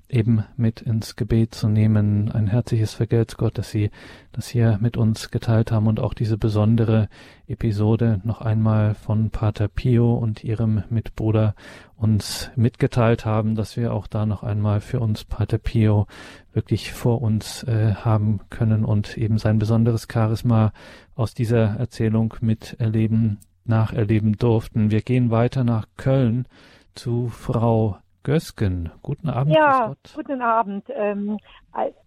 eben 0.09 0.45
mit 0.57 0.81
ins 0.81 1.17
Gebet 1.17 1.55
zu 1.55 1.69
nehmen. 1.69 2.33
Ein 2.33 2.47
herzliches 2.47 2.95
Vergelt's 2.95 3.37
Gott, 3.37 3.59
dass 3.59 3.71
Sie 3.71 3.91
das 4.33 4.49
hier 4.49 4.79
mit 4.81 4.97
uns 4.97 5.31
geteilt 5.31 5.71
haben 5.71 5.87
und 5.87 6.01
auch 6.01 6.15
diese 6.15 6.39
besondere 6.39 7.09
Episode 7.47 8.21
noch 8.25 8.41
einmal 8.41 8.95
von 8.95 9.31
Pater 9.31 9.69
Pio 9.69 10.15
und 10.15 10.45
ihrem 10.45 10.83
Mitbruder 10.89 11.55
uns 11.97 12.51
mitgeteilt 12.57 13.25
haben, 13.25 13.55
dass 13.55 13.77
wir 13.77 13.93
auch 13.93 14.07
da 14.07 14.25
noch 14.25 14.43
einmal 14.43 14.81
für 14.81 15.01
uns 15.01 15.25
Pater 15.25 15.59
Pio 15.59 16.07
wirklich 16.53 16.93
vor 16.93 17.21
uns 17.21 17.65
äh, 17.65 17.95
haben 17.95 18.41
können 18.51 18.85
und 18.85 19.19
eben 19.19 19.39
sein 19.39 19.59
besonderes 19.59 20.07
Charisma 20.11 20.73
aus 21.15 21.35
dieser 21.35 21.77
Erzählung 21.79 22.35
miterleben, 22.41 23.39
nacherleben 23.65 24.37
durften. 24.37 24.91
Wir 24.91 25.03
gehen 25.03 25.31
weiter 25.31 25.65
nach 25.65 25.87
Köln 25.97 26.47
zu 26.95 27.29
Frau 27.29 27.99
Gösgen. 28.29 28.93
Guten 29.01 29.31
Abend. 29.31 29.55
Ja, 29.55 29.95
guten 30.15 30.43
Abend. 30.43 30.85
Ähm, 30.91 31.39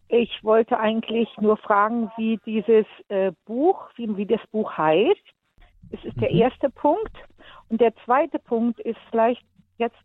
ich 0.08 0.44
wollte 0.44 0.78
eigentlich 0.78 1.28
nur 1.40 1.58
fragen, 1.58 2.12
wie 2.16 2.40
dieses 2.46 2.86
äh, 3.08 3.32
Buch, 3.46 3.90
wie, 3.96 4.16
wie, 4.16 4.28
das 4.28 4.42
Buch 4.52 4.72
heißt. 4.78 5.26
Das 5.90 6.04
ist 6.04 6.16
mhm. 6.18 6.20
der 6.20 6.30
erste 6.30 6.70
Punkt. 6.70 7.12
Und 7.70 7.82
der 7.82 7.96
zweite 8.06 8.38
Punkt 8.38 8.80
ist 8.82 9.00
vielleicht 9.10 9.44
jetzt, 9.80 9.96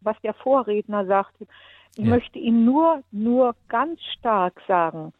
was 0.00 0.16
der 0.24 0.34
Vorredner 0.34 1.06
sagte. 1.06 1.46
Ich 1.94 2.06
ja. 2.06 2.10
möchte 2.10 2.40
ihm 2.40 2.64
nur, 2.64 3.04
nur 3.12 3.54
ganz 3.68 4.00
stark 4.18 4.60
sagen, 4.66 5.12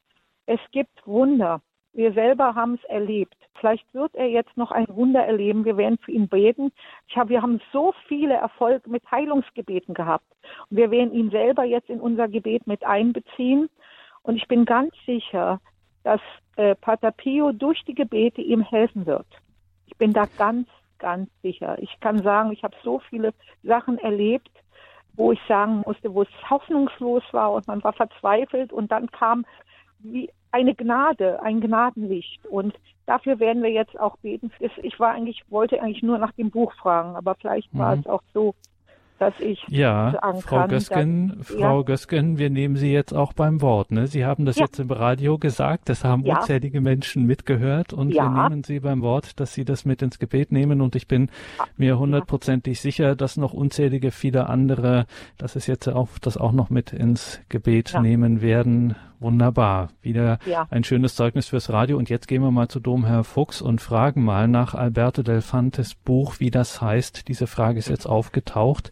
es 0.47 0.59
gibt 0.73 1.07
Wunder. 1.07 1.61
Wir 1.95 2.13
selber 2.13 2.55
haben 2.55 2.75
es 2.75 2.85
erlebt. 2.85 3.37
Vielleicht 3.61 3.93
wird 3.95 4.15
er 4.15 4.27
jetzt 4.27 4.57
noch 4.57 4.71
ein 4.71 4.87
Wunder 4.89 5.25
erleben. 5.25 5.65
Wir 5.65 5.77
werden 5.77 5.99
für 5.99 6.11
ihn 6.11 6.29
beten. 6.29 6.73
Ich 7.07 7.17
hab, 7.17 7.29
wir 7.29 7.43
haben 7.43 7.61
so 7.73 7.93
viele 8.09 8.35
Erfolge 8.35 8.89
mit 8.89 9.09
Heilungsgebeten 9.11 9.95
gehabt. 9.95 10.25
Und 10.71 10.79
wir 10.79 10.91
werden 10.91 11.13
ihn 11.13 11.31
selber 11.31 11.65
jetzt 11.65 11.91
in 11.91 12.01
unser 12.01 12.29
Gebet 12.29 12.67
mit 12.67 12.85
einbeziehen. 12.85 13.69
Und 14.23 14.37
ich 14.37 14.49
bin 14.49 14.65
ganz 14.65 14.95
sicher, 15.05 15.61
dass 16.03 16.21
äh, 16.57 16.75
Pater 16.77 17.13
Pio 17.13 17.53
durch 17.53 17.85
die 17.85 17.95
Gebete 17.95 18.41
ihm 18.41 18.63
helfen 18.63 19.07
wird. 19.07 19.27
Ich 19.87 19.97
bin 19.99 20.13
da 20.13 20.27
ganz, 20.39 20.69
ganz 20.99 21.29
sicher. 21.43 21.77
Ich 21.81 22.01
kann 22.01 22.23
sagen, 22.23 22.53
ich 22.53 22.65
habe 22.65 22.75
so 22.83 23.01
viele 23.11 23.35
Sachen 23.63 23.99
erlebt, 23.99 24.51
wo 25.15 25.33
ich 25.33 25.41
sagen 25.47 25.83
musste, 25.87 26.15
wo 26.15 26.23
es 26.23 26.29
hoffnungslos 26.49 27.23
war 27.33 27.53
und 27.53 27.67
man 27.67 27.85
war 27.85 27.93
verzweifelt 27.93 28.73
und 28.73 28.91
dann 28.91 29.11
kam 29.11 29.45
wie 29.99 30.31
eine 30.53 30.75
Gnade, 30.75 31.43
ein 31.43 31.61
Gnadenlicht. 31.61 32.47
Und 32.47 32.75
dafür 33.07 33.41
werden 33.41 33.63
wir 33.63 33.71
jetzt 33.71 33.99
auch 33.99 34.17
beten. 34.19 34.53
Ich 34.61 35.01
war 35.01 35.11
eigentlich, 35.11 35.43
wollte 35.49 35.83
eigentlich 35.83 36.03
nur 36.03 36.19
nach 36.19 36.33
dem 36.33 36.51
Buch 36.51 36.73
fragen, 36.75 37.17
aber 37.17 37.35
vielleicht 37.35 37.77
war 37.77 37.97
mhm. 37.97 38.01
es 38.01 38.07
auch 38.07 38.23
so, 38.33 38.55
dass 39.23 39.35
ich 39.39 39.65
ja, 39.69 40.19
Frau 40.41 40.59
kann, 40.59 40.71
Gösgen, 40.71 41.35
dass, 41.39 41.47
Frau 41.47 41.79
ja. 41.79 41.83
Gösgen, 41.85 42.39
wir 42.39 42.51
nehmen 42.51 42.75
Sie 42.75 42.93
jetzt 42.93 43.15
auch 43.15 43.33
beim 43.33 43.61
Wort. 43.61 43.93
Ne? 43.93 44.09
Sie 44.09 44.25
haben 44.25 44.47
das 44.47 44.57
ja. 44.57 44.65
jetzt 44.65 44.81
im 44.81 44.91
Radio 44.91 45.39
gesagt, 45.39 45.89
das 45.89 46.03
haben 46.03 46.25
ja. 46.25 46.39
unzählige 46.39 46.81
Menschen 46.81 47.25
mitgehört 47.25 47.93
und 47.93 48.13
wir 48.13 48.29
nehmen 48.29 48.65
Sie 48.65 48.81
beim 48.81 49.01
Wort, 49.01 49.39
dass 49.39 49.55
Sie 49.55 49.65
das 49.65 49.85
mit 49.85 50.03
ins 50.03 50.19
Gebet 50.19 50.51
nehmen 50.51 50.81
und 50.81 50.97
ich 50.97 51.07
bin 51.07 51.31
mir 51.77 52.01
hundertprozentig 52.01 52.81
sicher, 52.81 53.15
dass 53.15 53.37
noch 53.37 53.53
unzählige 53.53 54.11
viele 54.11 54.49
andere, 54.49 55.07
dass 55.39 55.55
es 55.55 55.69
jetzt 55.69 55.87
auch 55.89 56.09
das 56.21 56.37
auch 56.37 56.53
noch 56.53 56.69
mit 56.69 56.93
ins 56.93 57.41
Gebet 57.49 57.95
nehmen 58.01 58.43
werden. 58.43 58.97
Wunderbar. 59.23 59.89
Wieder 60.03 60.39
ein 60.71 60.85
schönes 60.85 61.15
Zeugnis 61.15 61.49
fürs 61.49 61.73
Radio. 61.73 61.97
Und 61.97 62.11
jetzt 62.11 62.27
gehen 62.27 62.43
wir 62.43 62.51
mal 62.51 62.69
zu 62.69 62.81
Domherr 62.81 63.25
Fuchs 63.25 63.63
und 63.63 63.81
fragen 63.81 64.25
mal 64.25 64.49
nach 64.49 64.75
Alberto 64.75 65.23
Del 65.23 65.41
Fantes 65.41 65.95
Buch, 65.95 66.41
wie 66.41 66.51
das 66.51 66.83
heißt. 66.83 67.29
Diese 67.29 67.47
Frage 67.47 67.79
ist 67.79 67.89
jetzt 67.89 68.07
aufgetaucht. 68.07 68.91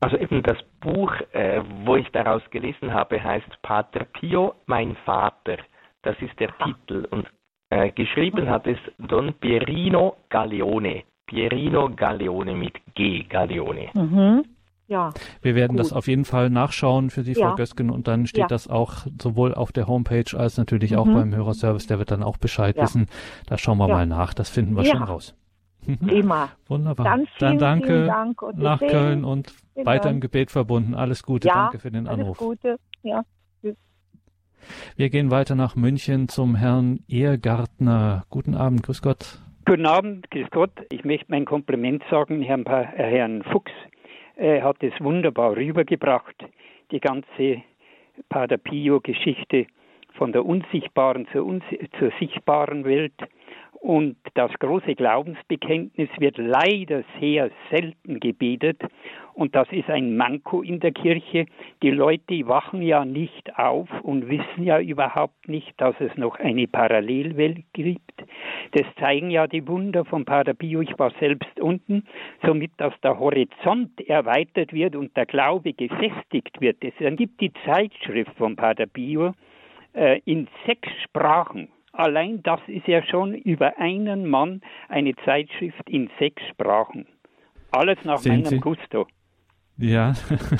Also 0.00 0.16
eben 0.16 0.42
das 0.42 0.58
Buch, 0.80 1.12
äh, 1.32 1.62
wo 1.84 1.96
ich 1.96 2.08
daraus 2.12 2.42
gelesen 2.50 2.92
habe, 2.92 3.22
heißt 3.22 3.62
Pater 3.62 4.04
Pio, 4.04 4.54
mein 4.66 4.96
Vater. 5.04 5.58
Das 6.02 6.16
ist 6.20 6.38
der 6.38 6.50
Titel. 6.58 7.06
Und 7.10 7.26
äh, 7.70 7.90
geschrieben 7.90 8.48
hat 8.48 8.66
es 8.66 8.78
Don 8.98 9.32
Pierino 9.34 10.16
Galleone. 10.28 11.04
Pierino 11.26 11.88
Galleone 11.88 12.54
mit 12.54 12.74
G, 12.94 13.24
Galleone. 13.24 13.88
Mhm. 13.94 14.44
Ja. 14.94 15.12
Wir 15.42 15.56
werden 15.56 15.72
gut. 15.72 15.80
das 15.80 15.92
auf 15.92 16.06
jeden 16.06 16.24
Fall 16.24 16.50
nachschauen 16.50 17.10
für 17.10 17.24
Sie, 17.24 17.34
Frau 17.34 17.40
ja. 17.40 17.54
Gösken, 17.56 17.90
und 17.90 18.06
dann 18.06 18.28
steht 18.28 18.42
ja. 18.42 18.46
das 18.46 18.68
auch 18.68 18.98
sowohl 19.20 19.52
auf 19.52 19.72
der 19.72 19.88
Homepage 19.88 20.38
als 20.38 20.56
natürlich 20.56 20.92
mhm. 20.92 20.98
auch 20.98 21.06
beim 21.06 21.34
Hörerservice. 21.34 21.88
Der 21.88 21.98
wird 21.98 22.12
dann 22.12 22.22
auch 22.22 22.36
Bescheid 22.36 22.76
ja. 22.76 22.84
wissen. 22.84 23.08
Da 23.46 23.58
schauen 23.58 23.78
wir 23.78 23.88
mal 23.88 24.06
nach. 24.06 24.34
Das 24.34 24.50
finden 24.50 24.76
wir 24.76 24.84
schon 24.84 25.02
raus. 25.02 25.34
Prima. 26.06 26.50
Wunderbar. 26.68 27.04
Dann, 27.04 27.26
vielen, 27.26 27.58
dann 27.58 27.80
danke 27.80 28.06
Dank 28.06 28.40
nach 28.56 28.78
Köln 28.78 29.24
und 29.24 29.52
genau. 29.74 29.90
weiter 29.90 30.10
im 30.10 30.20
Gebet 30.20 30.52
verbunden. 30.52 30.94
Alles 30.94 31.24
Gute. 31.24 31.48
Ja, 31.48 31.64
danke 31.64 31.80
für 31.80 31.90
den 31.90 32.06
Anruf. 32.06 32.40
Alles 32.40 32.60
Gute. 32.60 32.78
Ja. 33.02 33.24
Wir 34.96 35.10
gehen 35.10 35.30
weiter 35.30 35.56
nach 35.56 35.74
München 35.74 36.28
zum 36.28 36.54
Herrn 36.54 37.00
Ehrgartner. 37.08 38.22
Guten 38.30 38.54
Abend. 38.54 38.84
Grüß 38.84 39.02
Gott. 39.02 39.40
Guten 39.66 39.86
Abend. 39.86 40.30
Grüß 40.30 40.50
Gott. 40.50 40.70
Ich 40.90 41.04
möchte 41.04 41.26
mein 41.28 41.44
Kompliment 41.44 42.02
sagen, 42.10 42.40
Herrn, 42.42 42.64
pa 42.64 42.82
äh, 42.82 43.10
Herrn 43.10 43.42
Fuchs. 43.42 43.72
Er 44.36 44.64
hat 44.64 44.82
es 44.82 44.92
wunderbar 45.00 45.56
rübergebracht, 45.56 46.44
die 46.90 47.00
ganze 47.00 47.62
Pader 48.28 48.56
Pio-Geschichte 48.56 49.66
von 50.14 50.32
der 50.32 50.44
unsichtbaren 50.44 51.26
zur, 51.32 51.44
uns 51.44 51.64
zur 51.98 52.12
sichtbaren 52.18 52.84
Welt 52.84 53.14
und 53.84 54.16
das 54.32 54.50
große 54.60 54.94
Glaubensbekenntnis 54.94 56.08
wird 56.18 56.38
leider 56.38 57.04
sehr 57.20 57.50
selten 57.70 58.18
gebetet. 58.18 58.80
Und 59.34 59.54
das 59.54 59.70
ist 59.72 59.90
ein 59.90 60.16
Manko 60.16 60.62
in 60.62 60.80
der 60.80 60.92
Kirche. 60.92 61.44
Die 61.82 61.90
Leute 61.90 62.48
wachen 62.48 62.80
ja 62.80 63.04
nicht 63.04 63.58
auf 63.58 63.90
und 64.00 64.30
wissen 64.30 64.64
ja 64.64 64.80
überhaupt 64.80 65.48
nicht, 65.48 65.78
dass 65.78 65.94
es 66.00 66.16
noch 66.16 66.38
eine 66.38 66.66
Parallelwelt 66.66 67.62
gibt. 67.74 68.24
Das 68.72 68.86
zeigen 68.98 69.30
ja 69.30 69.46
die 69.46 69.68
Wunder 69.68 70.06
von 70.06 70.24
Pater 70.24 70.54
Pio. 70.54 70.80
Ich 70.80 70.98
war 70.98 71.12
selbst 71.20 71.60
unten, 71.60 72.06
somit, 72.42 72.70
dass 72.78 72.98
der 73.02 73.18
Horizont 73.18 74.00
erweitert 74.08 74.72
wird 74.72 74.96
und 74.96 75.14
der 75.14 75.26
Glaube 75.26 75.74
gefestigt 75.74 76.58
wird. 76.58 76.78
Es 76.80 76.94
gibt 77.18 77.38
die 77.38 77.52
Zeitschrift 77.66 78.32
von 78.38 78.56
Pater 78.56 78.86
Pio 78.86 79.34
äh, 79.92 80.22
in 80.24 80.48
sechs 80.64 80.88
Sprachen 81.02 81.68
Allein 81.96 82.42
das 82.42 82.60
ist 82.66 82.88
ja 82.88 83.04
schon 83.04 83.34
über 83.34 83.78
einen 83.78 84.28
Mann 84.28 84.62
eine 84.88 85.14
Zeitschrift 85.24 85.88
in 85.88 86.10
sechs 86.18 86.42
Sprachen. 86.48 87.06
Alles 87.70 87.98
nach 88.04 88.18
Sehen 88.18 88.42
meinem 88.42 88.46
Sie? 88.46 88.58
Gusto. 88.58 89.06
Ja, 89.76 90.14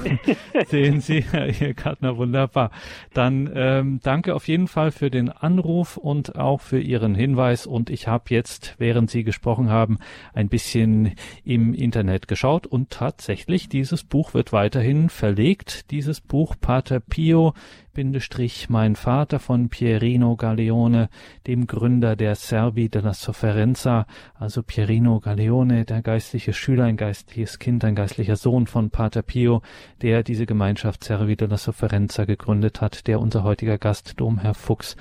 sehen 0.67 1.01
Sie, 1.01 1.21
Herr 1.21 1.73
Gartner, 1.75 2.17
wunderbar. 2.17 2.73
Dann 3.12 3.49
ähm, 3.55 4.01
danke 4.03 4.35
auf 4.35 4.49
jeden 4.49 4.67
Fall 4.67 4.91
für 4.91 5.09
den 5.09 5.29
Anruf 5.29 5.97
und 5.97 6.35
auch 6.35 6.61
für 6.61 6.81
Ihren 6.81 7.15
Hinweis. 7.15 7.65
Und 7.65 7.91
ich 7.91 8.09
habe 8.09 8.25
jetzt, 8.31 8.75
während 8.79 9.11
Sie 9.11 9.23
gesprochen 9.23 9.71
haben, 9.71 9.99
ein 10.33 10.49
bisschen 10.49 11.15
im 11.45 11.75
Internet 11.75 12.27
geschaut 12.27 12.67
und 12.67 12.91
tatsächlich, 12.91 13.69
dieses 13.69 14.03
Buch 14.03 14.35
wird 14.35 14.53
weiterhin 14.53 15.09
verlegt. 15.09 15.93
Dieses 15.93 16.21
Buch 16.21 16.57
Pater 16.61 16.99
Pio 16.99 17.55
Bindestrich 17.95 18.69
mein 18.69 18.97
Vater 18.97 19.39
von 19.39 19.69
Pierino 19.69 20.37
Galeone, 20.37 21.09
dem 21.47 21.67
Gründer 21.69 22.17
der 22.17 22.35
Servi 22.35 22.89
della 22.89 23.15
Sofferenza, 23.15 24.07
also 24.35 24.65
Pierino 24.65 25.21
Galeone, 25.21 25.85
der 25.85 26.03
geistliche 26.03 26.53
Schüler, 26.53 26.85
ein 26.85 26.97
geistliches 26.97 27.61
Kind, 27.61 27.85
ein 27.85 27.95
geistlicher 27.95 28.37
Sohn 28.37 28.67
von 28.67 28.91
Pater 28.91 29.03
Pio, 29.11 29.62
der 30.02 30.22
diese 30.22 30.46
Gemeinschaft 30.46 31.05
Servi 31.05 31.36
della 31.36 31.57
Sofferenza 31.57 32.24
gegründet 32.24 32.80
hat, 32.80 33.07
der 33.07 33.20
unser 33.20 33.42
heutiger 33.42 33.78
Gast, 33.78 34.20
Domherr 34.20 34.55
Fuchs, 34.55 34.96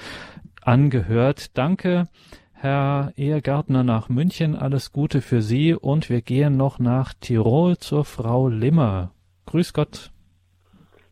angehört. 0.62 1.58
Danke 1.58 2.08
Herr 2.64 3.12
Ehegärtner 3.18 3.84
nach 3.84 4.08
München. 4.08 4.56
Alles 4.56 4.94
Gute 4.94 5.20
für 5.20 5.42
Sie 5.42 5.74
und 5.74 6.10
wir 6.10 6.22
gehen 6.22 6.56
noch 6.56 6.80
nach 6.80 7.14
Tirol 7.14 7.76
zur 7.76 8.06
Frau 8.06 8.48
Limmer. 8.48 9.12
Grüß 9.48 9.74
Gott. 9.74 10.12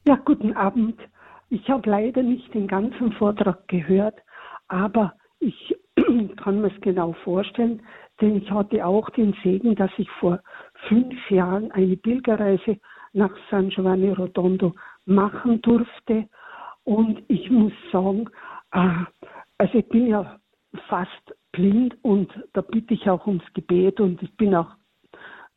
Ja, 0.08 0.16
guten 0.16 0.56
Abend. 0.56 0.98
Ich 1.50 1.70
habe 1.70 1.90
leider 1.90 2.24
nicht 2.24 2.54
den 2.54 2.70
ganzen 2.70 3.12
Vortrag 3.12 3.68
gehört, 3.68 4.16
aber 4.70 5.14
ich 5.40 5.76
kann 6.38 6.62
mir 6.62 6.72
es 6.74 6.80
genau 6.80 7.12
vorstellen, 7.26 7.82
denn 8.22 8.38
ich 8.38 8.50
hatte 8.50 8.86
auch 8.86 9.10
den 9.10 9.36
Segen, 9.44 9.76
dass 9.76 9.92
ich 9.98 10.10
vor 10.22 10.40
fünf 10.88 11.30
Jahren 11.30 11.72
eine 11.72 11.98
Pilgerreise 11.98 12.78
nach 13.14 13.32
San 13.50 13.70
Giovanni 13.70 14.12
Rotondo 14.12 14.74
machen 15.06 15.62
durfte. 15.62 16.28
Und 16.84 17.22
ich 17.28 17.50
muss 17.50 17.74
sagen, 17.92 18.30
äh, 18.74 19.04
also 19.58 19.78
ich 19.78 19.88
bin 19.90 20.08
ja 20.08 20.40
fast 20.88 21.36
blind 21.52 21.98
und 22.02 22.32
da 22.54 22.62
bitte 22.62 22.94
ich 22.94 23.10
auch 23.10 23.28
ums 23.28 23.44
Gebet 23.54 24.00
und 24.00 24.22
ich 24.24 24.36
bin 24.38 24.56
auch 24.56 24.72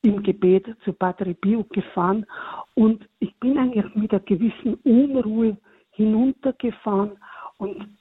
im 0.03 0.23
Gebet 0.23 0.67
zu 0.85 0.93
Padre 0.93 1.35
Pio 1.35 1.65
gefahren 1.71 2.27
und 2.75 3.09
ich 3.21 3.35
bin 3.41 3.57
eigentlich 3.57 3.95
mit 3.95 4.11
einer 4.13 4.21
gewissen 4.21 4.75
Unruhe 4.85 5.57
hinuntergefahren 5.93 7.13
und 7.59 7.97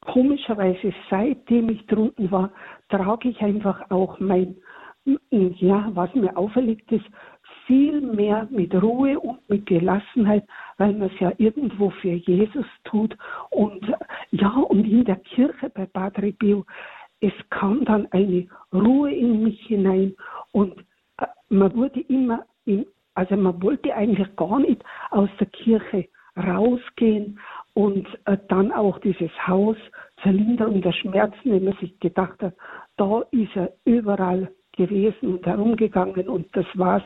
komischerweise 0.00 0.94
seitdem 1.10 1.70
ich 1.70 1.84
drunten 1.86 2.30
war, 2.30 2.50
trage 2.88 3.30
ich 3.30 3.40
einfach 3.40 3.90
auch 3.90 4.20
mein, 4.20 4.56
ja, 5.30 5.90
was 5.94 6.14
mir 6.14 6.36
auferlegt 6.36 6.90
ist, 6.92 7.06
viel 7.66 8.00
mehr 8.00 8.46
mit 8.50 8.74
Ruhe 8.74 9.18
und 9.20 9.46
mit 9.48 9.66
Gelassenheit, 9.66 10.44
weil 10.78 10.92
man 10.94 11.10
es 11.10 11.20
ja 11.20 11.32
irgendwo 11.38 11.90
für 11.90 12.12
Jesus 12.12 12.66
tut. 12.84 13.16
Und 13.50 13.84
ja, 14.30 14.48
und 14.48 14.84
in 14.84 15.04
der 15.04 15.16
Kirche 15.16 15.70
bei 15.70 15.86
Padre 15.86 16.32
Pio, 16.32 16.64
es 17.20 17.32
kam 17.50 17.84
dann 17.84 18.06
eine 18.12 18.46
Ruhe 18.72 19.12
in 19.12 19.42
mich 19.42 19.60
hinein 19.66 20.14
und 20.52 20.78
äh, 21.18 21.26
man 21.48 21.74
wurde 21.74 22.00
immer, 22.00 22.44
in, 22.64 22.86
also 23.14 23.36
man 23.36 23.60
wollte 23.62 23.94
eigentlich 23.94 24.34
gar 24.36 24.60
nicht 24.60 24.82
aus 25.10 25.28
der 25.40 25.48
Kirche 25.48 26.08
rausgehen 26.36 27.38
und 27.74 28.06
äh, 28.26 28.38
dann 28.48 28.72
auch 28.72 28.98
dieses 29.00 29.30
Haus 29.46 29.76
zur 30.22 30.32
Linderung 30.32 30.80
der 30.80 30.92
Schmerzen, 30.92 31.50
wenn 31.52 31.64
man 31.64 31.76
sich 31.78 31.98
gedacht 32.00 32.40
hat, 32.42 32.54
da 32.96 33.22
ist 33.32 33.54
er 33.56 33.72
überall 33.84 34.50
gewesen 34.78 35.34
und 35.34 35.46
herumgegangen 35.46 36.28
und 36.28 36.46
das 36.56 36.66
war's. 36.74 37.02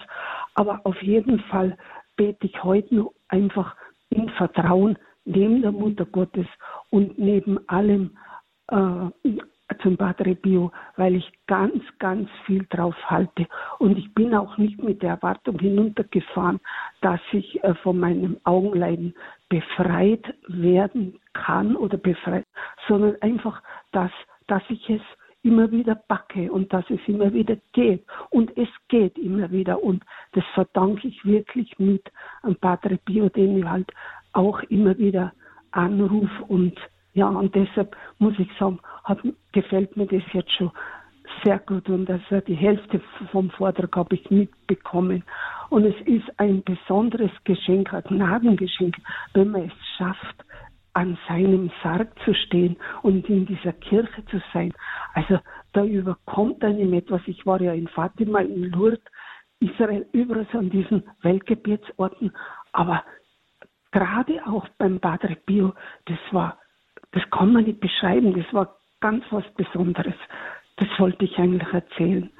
Aber 0.54 0.80
auf 0.84 1.02
jeden 1.02 1.40
Fall 1.50 1.76
bete 2.16 2.46
ich 2.46 2.62
heute 2.62 2.94
nur 2.94 3.12
einfach 3.28 3.74
in 4.10 4.28
Vertrauen 4.30 4.96
neben 5.24 5.62
der 5.62 5.72
Mutter 5.72 6.04
Gottes 6.04 6.46
und 6.90 7.18
neben 7.18 7.58
allem 7.68 8.16
äh, 8.68 9.10
zum 9.82 9.96
Padre 9.96 10.34
Bio, 10.34 10.70
weil 10.96 11.16
ich 11.16 11.32
ganz, 11.46 11.82
ganz 11.98 12.28
viel 12.44 12.66
drauf 12.68 12.94
halte. 13.06 13.46
Und 13.78 13.96
ich 13.96 14.12
bin 14.14 14.34
auch 14.34 14.58
nicht 14.58 14.82
mit 14.82 15.02
der 15.02 15.10
Erwartung 15.10 15.58
hinuntergefahren, 15.58 16.60
dass 17.00 17.20
ich 17.32 17.62
äh, 17.64 17.74
von 17.76 17.98
meinem 17.98 18.36
Augenleiden 18.44 19.14
befreit 19.48 20.34
werden 20.48 21.18
kann 21.32 21.76
oder 21.76 21.96
befreit, 21.96 22.46
sondern 22.86 23.16
einfach, 23.22 23.62
dass, 23.92 24.10
dass 24.46 24.62
ich 24.68 24.90
es 24.90 25.02
immer 25.43 25.70
wieder 25.70 25.95
backe 25.95 26.51
und 26.51 26.72
dass 26.72 26.88
es 26.88 27.01
immer 27.07 27.32
wieder 27.32 27.57
geht. 27.72 28.05
Und 28.30 28.57
es 28.57 28.68
geht 28.88 29.18
immer 29.18 29.51
wieder. 29.51 29.82
Und 29.82 30.05
das 30.32 30.45
verdanke 30.55 31.09
ich 31.09 31.24
wirklich 31.24 31.78
mit 31.78 32.11
an 32.43 32.57
Padre 32.57 32.99
Pio, 32.99 33.28
den 33.28 33.59
ich 33.59 33.64
halt 33.64 33.90
auch 34.32 34.62
immer 34.64 34.97
wieder 34.99 35.32
anrufe. 35.72 36.45
Und 36.49 36.78
ja, 37.14 37.28
und 37.28 37.55
deshalb 37.55 37.97
muss 38.18 38.38
ich 38.38 38.49
sagen, 38.59 38.78
hat, 39.05 39.18
gefällt 39.53 39.97
mir 39.97 40.07
das 40.07 40.22
jetzt 40.32 40.53
schon 40.53 40.70
sehr 41.45 41.59
gut. 41.59 41.88
Und 41.88 42.09
also 42.09 42.40
die 42.40 42.55
Hälfte 42.55 43.01
vom 43.30 43.51
Vortrag 43.51 43.95
habe 43.97 44.14
ich 44.14 44.30
mitbekommen. 44.30 45.24
Und 45.70 45.86
es 45.86 46.01
ist 46.07 46.38
ein 46.38 46.62
besonderes 46.62 47.30
Geschenk, 47.45 47.93
ein 47.93 48.03
Gnadengeschenk, 48.03 48.97
wenn 49.34 49.51
man 49.51 49.62
es 49.62 49.72
schafft, 49.97 50.45
an 50.95 51.18
seinem 51.28 51.70
Sarg 51.82 52.09
zu 52.24 52.34
stehen 52.34 52.76
und 53.03 53.28
in 53.28 53.47
dieser 53.47 53.72
Kirche 53.72 54.24
zu 54.26 54.40
sein. 54.53 54.72
Also 55.14 55.38
da 55.72 55.84
überkommt 55.84 56.62
einem 56.64 56.93
etwas. 56.93 57.22
Ich 57.26 57.47
war 57.47 57.61
ja 57.61 57.72
in 57.72 57.88
Fatima, 57.88 58.40
in 58.40 58.70
Lourdes, 58.70 59.01
Israel, 59.61 60.07
so 60.53 60.59
an 60.59 60.70
diesen 60.70 61.05
Weltgebetsorten. 61.22 62.32
Aber 62.72 63.05
gerade 63.90 64.45
auch 64.47 64.68
beim 64.78 65.01
Padre 65.01 65.36
Pio, 65.36 65.74
das 66.07 66.18
war, 66.32 66.59
das 67.12 67.22
kann 67.30 67.53
man 67.53 67.64
nicht 67.64 67.80
beschreiben. 67.80 68.34
Das 68.34 68.53
war 68.53 68.76
ganz 69.01 69.24
was 69.30 69.45
Besonderes. 69.55 70.14
Das 70.76 70.88
wollte 70.99 71.24
ich 71.24 71.38
eigentlich 71.38 71.72
erzählen. 71.72 72.30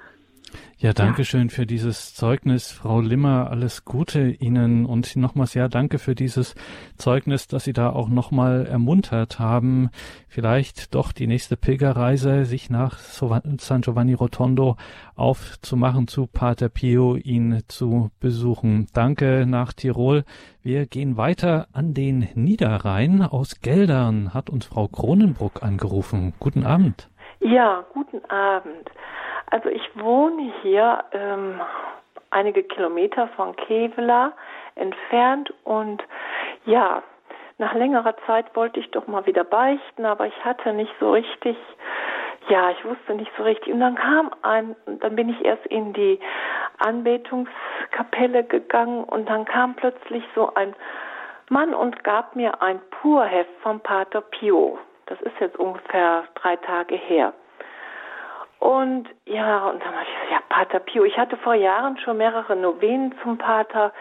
Ja, 0.79 0.93
danke 0.93 1.25
schön 1.25 1.49
für 1.49 1.65
dieses 1.65 2.13
Zeugnis, 2.15 2.73
Frau 2.73 3.01
Limmer. 3.01 3.51
Alles 3.51 3.85
Gute 3.85 4.31
Ihnen 4.31 4.85
und 4.85 5.15
nochmals 5.15 5.55
ja, 5.55 5.69
danke 5.69 5.99
für 5.99 6.17
dieses 6.17 6.57
Zeugnis, 6.97 7.47
dass 7.47 7.65
Sie 7.65 7.73
da 7.73 7.91
auch 7.91 8.09
nochmal 8.09 8.67
ermuntert 8.67 9.39
haben, 9.39 9.91
vielleicht 10.27 10.95
doch 10.95 11.13
die 11.13 11.29
nächste 11.29 11.57
Pilgerreise 11.57 12.45
sich 12.45 12.69
nach 12.69 12.99
San 12.99 13.83
Giovanni 13.83 14.15
Rotondo 14.15 14.77
aufzumachen, 15.15 16.09
zu 16.09 16.27
Pater 16.27 16.69
Pio, 16.69 17.15
ihn 17.15 17.63
zu 17.69 18.11
besuchen. 18.19 18.89
Danke 18.93 19.47
nach 19.47 19.73
Tirol. 19.73 20.25
Wir 20.63 20.87
gehen 20.87 21.17
weiter 21.17 21.69
an 21.73 21.95
den 21.95 22.29
Niederrhein. 22.35 23.23
Aus 23.23 23.61
Geldern 23.61 24.35
hat 24.35 24.51
uns 24.51 24.67
Frau 24.67 24.89
Kronenbruck 24.89 25.63
angerufen. 25.63 26.33
Guten 26.41 26.65
Abend. 26.65 27.09
Ja, 27.45 27.85
guten 27.93 28.25
Abend. 28.31 28.89
Also 29.51 29.69
ich 29.69 29.83
wohne 29.97 30.53
hier 30.63 31.03
ähm, 31.11 31.61
einige 32.31 32.63
Kilometer 32.63 33.27
von 33.35 33.57
Kevela 33.57 34.33
entfernt 34.77 35.53
und 35.65 36.05
ja, 36.67 37.03
nach 37.59 37.75
längerer 37.75 38.15
Zeit 38.27 38.55
wollte 38.55 38.79
ich 38.79 38.93
doch 38.93 39.09
mal 39.09 39.27
wieder 39.27 39.43
beichten, 39.43 40.07
aber 40.07 40.29
ich 40.29 40.45
hatte 40.45 40.73
nicht 40.73 40.93
so 41.01 41.11
richtig, 41.11 41.57
ja, 42.49 42.71
ich 42.71 42.85
wusste 42.85 43.15
nicht 43.15 43.33
so 43.37 43.43
richtig. 43.43 43.73
Und 43.73 43.81
dann 43.81 43.97
kam 43.97 44.31
ein, 44.43 44.77
dann 45.01 45.17
bin 45.17 45.29
ich 45.29 45.45
erst 45.45 45.67
in 45.67 45.93
die 45.95 46.21
Anbetungskapelle 46.79 48.45
gegangen 48.45 49.03
und 49.03 49.29
dann 49.29 49.47
kam 49.47 49.75
plötzlich 49.75 50.23
so 50.37 50.55
ein 50.55 50.77
Mann 51.49 51.75
und 51.75 52.05
gab 52.05 52.37
mir 52.37 52.63
ein 52.63 52.81
Purheft 53.03 53.51
vom 53.63 53.81
Pater 53.81 54.21
Pio. 54.21 54.79
Das 55.07 55.21
ist 55.23 55.39
jetzt 55.41 55.59
ungefähr 55.59 56.25
drei 56.35 56.57
Tage 56.57 56.97
her. 56.97 57.33
Und 58.59 59.09
ja, 59.25 59.67
und 59.71 59.83
dann 59.83 59.93
habe 59.93 60.05
ich 60.05 60.15
gesagt, 60.15 60.31
ja, 60.31 60.39
Pater 60.49 60.79
Pio. 60.79 61.05
Ich 61.05 61.19
hatte 61.19 61.37
vor 61.39 61.55
Jahren 61.55 61.99
schon 61.99 62.19
mehrere 62.19 62.55
Novenen 62.55 63.13
zum 63.23 63.37
Pater 63.37 63.93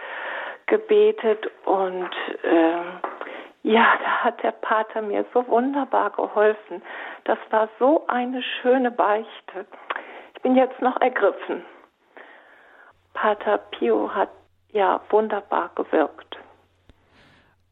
gebetet 0.67 1.49
und 1.65 2.09
äh, 2.43 2.81
ja, 3.63 3.85
da 4.03 4.23
hat 4.23 4.43
der 4.43 4.51
Pater 4.51 5.01
mir 5.01 5.25
so 5.33 5.47
wunderbar 5.47 6.11
geholfen. 6.11 6.81
Das 7.23 7.37
war 7.49 7.69
so 7.79 8.05
eine 8.07 8.41
schöne 8.41 8.91
Beichte. 8.91 9.65
Ich 10.35 10.41
bin 10.41 10.55
jetzt 10.55 10.81
noch 10.81 10.99
ergriffen. 11.01 11.65
Pater 13.13 13.57
Pio 13.57 14.13
hat 14.13 14.29
ja 14.69 15.01
wunderbar 15.09 15.71
gewirkt. 15.75 16.37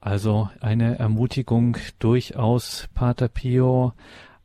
Also 0.02 0.50
eine 0.62 0.98
Ermutigung 0.98 1.78
durchaus, 2.00 2.88
Pater 2.94 3.28
Pio 3.28 3.94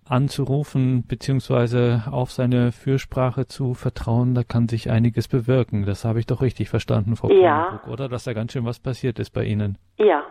anzurufen 0.04 1.04
beziehungsweise 1.06 2.04
auf 2.10 2.30
seine 2.30 2.72
Fürsprache 2.72 3.46
zu 3.46 3.74
vertrauen, 3.74 4.34
da 4.34 4.42
kann 4.42 4.68
sich 4.68 4.90
einiges 4.90 5.28
bewirken. 5.28 5.86
Das 5.86 6.04
habe 6.04 6.20
ich 6.20 6.26
doch 6.26 6.42
richtig 6.42 6.68
verstanden, 6.68 7.16
Frau 7.16 7.30
ja. 7.30 7.80
oder? 7.88 8.08
Dass 8.08 8.24
da 8.24 8.32
ganz 8.32 8.52
schön 8.52 8.64
was 8.64 8.80
passiert 8.80 9.18
ist 9.18 9.30
bei 9.30 9.44
Ihnen. 9.44 9.78
Ja. 9.98 10.24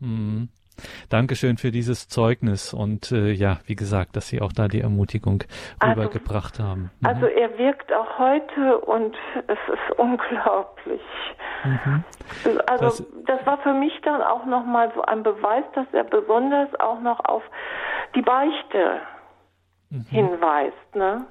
Mhm. 0.00 0.48
Dankeschön 1.08 1.56
für 1.56 1.70
dieses 1.70 2.08
Zeugnis 2.08 2.74
und 2.74 3.12
äh, 3.12 3.32
ja, 3.32 3.58
wie 3.66 3.76
gesagt, 3.76 4.16
dass 4.16 4.28
Sie 4.28 4.40
auch 4.40 4.52
da 4.52 4.68
die 4.68 4.80
Ermutigung 4.80 5.44
also, 5.78 6.00
rübergebracht 6.00 6.58
haben. 6.58 6.90
Mhm. 7.00 7.06
Also 7.06 7.26
er 7.26 7.58
wirkt 7.58 7.92
auch 7.92 8.18
heute 8.18 8.78
und 8.78 9.16
es 9.46 9.58
ist 9.72 9.98
unglaublich. 9.98 11.02
Mhm. 11.64 12.04
Also 12.66 12.84
das, 12.84 13.04
das, 13.26 13.46
war 13.46 13.58
für 13.58 13.74
mich 13.74 13.92
dann 14.02 14.22
auch 14.22 14.44
nochmal 14.46 14.92
so 14.94 15.02
ein 15.02 15.22
Beweis, 15.22 15.64
dass 15.74 15.86
er 15.92 16.04
besonders 16.04 16.68
auch 16.80 17.00
noch 17.00 17.24
auf 17.24 17.42
die 18.14 18.22
Beichte 18.22 19.00
mhm. 19.90 20.04
hinweist. 20.08 20.94
Ne? 20.94 21.26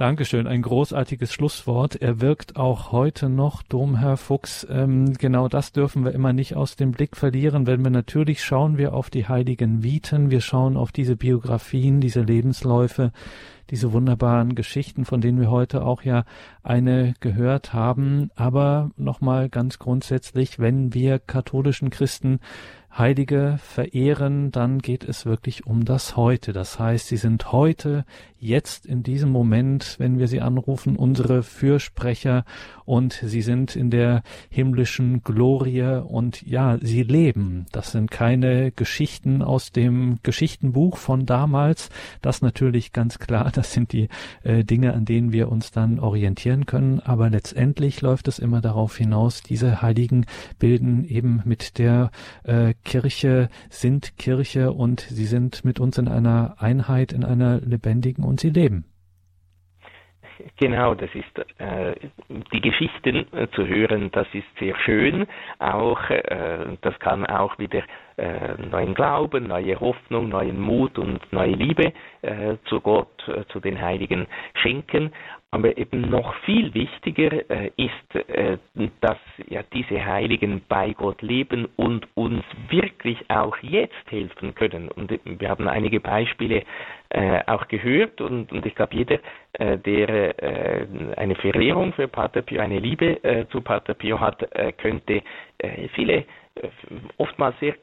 Dankeschön, 0.00 0.46
ein 0.46 0.62
großartiges 0.62 1.30
Schlusswort. 1.30 1.94
Er 1.94 2.22
wirkt 2.22 2.56
auch 2.56 2.90
heute 2.90 3.28
noch, 3.28 3.62
Domherr 3.62 4.16
Fuchs. 4.16 4.66
Ähm, 4.70 5.12
genau 5.12 5.48
das 5.48 5.72
dürfen 5.72 6.06
wir 6.06 6.12
immer 6.12 6.32
nicht 6.32 6.56
aus 6.56 6.74
dem 6.74 6.92
Blick 6.92 7.18
verlieren, 7.18 7.66
wenn 7.66 7.84
wir 7.84 7.90
natürlich 7.90 8.42
schauen 8.42 8.78
wir 8.78 8.94
auf 8.94 9.10
die 9.10 9.28
heiligen 9.28 9.82
Viten, 9.82 10.30
wir 10.30 10.40
schauen 10.40 10.78
auf 10.78 10.90
diese 10.90 11.16
Biografien, 11.16 12.00
diese 12.00 12.22
Lebensläufe, 12.22 13.12
diese 13.68 13.92
wunderbaren 13.92 14.54
Geschichten, 14.54 15.04
von 15.04 15.20
denen 15.20 15.38
wir 15.38 15.50
heute 15.50 15.84
auch 15.84 16.00
ja 16.00 16.24
eine 16.62 17.12
gehört 17.20 17.74
haben. 17.74 18.30
Aber 18.36 18.92
nochmal 18.96 19.50
ganz 19.50 19.78
grundsätzlich, 19.78 20.58
wenn 20.58 20.94
wir 20.94 21.18
katholischen 21.18 21.90
Christen 21.90 22.40
Heilige 22.96 23.58
verehren, 23.62 24.50
dann 24.50 24.80
geht 24.80 25.04
es 25.04 25.24
wirklich 25.24 25.66
um 25.66 25.84
das 25.84 26.16
Heute. 26.16 26.52
Das 26.52 26.78
heißt, 26.78 27.06
sie 27.06 27.16
sind 27.16 27.52
heute, 27.52 28.04
jetzt 28.40 28.86
in 28.86 29.02
diesem 29.02 29.30
Moment, 29.30 29.96
wenn 29.98 30.18
wir 30.18 30.26
sie 30.26 30.40
anrufen, 30.40 30.96
unsere 30.96 31.42
Fürsprecher 31.42 32.44
und 32.86 33.12
sie 33.12 33.42
sind 33.42 33.76
in 33.76 33.90
der 33.90 34.22
himmlischen 34.48 35.22
Glorie 35.22 36.02
und 36.02 36.42
ja, 36.42 36.78
sie 36.80 37.02
leben. 37.02 37.66
Das 37.70 37.92
sind 37.92 38.10
keine 38.10 38.72
Geschichten 38.72 39.42
aus 39.42 39.72
dem 39.72 40.18
Geschichtenbuch 40.22 40.96
von 40.96 41.26
damals. 41.26 41.90
Das 42.22 42.42
natürlich 42.42 42.92
ganz 42.92 43.18
klar, 43.18 43.52
das 43.54 43.72
sind 43.72 43.92
die 43.92 44.08
äh, 44.42 44.64
Dinge, 44.64 44.94
an 44.94 45.04
denen 45.04 45.32
wir 45.32 45.52
uns 45.52 45.70
dann 45.70 46.00
orientieren 46.00 46.66
können. 46.66 47.00
Aber 47.00 47.30
letztendlich 47.30 48.00
läuft 48.00 48.26
es 48.26 48.38
immer 48.38 48.60
darauf 48.60 48.96
hinaus, 48.96 49.42
diese 49.42 49.82
Heiligen 49.82 50.26
bilden 50.58 51.04
eben 51.04 51.42
mit 51.44 51.78
der 51.78 52.10
äh, 52.44 52.74
Kirche, 52.84 53.48
sind 53.68 54.16
Kirche 54.16 54.72
und 54.72 55.00
sie 55.00 55.26
sind 55.26 55.64
mit 55.64 55.80
uns 55.80 55.98
in 55.98 56.08
einer 56.08 56.56
Einheit, 56.58 57.12
in 57.12 57.24
einer 57.24 57.60
lebendigen 57.60 58.24
und 58.24 58.40
sie 58.40 58.50
leben. 58.50 58.84
Genau, 60.56 60.94
das 60.94 61.10
ist 61.14 61.58
äh, 61.58 61.94
die 62.52 62.60
Geschichten 62.60 63.26
äh, 63.32 63.48
zu 63.54 63.66
hören, 63.66 64.10
das 64.12 64.26
ist 64.32 64.46
sehr 64.58 64.74
schön. 64.84 65.26
Auch 65.58 66.08
äh, 66.08 66.76
das 66.80 66.98
kann 66.98 67.26
auch 67.26 67.58
wieder 67.58 67.82
äh, 68.16 68.54
neuen 68.70 68.94
Glauben, 68.94 69.48
neue 69.48 69.78
Hoffnung, 69.80 70.28
neuen 70.28 70.58
Mut 70.58 70.98
und 70.98 71.20
neue 71.32 71.52
Liebe 71.52 71.92
äh, 72.22 72.56
zu 72.66 72.80
Gott, 72.80 73.08
äh, 73.28 73.44
zu 73.52 73.60
den 73.60 73.80
Heiligen 73.80 74.26
schenken. 74.54 75.12
Aber 75.52 75.76
eben 75.76 76.02
noch 76.02 76.34
viel 76.44 76.72
wichtiger 76.74 77.50
äh, 77.50 77.72
ist, 77.76 78.28
äh, 78.28 78.56
dass 79.00 79.18
ja 79.48 79.62
diese 79.72 80.04
Heiligen 80.04 80.62
bei 80.68 80.92
Gott 80.92 81.22
leben 81.22 81.66
und 81.76 82.06
uns 82.14 82.44
wirklich 82.68 83.18
auch 83.28 83.56
jetzt 83.58 84.10
helfen 84.10 84.54
können. 84.54 84.88
Und 84.88 85.18
wir 85.24 85.48
haben 85.48 85.66
einige 85.66 85.98
Beispiele 85.98 86.62
äh, 87.08 87.40
auch 87.46 87.66
gehört 87.66 88.20
und, 88.20 88.52
und 88.52 88.64
ich 88.64 88.74
glaube, 88.76 88.94
jeder, 88.94 89.18
der 89.58 90.34
eine 91.16 91.34
Verehrung 91.34 91.92
für 91.92 92.06
Pater 92.06 92.40
Pio, 92.40 92.60
eine 92.60 92.78
Liebe 92.78 93.46
zu 93.50 93.60
Pater 93.60 93.94
Pio 93.94 94.20
hat, 94.20 94.48
könnte 94.78 95.22
viele 95.94 96.24
oftmals 97.16 97.58
sehr, 97.60 97.74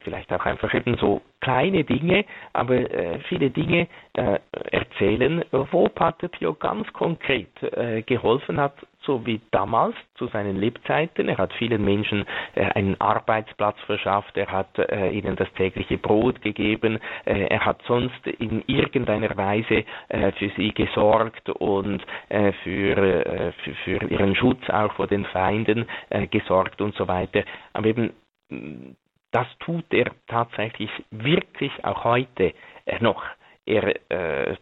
vielleicht 0.00 0.32
auch 0.32 0.44
einfach 0.44 0.72
eben 0.74 0.96
so 0.96 1.20
kleine 1.40 1.84
Dinge, 1.84 2.24
aber 2.52 2.74
äh, 2.74 3.18
viele 3.28 3.50
Dinge 3.50 3.86
äh, 4.14 4.38
erzählen, 4.70 5.44
wo 5.70 5.88
Pater 5.88 6.28
Pio 6.28 6.54
ganz 6.54 6.90
konkret 6.92 7.62
äh, 7.62 8.02
geholfen 8.02 8.58
hat, 8.58 8.74
so 9.06 9.24
wie 9.26 9.40
damals 9.50 9.94
zu 10.14 10.26
seinen 10.28 10.56
Lebzeiten. 10.56 11.28
Er 11.28 11.38
hat 11.38 11.52
vielen 11.54 11.84
Menschen 11.84 12.24
äh, 12.54 12.64
einen 12.74 13.00
Arbeitsplatz 13.00 13.78
verschafft, 13.86 14.36
er 14.36 14.50
hat 14.50 14.78
äh, 14.78 15.10
ihnen 15.10 15.36
das 15.36 15.52
tägliche 15.54 15.98
Brot 15.98 16.40
gegeben, 16.42 16.98
äh, 17.24 17.46
er 17.46 17.64
hat 17.64 17.82
sonst 17.86 18.26
in 18.26 18.62
irgendeiner 18.66 19.36
Weise 19.36 19.84
für 20.08 20.50
sie 20.56 20.72
gesorgt 20.72 21.48
und 21.50 22.02
für, 22.28 23.52
für, 23.62 23.74
für, 23.84 24.04
ihren 24.06 24.34
Schutz 24.34 24.58
auch 24.70 24.92
vor 24.94 25.06
den 25.06 25.24
Feinden 25.26 25.86
gesorgt 26.30 26.80
und 26.80 26.94
so 26.94 27.08
weiter. 27.08 27.42
Aber 27.72 27.86
eben 27.86 28.12
das 29.30 29.46
tut 29.60 29.84
er 29.92 30.12
tatsächlich 30.28 30.90
wirklich 31.10 31.72
auch 31.84 32.04
heute 32.04 32.52
noch. 33.00 33.22
Er 33.66 33.94
äh, 34.10 34.56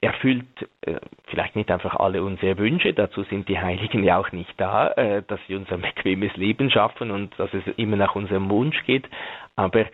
erfüllt 0.00 0.46
äh, 0.80 0.96
vielleicht 1.26 1.56
nicht 1.56 1.70
einfach 1.70 1.94
alle 1.96 2.22
unsere 2.22 2.56
Wünsche, 2.56 2.94
dazu 2.94 3.22
sind 3.24 3.48
die 3.48 3.58
Heiligen 3.58 4.02
ja 4.02 4.18
auch 4.18 4.32
nicht 4.32 4.54
da, 4.56 4.88
äh, 4.92 5.22
dass 5.26 5.40
sie 5.46 5.56
uns 5.56 5.70
ein 5.70 5.82
bequemes 5.94 6.34
Leben 6.36 6.70
schaffen 6.70 7.10
und 7.10 7.38
dass 7.38 7.52
es 7.52 7.66
immer 7.76 7.96
nach 7.96 8.14
unserem 8.14 8.48
Wunsch 8.48 8.82
geht, 8.84 9.04
aber 9.56 9.86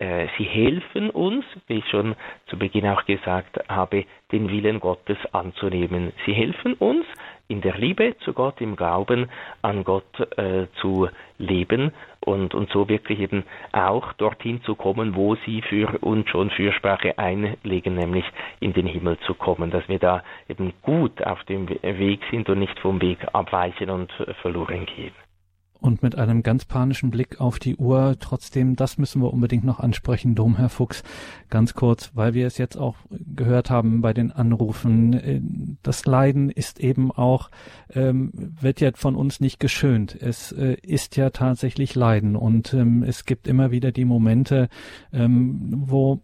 äh, 0.00 0.28
sie 0.36 0.44
helfen 0.44 1.10
uns, 1.10 1.44
wie 1.66 1.78
ich 1.78 1.88
schon 1.88 2.16
zu 2.46 2.58
Beginn 2.58 2.86
auch 2.86 3.04
gesagt 3.04 3.58
habe, 3.68 4.04
den 4.32 4.50
Willen 4.50 4.80
Gottes 4.80 5.18
anzunehmen. 5.32 6.12
Sie 6.26 6.32
helfen 6.32 6.74
uns, 6.74 7.06
in 7.50 7.60
der 7.60 7.76
Liebe 7.76 8.16
zu 8.24 8.32
Gott, 8.32 8.60
im 8.60 8.76
Glauben 8.76 9.28
an 9.60 9.82
Gott 9.84 10.20
äh, 10.38 10.66
zu 10.80 11.08
leben 11.38 11.92
und, 12.20 12.54
und 12.54 12.70
so 12.70 12.88
wirklich 12.88 13.18
eben 13.18 13.44
auch 13.72 14.12
dorthin 14.14 14.62
zu 14.62 14.76
kommen, 14.76 15.16
wo 15.16 15.34
sie 15.46 15.62
für 15.62 15.98
uns 16.00 16.28
schon 16.28 16.50
Fürsprache 16.50 17.18
einlegen, 17.18 17.94
nämlich 17.94 18.24
in 18.60 18.72
den 18.72 18.86
Himmel 18.86 19.18
zu 19.26 19.34
kommen, 19.34 19.70
dass 19.70 19.88
wir 19.88 19.98
da 19.98 20.22
eben 20.48 20.72
gut 20.82 21.22
auf 21.24 21.42
dem 21.44 21.68
Weg 21.68 22.20
sind 22.30 22.48
und 22.48 22.60
nicht 22.60 22.78
vom 22.78 23.00
Weg 23.02 23.18
abweichen 23.32 23.90
und 23.90 24.12
verloren 24.42 24.86
gehen 24.86 25.12
und 25.80 26.02
mit 26.02 26.16
einem 26.16 26.42
ganz 26.42 26.64
panischen 26.64 27.10
Blick 27.10 27.40
auf 27.40 27.58
die 27.58 27.76
Uhr. 27.76 28.16
Trotzdem, 28.20 28.76
das 28.76 28.98
müssen 28.98 29.22
wir 29.22 29.32
unbedingt 29.32 29.64
noch 29.64 29.80
ansprechen, 29.80 30.34
Domherr 30.34 30.68
Fuchs, 30.68 31.02
ganz 31.48 31.74
kurz, 31.74 32.10
weil 32.14 32.34
wir 32.34 32.46
es 32.46 32.58
jetzt 32.58 32.76
auch 32.76 32.96
gehört 33.10 33.70
haben 33.70 34.00
bei 34.00 34.12
den 34.12 34.32
Anrufen. 34.32 35.12
Äh, 35.14 35.40
das 35.82 36.06
Leiden 36.06 36.50
ist 36.50 36.80
eben 36.80 37.10
auch, 37.10 37.50
ähm, 37.94 38.32
wird 38.60 38.80
ja 38.80 38.90
von 38.94 39.16
uns 39.16 39.40
nicht 39.40 39.60
geschönt. 39.60 40.16
Es 40.20 40.52
äh, 40.52 40.76
ist 40.82 41.16
ja 41.16 41.30
tatsächlich 41.30 41.94
Leiden 41.94 42.36
und 42.36 42.74
ähm, 42.74 43.02
es 43.02 43.24
gibt 43.24 43.48
immer 43.48 43.70
wieder 43.70 43.92
die 43.92 44.04
Momente, 44.04 44.68
ähm, 45.12 45.72
wo 45.86 46.20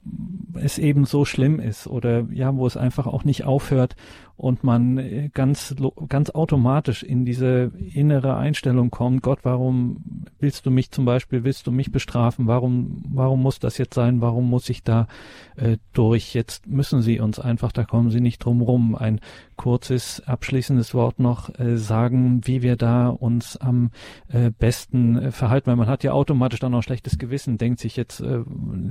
es 0.54 0.78
eben 0.78 1.04
so 1.04 1.24
schlimm 1.24 1.60
ist 1.60 1.86
oder 1.86 2.26
ja, 2.30 2.54
wo 2.56 2.66
es 2.66 2.76
einfach 2.76 3.06
auch 3.06 3.24
nicht 3.24 3.44
aufhört 3.44 3.96
und 4.36 4.64
man 4.64 4.98
äh, 4.98 5.30
ganz, 5.32 5.74
ganz 6.08 6.30
automatisch 6.30 7.02
in 7.02 7.24
diese 7.24 7.72
innere 7.94 8.36
Einstellung 8.36 8.90
kommt, 8.90 9.22
Gott, 9.22 9.40
warum 9.42 10.26
willst 10.38 10.66
du 10.66 10.70
mich 10.70 10.90
zum 10.90 11.04
Beispiel, 11.04 11.44
willst 11.44 11.66
du 11.66 11.72
mich 11.72 11.90
bestrafen? 11.90 12.46
Warum, 12.46 13.02
warum 13.08 13.42
muss 13.42 13.58
das 13.58 13.78
jetzt 13.78 13.94
sein? 13.94 14.20
Warum 14.20 14.48
muss 14.50 14.68
ich 14.68 14.82
da 14.82 15.08
äh, 15.56 15.78
durch? 15.94 16.34
Jetzt 16.34 16.66
müssen 16.66 17.00
Sie 17.00 17.18
uns 17.18 17.40
einfach, 17.40 17.72
da 17.72 17.84
kommen 17.84 18.10
Sie 18.10 18.20
nicht 18.20 18.38
drum 18.38 18.60
rum, 18.60 18.94
ein 18.94 19.20
kurzes 19.56 20.20
abschließendes 20.26 20.94
Wort 20.94 21.18
noch 21.18 21.58
äh, 21.58 21.78
sagen, 21.78 22.42
wie 22.44 22.60
wir 22.60 22.76
da 22.76 23.08
uns 23.08 23.56
am 23.56 23.90
äh, 24.28 24.50
besten 24.50 25.16
äh, 25.16 25.30
verhalten, 25.32 25.68
weil 25.68 25.76
man 25.76 25.88
hat 25.88 26.04
ja 26.04 26.12
automatisch 26.12 26.60
dann 26.60 26.74
auch 26.74 26.82
schlechtes 26.82 27.18
Gewissen, 27.18 27.56
denkt 27.56 27.80
sich 27.80 27.96
jetzt, 27.96 28.20
äh, 28.20 28.40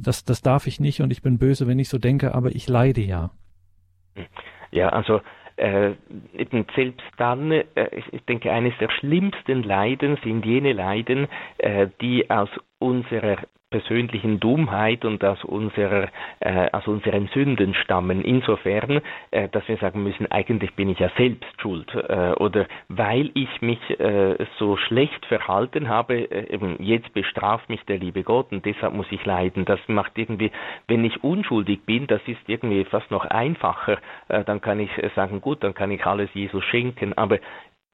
das, 0.02 0.26
das 0.26 0.42
darf 0.42 0.66
ich 0.66 0.80
nicht 0.80 1.02
und 1.02 1.12
ich 1.12 1.22
bin 1.22 1.38
böse, 1.38 1.68
wenn 1.68 1.78
ich 1.78 1.90
so 1.90 2.00
denke, 2.00 2.34
aber 2.34 2.56
ich 2.56 2.68
leide 2.68 3.02
ja. 3.02 3.30
Ja, 4.72 4.90
also 4.90 5.22
äh, 5.58 5.92
selbst 6.76 7.06
dann, 7.18 7.52
äh, 7.52 7.66
ich 8.12 8.24
denke, 8.26 8.52
eines 8.52 8.78
der 8.80 8.90
schlimmsten 8.92 9.64
Leiden 9.64 10.18
sind 10.24 10.46
jene 10.46 10.74
Leiden, 10.74 11.28
äh, 11.58 11.88
die 12.02 12.30
aus 12.30 12.50
unserer 12.80 13.38
persönlichen 13.72 14.40
Dummheit 14.40 15.06
und 15.06 15.24
aus, 15.24 15.44
unserer, 15.44 16.10
äh, 16.40 16.70
aus 16.72 16.88
unseren 16.88 17.28
Sünden 17.34 17.74
stammen. 17.74 18.24
Insofern, 18.24 19.02
äh, 19.32 19.50
dass 19.50 19.68
wir 19.68 19.78
sagen 19.78 20.04
müssen, 20.04 20.32
eigentlich 20.32 20.74
bin 20.76 20.90
ich 20.90 21.00
ja 21.00 21.10
selbst 21.18 21.46
schuld. 21.62 21.94
Äh, 21.94 22.34
oder 22.34 22.68
weil 22.90 23.32
ich 23.34 23.62
mich 23.62 23.80
äh, 24.00 24.38
so 24.60 24.78
schlecht 24.78 25.26
verhalten 25.26 25.90
habe, 25.90 26.32
äh, 26.32 26.54
eben 26.54 26.82
jetzt 26.82 27.14
bestraft 27.14 27.70
mich 27.70 27.84
der 27.86 27.98
liebe 27.98 28.24
Gott 28.24 28.52
und 28.52 28.66
deshalb 28.66 28.94
muss 28.94 29.08
ich 29.12 29.26
leiden. 29.26 29.66
Das 29.66 29.80
macht 29.88 30.18
irgendwie, 30.18 30.52
wenn 30.88 31.04
ich 31.04 31.24
unschuldig 31.24 31.86
bin, 31.86 32.08
das 32.08 32.22
ist 32.28 32.48
irgendwie 32.48 32.86
fast 32.86 33.10
noch 33.12 33.26
einfacher. 33.26 33.98
Äh, 34.30 34.44
dann 34.44 34.62
kann 34.62 34.80
ich 34.80 34.92
sagen, 35.16 35.42
gut, 35.42 35.64
dann 35.64 35.74
kann 35.74 35.92
ich 35.92 36.06
alles 36.06 36.30
Jesus 36.34 36.64
schenken. 36.66 37.18
Aber 37.18 37.40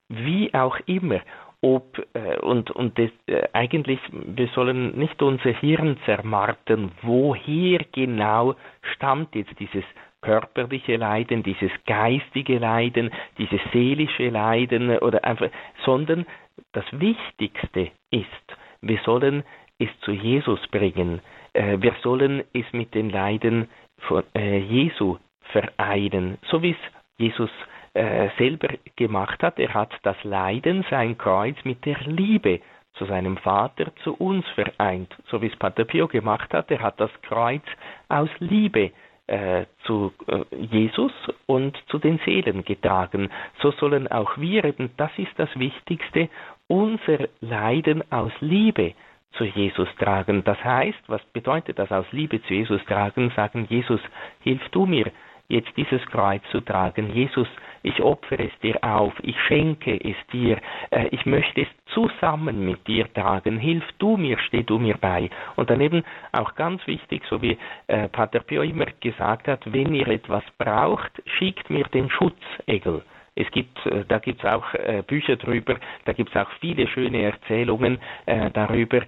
wie 0.10 0.54
auch 0.54 0.78
immer, 0.86 1.22
ob 1.62 2.02
äh, 2.14 2.38
und 2.40 2.72
und 2.72 2.98
das, 2.98 3.12
äh, 3.28 3.48
eigentlich 3.54 4.00
wir 4.12 4.48
sollen 4.50 4.98
nicht 4.98 5.22
unser 5.22 5.52
Hirn 5.52 5.98
zermarten, 6.06 6.92
woher 7.02 7.80
genau 7.92 8.56
stammt 8.96 9.36
jetzt 9.36 9.58
dieses 9.60 9.84
körperliche 10.22 10.98
Leiden, 10.98 11.44
dieses 11.44 11.72
geistige 11.86 12.60
Leiden, 12.60 13.12
dieses 13.38 13.60
seelische 13.72 14.30
Leiden 14.30 14.98
oder 15.00 15.24
einfach, 15.24 15.50
sondern 15.84 16.26
das 16.74 16.86
Wichtigste 16.92 17.92
ist, 18.12 18.58
wir 18.82 19.00
sollen 19.04 19.44
es 19.80 19.90
zu 20.02 20.12
Jesus 20.12 20.60
bringen. 20.68 21.22
Äh, 21.54 21.78
wir 21.80 21.96
sollen 22.02 22.44
es 22.54 22.66
mit 22.72 22.94
den 22.94 23.10
Leiden 23.10 23.68
von 24.08 24.24
äh, 24.36 24.60
Jesu 24.60 25.18
vereinen, 25.52 26.38
so 26.50 26.62
wie 26.62 26.72
es 26.72 26.78
Jesus 27.18 27.50
äh, 27.94 28.30
selber 28.38 28.70
gemacht 28.96 29.44
hat. 29.44 29.60
Er 29.60 29.74
hat 29.74 29.92
das 30.04 30.16
Leiden, 30.24 30.86
sein 30.90 31.18
Kreuz 31.18 31.58
mit 31.64 31.86
der 31.86 32.00
Liebe 32.06 32.62
zu 32.94 33.06
seinem 33.06 33.38
Vater, 33.38 33.96
zu 34.04 34.14
uns 34.16 34.48
vereint, 34.50 35.16
so 35.28 35.42
wie 35.42 35.48
es 35.48 35.56
Pater 35.56 35.86
Pio 35.86 36.08
gemacht 36.08 36.54
hat. 36.54 36.70
Er 36.72 36.82
hat 36.82 37.00
das 37.00 37.12
Kreuz 37.22 37.64
aus 38.10 38.30
Liebe 38.40 38.92
äh, 39.28 39.66
zu 39.86 40.14
äh, 40.28 40.44
Jesus 40.56 41.14
und 41.46 41.78
zu 41.88 42.00
den 42.00 42.20
Seelen 42.26 42.64
getragen. 42.66 43.30
So 43.62 43.72
sollen 43.72 44.08
auch 44.10 44.38
wir 44.38 44.66
eben, 44.66 44.92
das 44.98 45.12
ist 45.18 45.32
das 45.38 45.50
Wichtigste, 45.58 46.30
unser 46.68 47.28
Leiden 47.40 48.04
aus 48.12 48.32
Liebe 48.40 48.94
zu 49.34 49.46
Jesus 49.46 49.88
tragen. 49.98 50.44
Das 50.44 50.62
heißt, 50.64 51.00
was 51.08 51.24
bedeutet 51.34 51.80
das 51.80 51.92
aus 51.92 52.06
Liebe 52.12 52.42
zu 52.44 52.54
Jesus 52.54 52.84
tragen? 52.86 53.32
Sagen, 53.36 53.66
Jesus, 53.70 54.02
hilf 54.42 54.68
du 54.70 54.86
mir, 54.86 55.12
jetzt 55.52 55.76
dieses 55.78 56.04
Kreuz 56.08 56.42
zu 56.52 56.62
tragen. 56.62 57.14
Jesus, 57.14 57.48
ich 57.84 58.02
opfere 58.02 58.46
es 58.46 58.60
dir 58.60 58.84
auf, 58.84 59.14
ich 59.22 59.36
schenke 59.48 59.96
es 59.96 60.16
dir, 60.32 60.58
äh, 60.92 61.08
ich 61.12 61.26
möchte 61.26 61.62
es 61.62 61.68
zusammen 61.94 62.66
mit 62.66 62.88
dir 62.88 63.12
tragen. 63.14 63.58
Hilf 63.58 63.84
du 63.98 64.18
mir, 64.18 64.38
steh 64.40 64.64
du 64.64 64.80
mir 64.80 64.98
bei. 64.98 65.30
Und 65.56 65.70
daneben 65.70 66.04
auch 66.32 66.56
ganz 66.56 66.86
wichtig, 66.88 67.24
so 67.30 67.42
wie 67.42 67.58
äh, 67.88 68.08
Pater 68.10 68.40
Pio 68.40 68.62
immer 68.62 68.86
gesagt 69.00 69.48
hat, 69.48 69.62
wenn 69.72 69.94
ihr 69.94 70.08
etwas 70.08 70.44
braucht, 70.58 71.12
schickt 71.38 71.70
mir 71.70 71.86
den 71.86 72.10
Schutzegel. 72.10 73.04
Es 73.36 73.50
gibt, 73.52 73.86
äh, 73.86 74.06
da 74.08 74.20
gibt 74.20 74.44
es 74.44 74.50
auch 74.50 74.66
Bücher 75.08 75.36
drüber, 75.38 75.78
da 76.06 76.14
gibt 76.14 76.30
es 76.34 76.36
auch 76.36 76.50
viele 76.60 76.88
schöne 76.88 77.24
Erzählungen 77.24 78.00
äh, 78.26 78.52
darüber. 78.52 79.02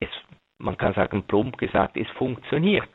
Es, 0.00 0.08
man 0.58 0.76
kann 0.76 0.94
sagen, 0.94 1.22
plump 1.22 1.56
gesagt, 1.58 1.96
es 1.96 2.08
funktioniert 2.10 2.88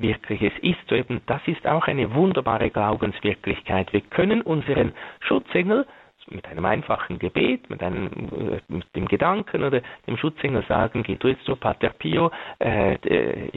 wirklich. 0.00 0.42
Es 0.42 0.58
ist 0.62 0.78
so 0.88 0.94
eben, 0.94 1.20
das 1.26 1.40
ist 1.46 1.66
auch 1.66 1.86
eine 1.86 2.14
wunderbare 2.14 2.70
Glaubenswirklichkeit. 2.70 3.92
Wir 3.92 4.00
können 4.02 4.42
unseren 4.42 4.92
Schutzengel 5.20 5.86
mit 6.30 6.46
einem 6.46 6.64
einfachen 6.64 7.18
Gebet, 7.18 7.68
mit, 7.70 7.82
einem, 7.82 8.06
äh, 8.06 8.60
mit 8.68 8.84
dem 8.94 9.06
Gedanken 9.06 9.64
oder 9.64 9.80
dem 10.06 10.16
Schutzengel 10.16 10.64
sagen, 10.68 11.02
geh 11.02 11.16
du 11.16 11.28
jetzt 11.28 11.44
zu 11.44 11.56
Pater 11.56 11.90
Pio, 11.90 12.30
äh, 12.60 12.94
äh, 12.94 13.50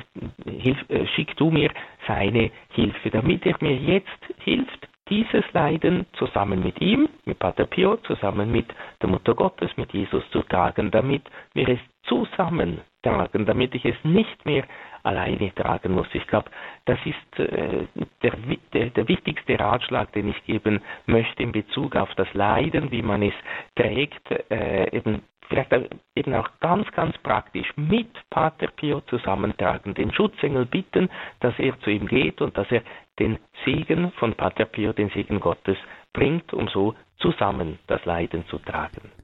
hilf, 0.46 0.78
äh, 0.90 1.06
schick 1.08 1.36
du 1.38 1.52
mir 1.52 1.72
seine 2.08 2.52
Hilfe, 2.70 3.10
damit 3.10 3.46
er 3.46 3.56
mir 3.62 3.76
jetzt 3.76 4.10
hilft, 4.40 4.88
dieses 5.10 5.44
Leiden 5.52 6.06
zusammen 6.14 6.64
mit 6.64 6.80
ihm, 6.82 7.10
mit 7.26 7.38
Pater 7.38 7.66
Pio, 7.66 7.98
zusammen 7.98 8.52
mit 8.52 8.68
der 9.02 9.10
Mutter 9.10 9.36
Gottes, 9.36 9.76
mit 9.78 9.92
Jesus 9.94 10.24
zu 10.32 10.42
tragen, 10.44 10.92
damit 10.92 11.24
wir 11.54 11.68
es 11.68 11.80
zusammen 12.04 12.82
tragen, 13.04 13.46
damit 13.46 13.76
ich 13.76 13.86
es 13.86 13.96
nicht 14.04 14.46
mehr 14.46 14.64
alleine 15.04 15.54
tragen 15.54 15.94
muss. 15.94 16.08
Ich 16.14 16.26
glaube, 16.28 16.50
das 16.86 17.00
ist 17.06 17.40
äh, 17.40 17.86
der, 18.22 18.34
der, 18.74 18.90
der, 18.90 19.08
wichtigste 19.08 19.60
Ratschlag, 19.60 20.12
den 20.14 20.30
ich 20.30 20.44
geben 20.46 20.82
möchte 21.06 21.44
in 21.44 21.52
Bezug 21.52 21.96
auf 21.96 22.14
das 22.16 22.34
Leiden, 22.34 22.92
wie 22.92 23.02
man 23.02 23.22
es 23.22 23.34
trägt, 23.76 24.32
äh, 24.50 24.90
eben 24.96 25.22
vielleicht 25.50 25.72
eben 26.16 26.34
auch 26.34 26.50
ganz, 26.62 26.90
ganz 26.92 27.18
praktisch 27.20 27.68
mit 27.76 28.08
Pater 28.30 28.68
Pio 28.68 29.02
zusammentragen, 29.02 29.94
den 29.94 30.14
Schutzengel 30.14 30.66
bitten, 30.66 31.10
dass 31.42 31.58
er 31.60 31.80
zu 31.82 31.90
ihm 31.90 32.08
geht 32.08 32.42
und 32.42 32.58
dass 32.58 32.72
er 32.72 32.82
den 33.20 33.38
Segen 33.66 34.12
von 34.14 34.34
Pater 34.34 34.66
Pio, 34.66 34.94
den 34.94 35.10
Segen 35.10 35.40
Gottes, 35.40 35.78
bringt, 36.14 36.54
um 36.54 36.68
so 36.68 36.96
zusammen 37.18 37.80
das 37.88 38.04
Leiden 38.06 38.46
zu 38.48 38.58
tragen. 38.60 39.23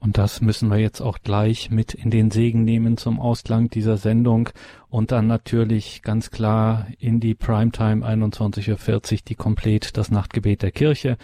Und 0.00 0.16
das 0.16 0.40
müssen 0.40 0.70
wir 0.70 0.78
jetzt 0.78 1.00
auch 1.00 1.18
gleich 1.22 1.70
mit 1.70 1.92
in 1.94 2.10
den 2.10 2.30
Segen 2.30 2.64
nehmen 2.64 2.96
zum 2.96 3.18
Ausklang 3.18 3.68
dieser 3.68 3.96
Sendung 3.96 4.50
und 4.88 5.10
dann 5.10 5.26
natürlich 5.26 6.02
ganz 6.02 6.30
klar 6.30 6.86
in 6.98 7.18
die 7.20 7.34
Primetime 7.34 8.06
21.40 8.06 9.12
Uhr 9.12 9.18
die 9.26 9.34
komplett 9.34 9.96
das 9.96 10.10
Nachtgebet 10.10 10.62
der 10.62 10.70
Kirche. 10.70 11.16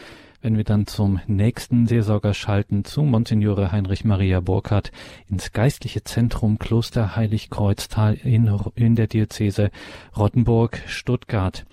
Wenn 0.42 0.58
wir 0.58 0.64
dann 0.64 0.86
zum 0.86 1.20
nächsten 1.26 1.86
Seelsorger 1.86 2.34
schalten, 2.34 2.84
zu 2.84 3.02
Monsignore 3.02 3.72
Heinrich 3.72 4.04
Maria 4.04 4.40
Burkhardt 4.40 4.92
ins 5.30 5.52
geistliche 5.52 6.04
Zentrum 6.04 6.58
Kloster 6.58 7.16
Heiligkreuztal 7.16 8.14
in, 8.14 8.54
in 8.74 8.94
der 8.94 9.06
Diözese 9.06 9.70
Rottenburg-Stuttgart. 10.14 11.64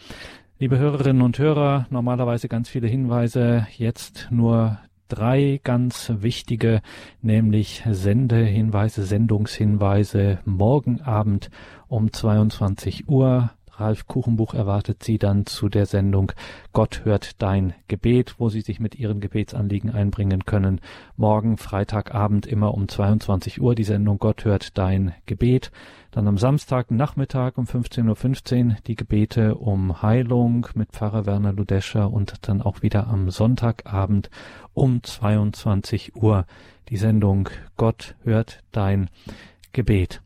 Liebe 0.57 0.77
Hörerinnen 0.77 1.21
und 1.21 1.37
Hörer, 1.37 1.87
normalerweise 1.89 2.47
ganz 2.47 2.69
viele 2.69 2.87
Hinweise, 2.87 3.67
jetzt 3.77 4.27
nur 4.29 4.77
drei 5.11 5.59
ganz 5.63 6.11
wichtige, 6.19 6.81
nämlich 7.21 7.83
Sendehinweise, 7.89 9.03
Sendungshinweise 9.03 10.39
morgen 10.45 11.01
Abend 11.01 11.49
um 11.89 12.13
22 12.13 13.09
Uhr. 13.09 13.51
Ralf 13.81 14.05
Kuchenbuch 14.05 14.53
erwartet 14.53 15.03
Sie 15.03 15.17
dann 15.17 15.45
zu 15.45 15.67
der 15.67 15.85
Sendung 15.85 16.31
Gott 16.71 17.01
hört 17.03 17.41
dein 17.41 17.73
Gebet, 17.87 18.35
wo 18.37 18.49
Sie 18.49 18.61
sich 18.61 18.79
mit 18.79 18.95
Ihren 18.95 19.21
Gebetsanliegen 19.21 19.89
einbringen 19.89 20.45
können. 20.45 20.79
Morgen 21.17 21.57
Freitagabend 21.57 22.45
immer 22.45 22.73
um 22.73 22.87
22 22.87 23.59
Uhr 23.59 23.73
die 23.73 23.83
Sendung 23.83 24.19
Gott 24.19 24.45
hört 24.45 24.77
dein 24.77 25.13
Gebet. 25.25 25.71
Dann 26.11 26.27
am 26.27 26.37
Samstag 26.37 26.91
Nachmittag 26.91 27.57
um 27.57 27.65
15.15 27.65 28.67
Uhr 28.67 28.75
die 28.85 28.95
Gebete 28.95 29.55
um 29.55 30.01
Heilung 30.01 30.67
mit 30.75 30.91
Pfarrer 30.91 31.25
Werner 31.25 31.53
Ludescher 31.53 32.11
und 32.11 32.47
dann 32.47 32.61
auch 32.61 32.81
wieder 32.81 33.07
am 33.07 33.29
Sonntagabend 33.31 34.29
um 34.73 35.03
22 35.03 36.15
Uhr 36.15 36.45
die 36.89 36.97
Sendung 36.97 37.49
Gott 37.77 38.15
hört 38.23 38.63
dein 38.71 39.09
Gebet. 39.71 40.21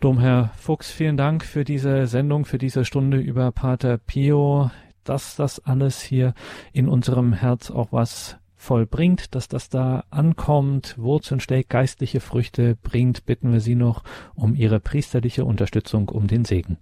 Domherr 0.00 0.50
Fuchs, 0.56 0.90
vielen 0.90 1.16
Dank 1.16 1.44
für 1.44 1.64
diese 1.64 2.06
Sendung, 2.06 2.44
für 2.44 2.58
diese 2.58 2.84
Stunde 2.84 3.18
über 3.18 3.50
Pater 3.52 3.96
Pio, 3.96 4.70
dass 5.02 5.36
das 5.36 5.60
alles 5.60 6.02
hier 6.02 6.34
in 6.72 6.88
unserem 6.88 7.32
Herz 7.32 7.70
auch 7.70 7.92
was 7.92 8.36
vollbringt, 8.54 9.34
dass 9.34 9.48
das 9.48 9.68
da 9.68 10.04
ankommt, 10.10 10.98
Wurzeln 10.98 11.40
schlägt, 11.40 11.70
geistliche 11.70 12.20
Früchte 12.20 12.76
bringt, 12.76 13.26
bitten 13.26 13.52
wir 13.52 13.60
Sie 13.60 13.74
noch 13.74 14.02
um 14.34 14.54
Ihre 14.54 14.80
priesterliche 14.80 15.44
Unterstützung, 15.44 16.08
um 16.08 16.26
den 16.26 16.44
Segen. 16.44 16.78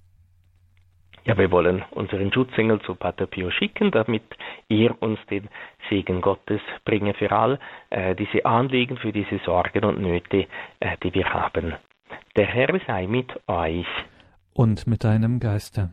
Ja, 1.25 1.39
wir 1.39 1.53
wollen 1.53 1.85
unseren 1.93 2.33
Schutzengel 2.33 2.81
zu 2.83 2.97
Pater 2.97 3.27
Pio 3.27 3.51
schicken, 3.51 3.93
damit 3.93 4.25
er 4.69 5.01
uns 5.01 5.21
den 5.31 5.49
Segen 5.89 6.21
Gottes 6.21 6.61
bringe 6.85 7.15
für 7.15 7.31
all 7.31 7.61
äh, 7.91 8.17
diese 8.17 8.45
Anliegen, 8.45 8.97
für 8.97 9.13
diese 9.13 9.39
Sorgen 9.45 9.85
und 9.85 10.01
Nöte, 10.01 10.49
äh, 10.81 10.97
die 11.03 11.15
wir 11.15 11.33
haben. 11.33 11.75
Der 12.35 12.47
Herr 12.47 12.79
sei 12.87 13.07
mit 13.07 13.29
euch. 13.47 13.87
Und 14.53 14.87
mit 14.89 15.05
deinem 15.05 15.39
Geiste. 15.39 15.91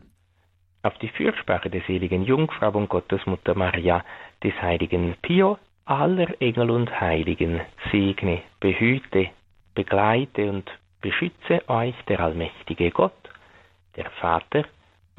Auf 0.82 0.98
die 0.98 1.08
Fürsprache 1.08 1.70
der 1.70 1.82
seligen 1.82 2.24
Jungfrau 2.24 2.70
und 2.70 2.88
Gottesmutter 2.88 3.54
Maria, 3.54 4.02
des 4.42 4.54
heiligen 4.60 5.14
Pio, 5.22 5.58
aller 5.84 6.40
Engel 6.40 6.70
und 6.70 7.00
Heiligen, 7.00 7.60
segne, 7.92 8.42
behüte, 8.58 9.28
begleite 9.74 10.50
und 10.50 10.70
beschütze 11.00 11.68
euch 11.68 11.94
der 12.08 12.20
allmächtige 12.20 12.90
Gott, 12.90 13.12
der 13.96 14.10
Vater 14.10 14.64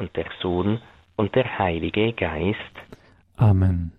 und 0.02 0.16
der 0.18 0.26
Sohn 0.42 0.82
und 1.16 1.36
der 1.36 1.60
Heilige 1.60 2.12
Geist. 2.14 2.58
Amen. 3.38 3.92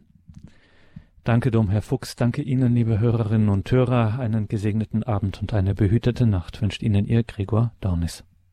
Danke, 1.25 1.53
Domherr 1.53 1.83
Fuchs. 1.83 2.17
Danke 2.17 2.43
Ihnen, 2.43 2.75
liebe 2.75 2.99
Hörerinnen 2.99 3.49
und 3.49 3.71
Hörer. 3.71 4.19
Einen 4.19 4.49
gesegneten 4.49 5.05
Abend 5.05 5.41
und 5.41 5.55
eine 5.55 5.75
behütete 5.75 6.27
Nacht 6.27 6.61
wünscht 6.61 6.83
Ihnen 6.83 7.07
Ihr 7.07 7.23
Gregor 7.23 7.73
Dornis. 7.81 8.25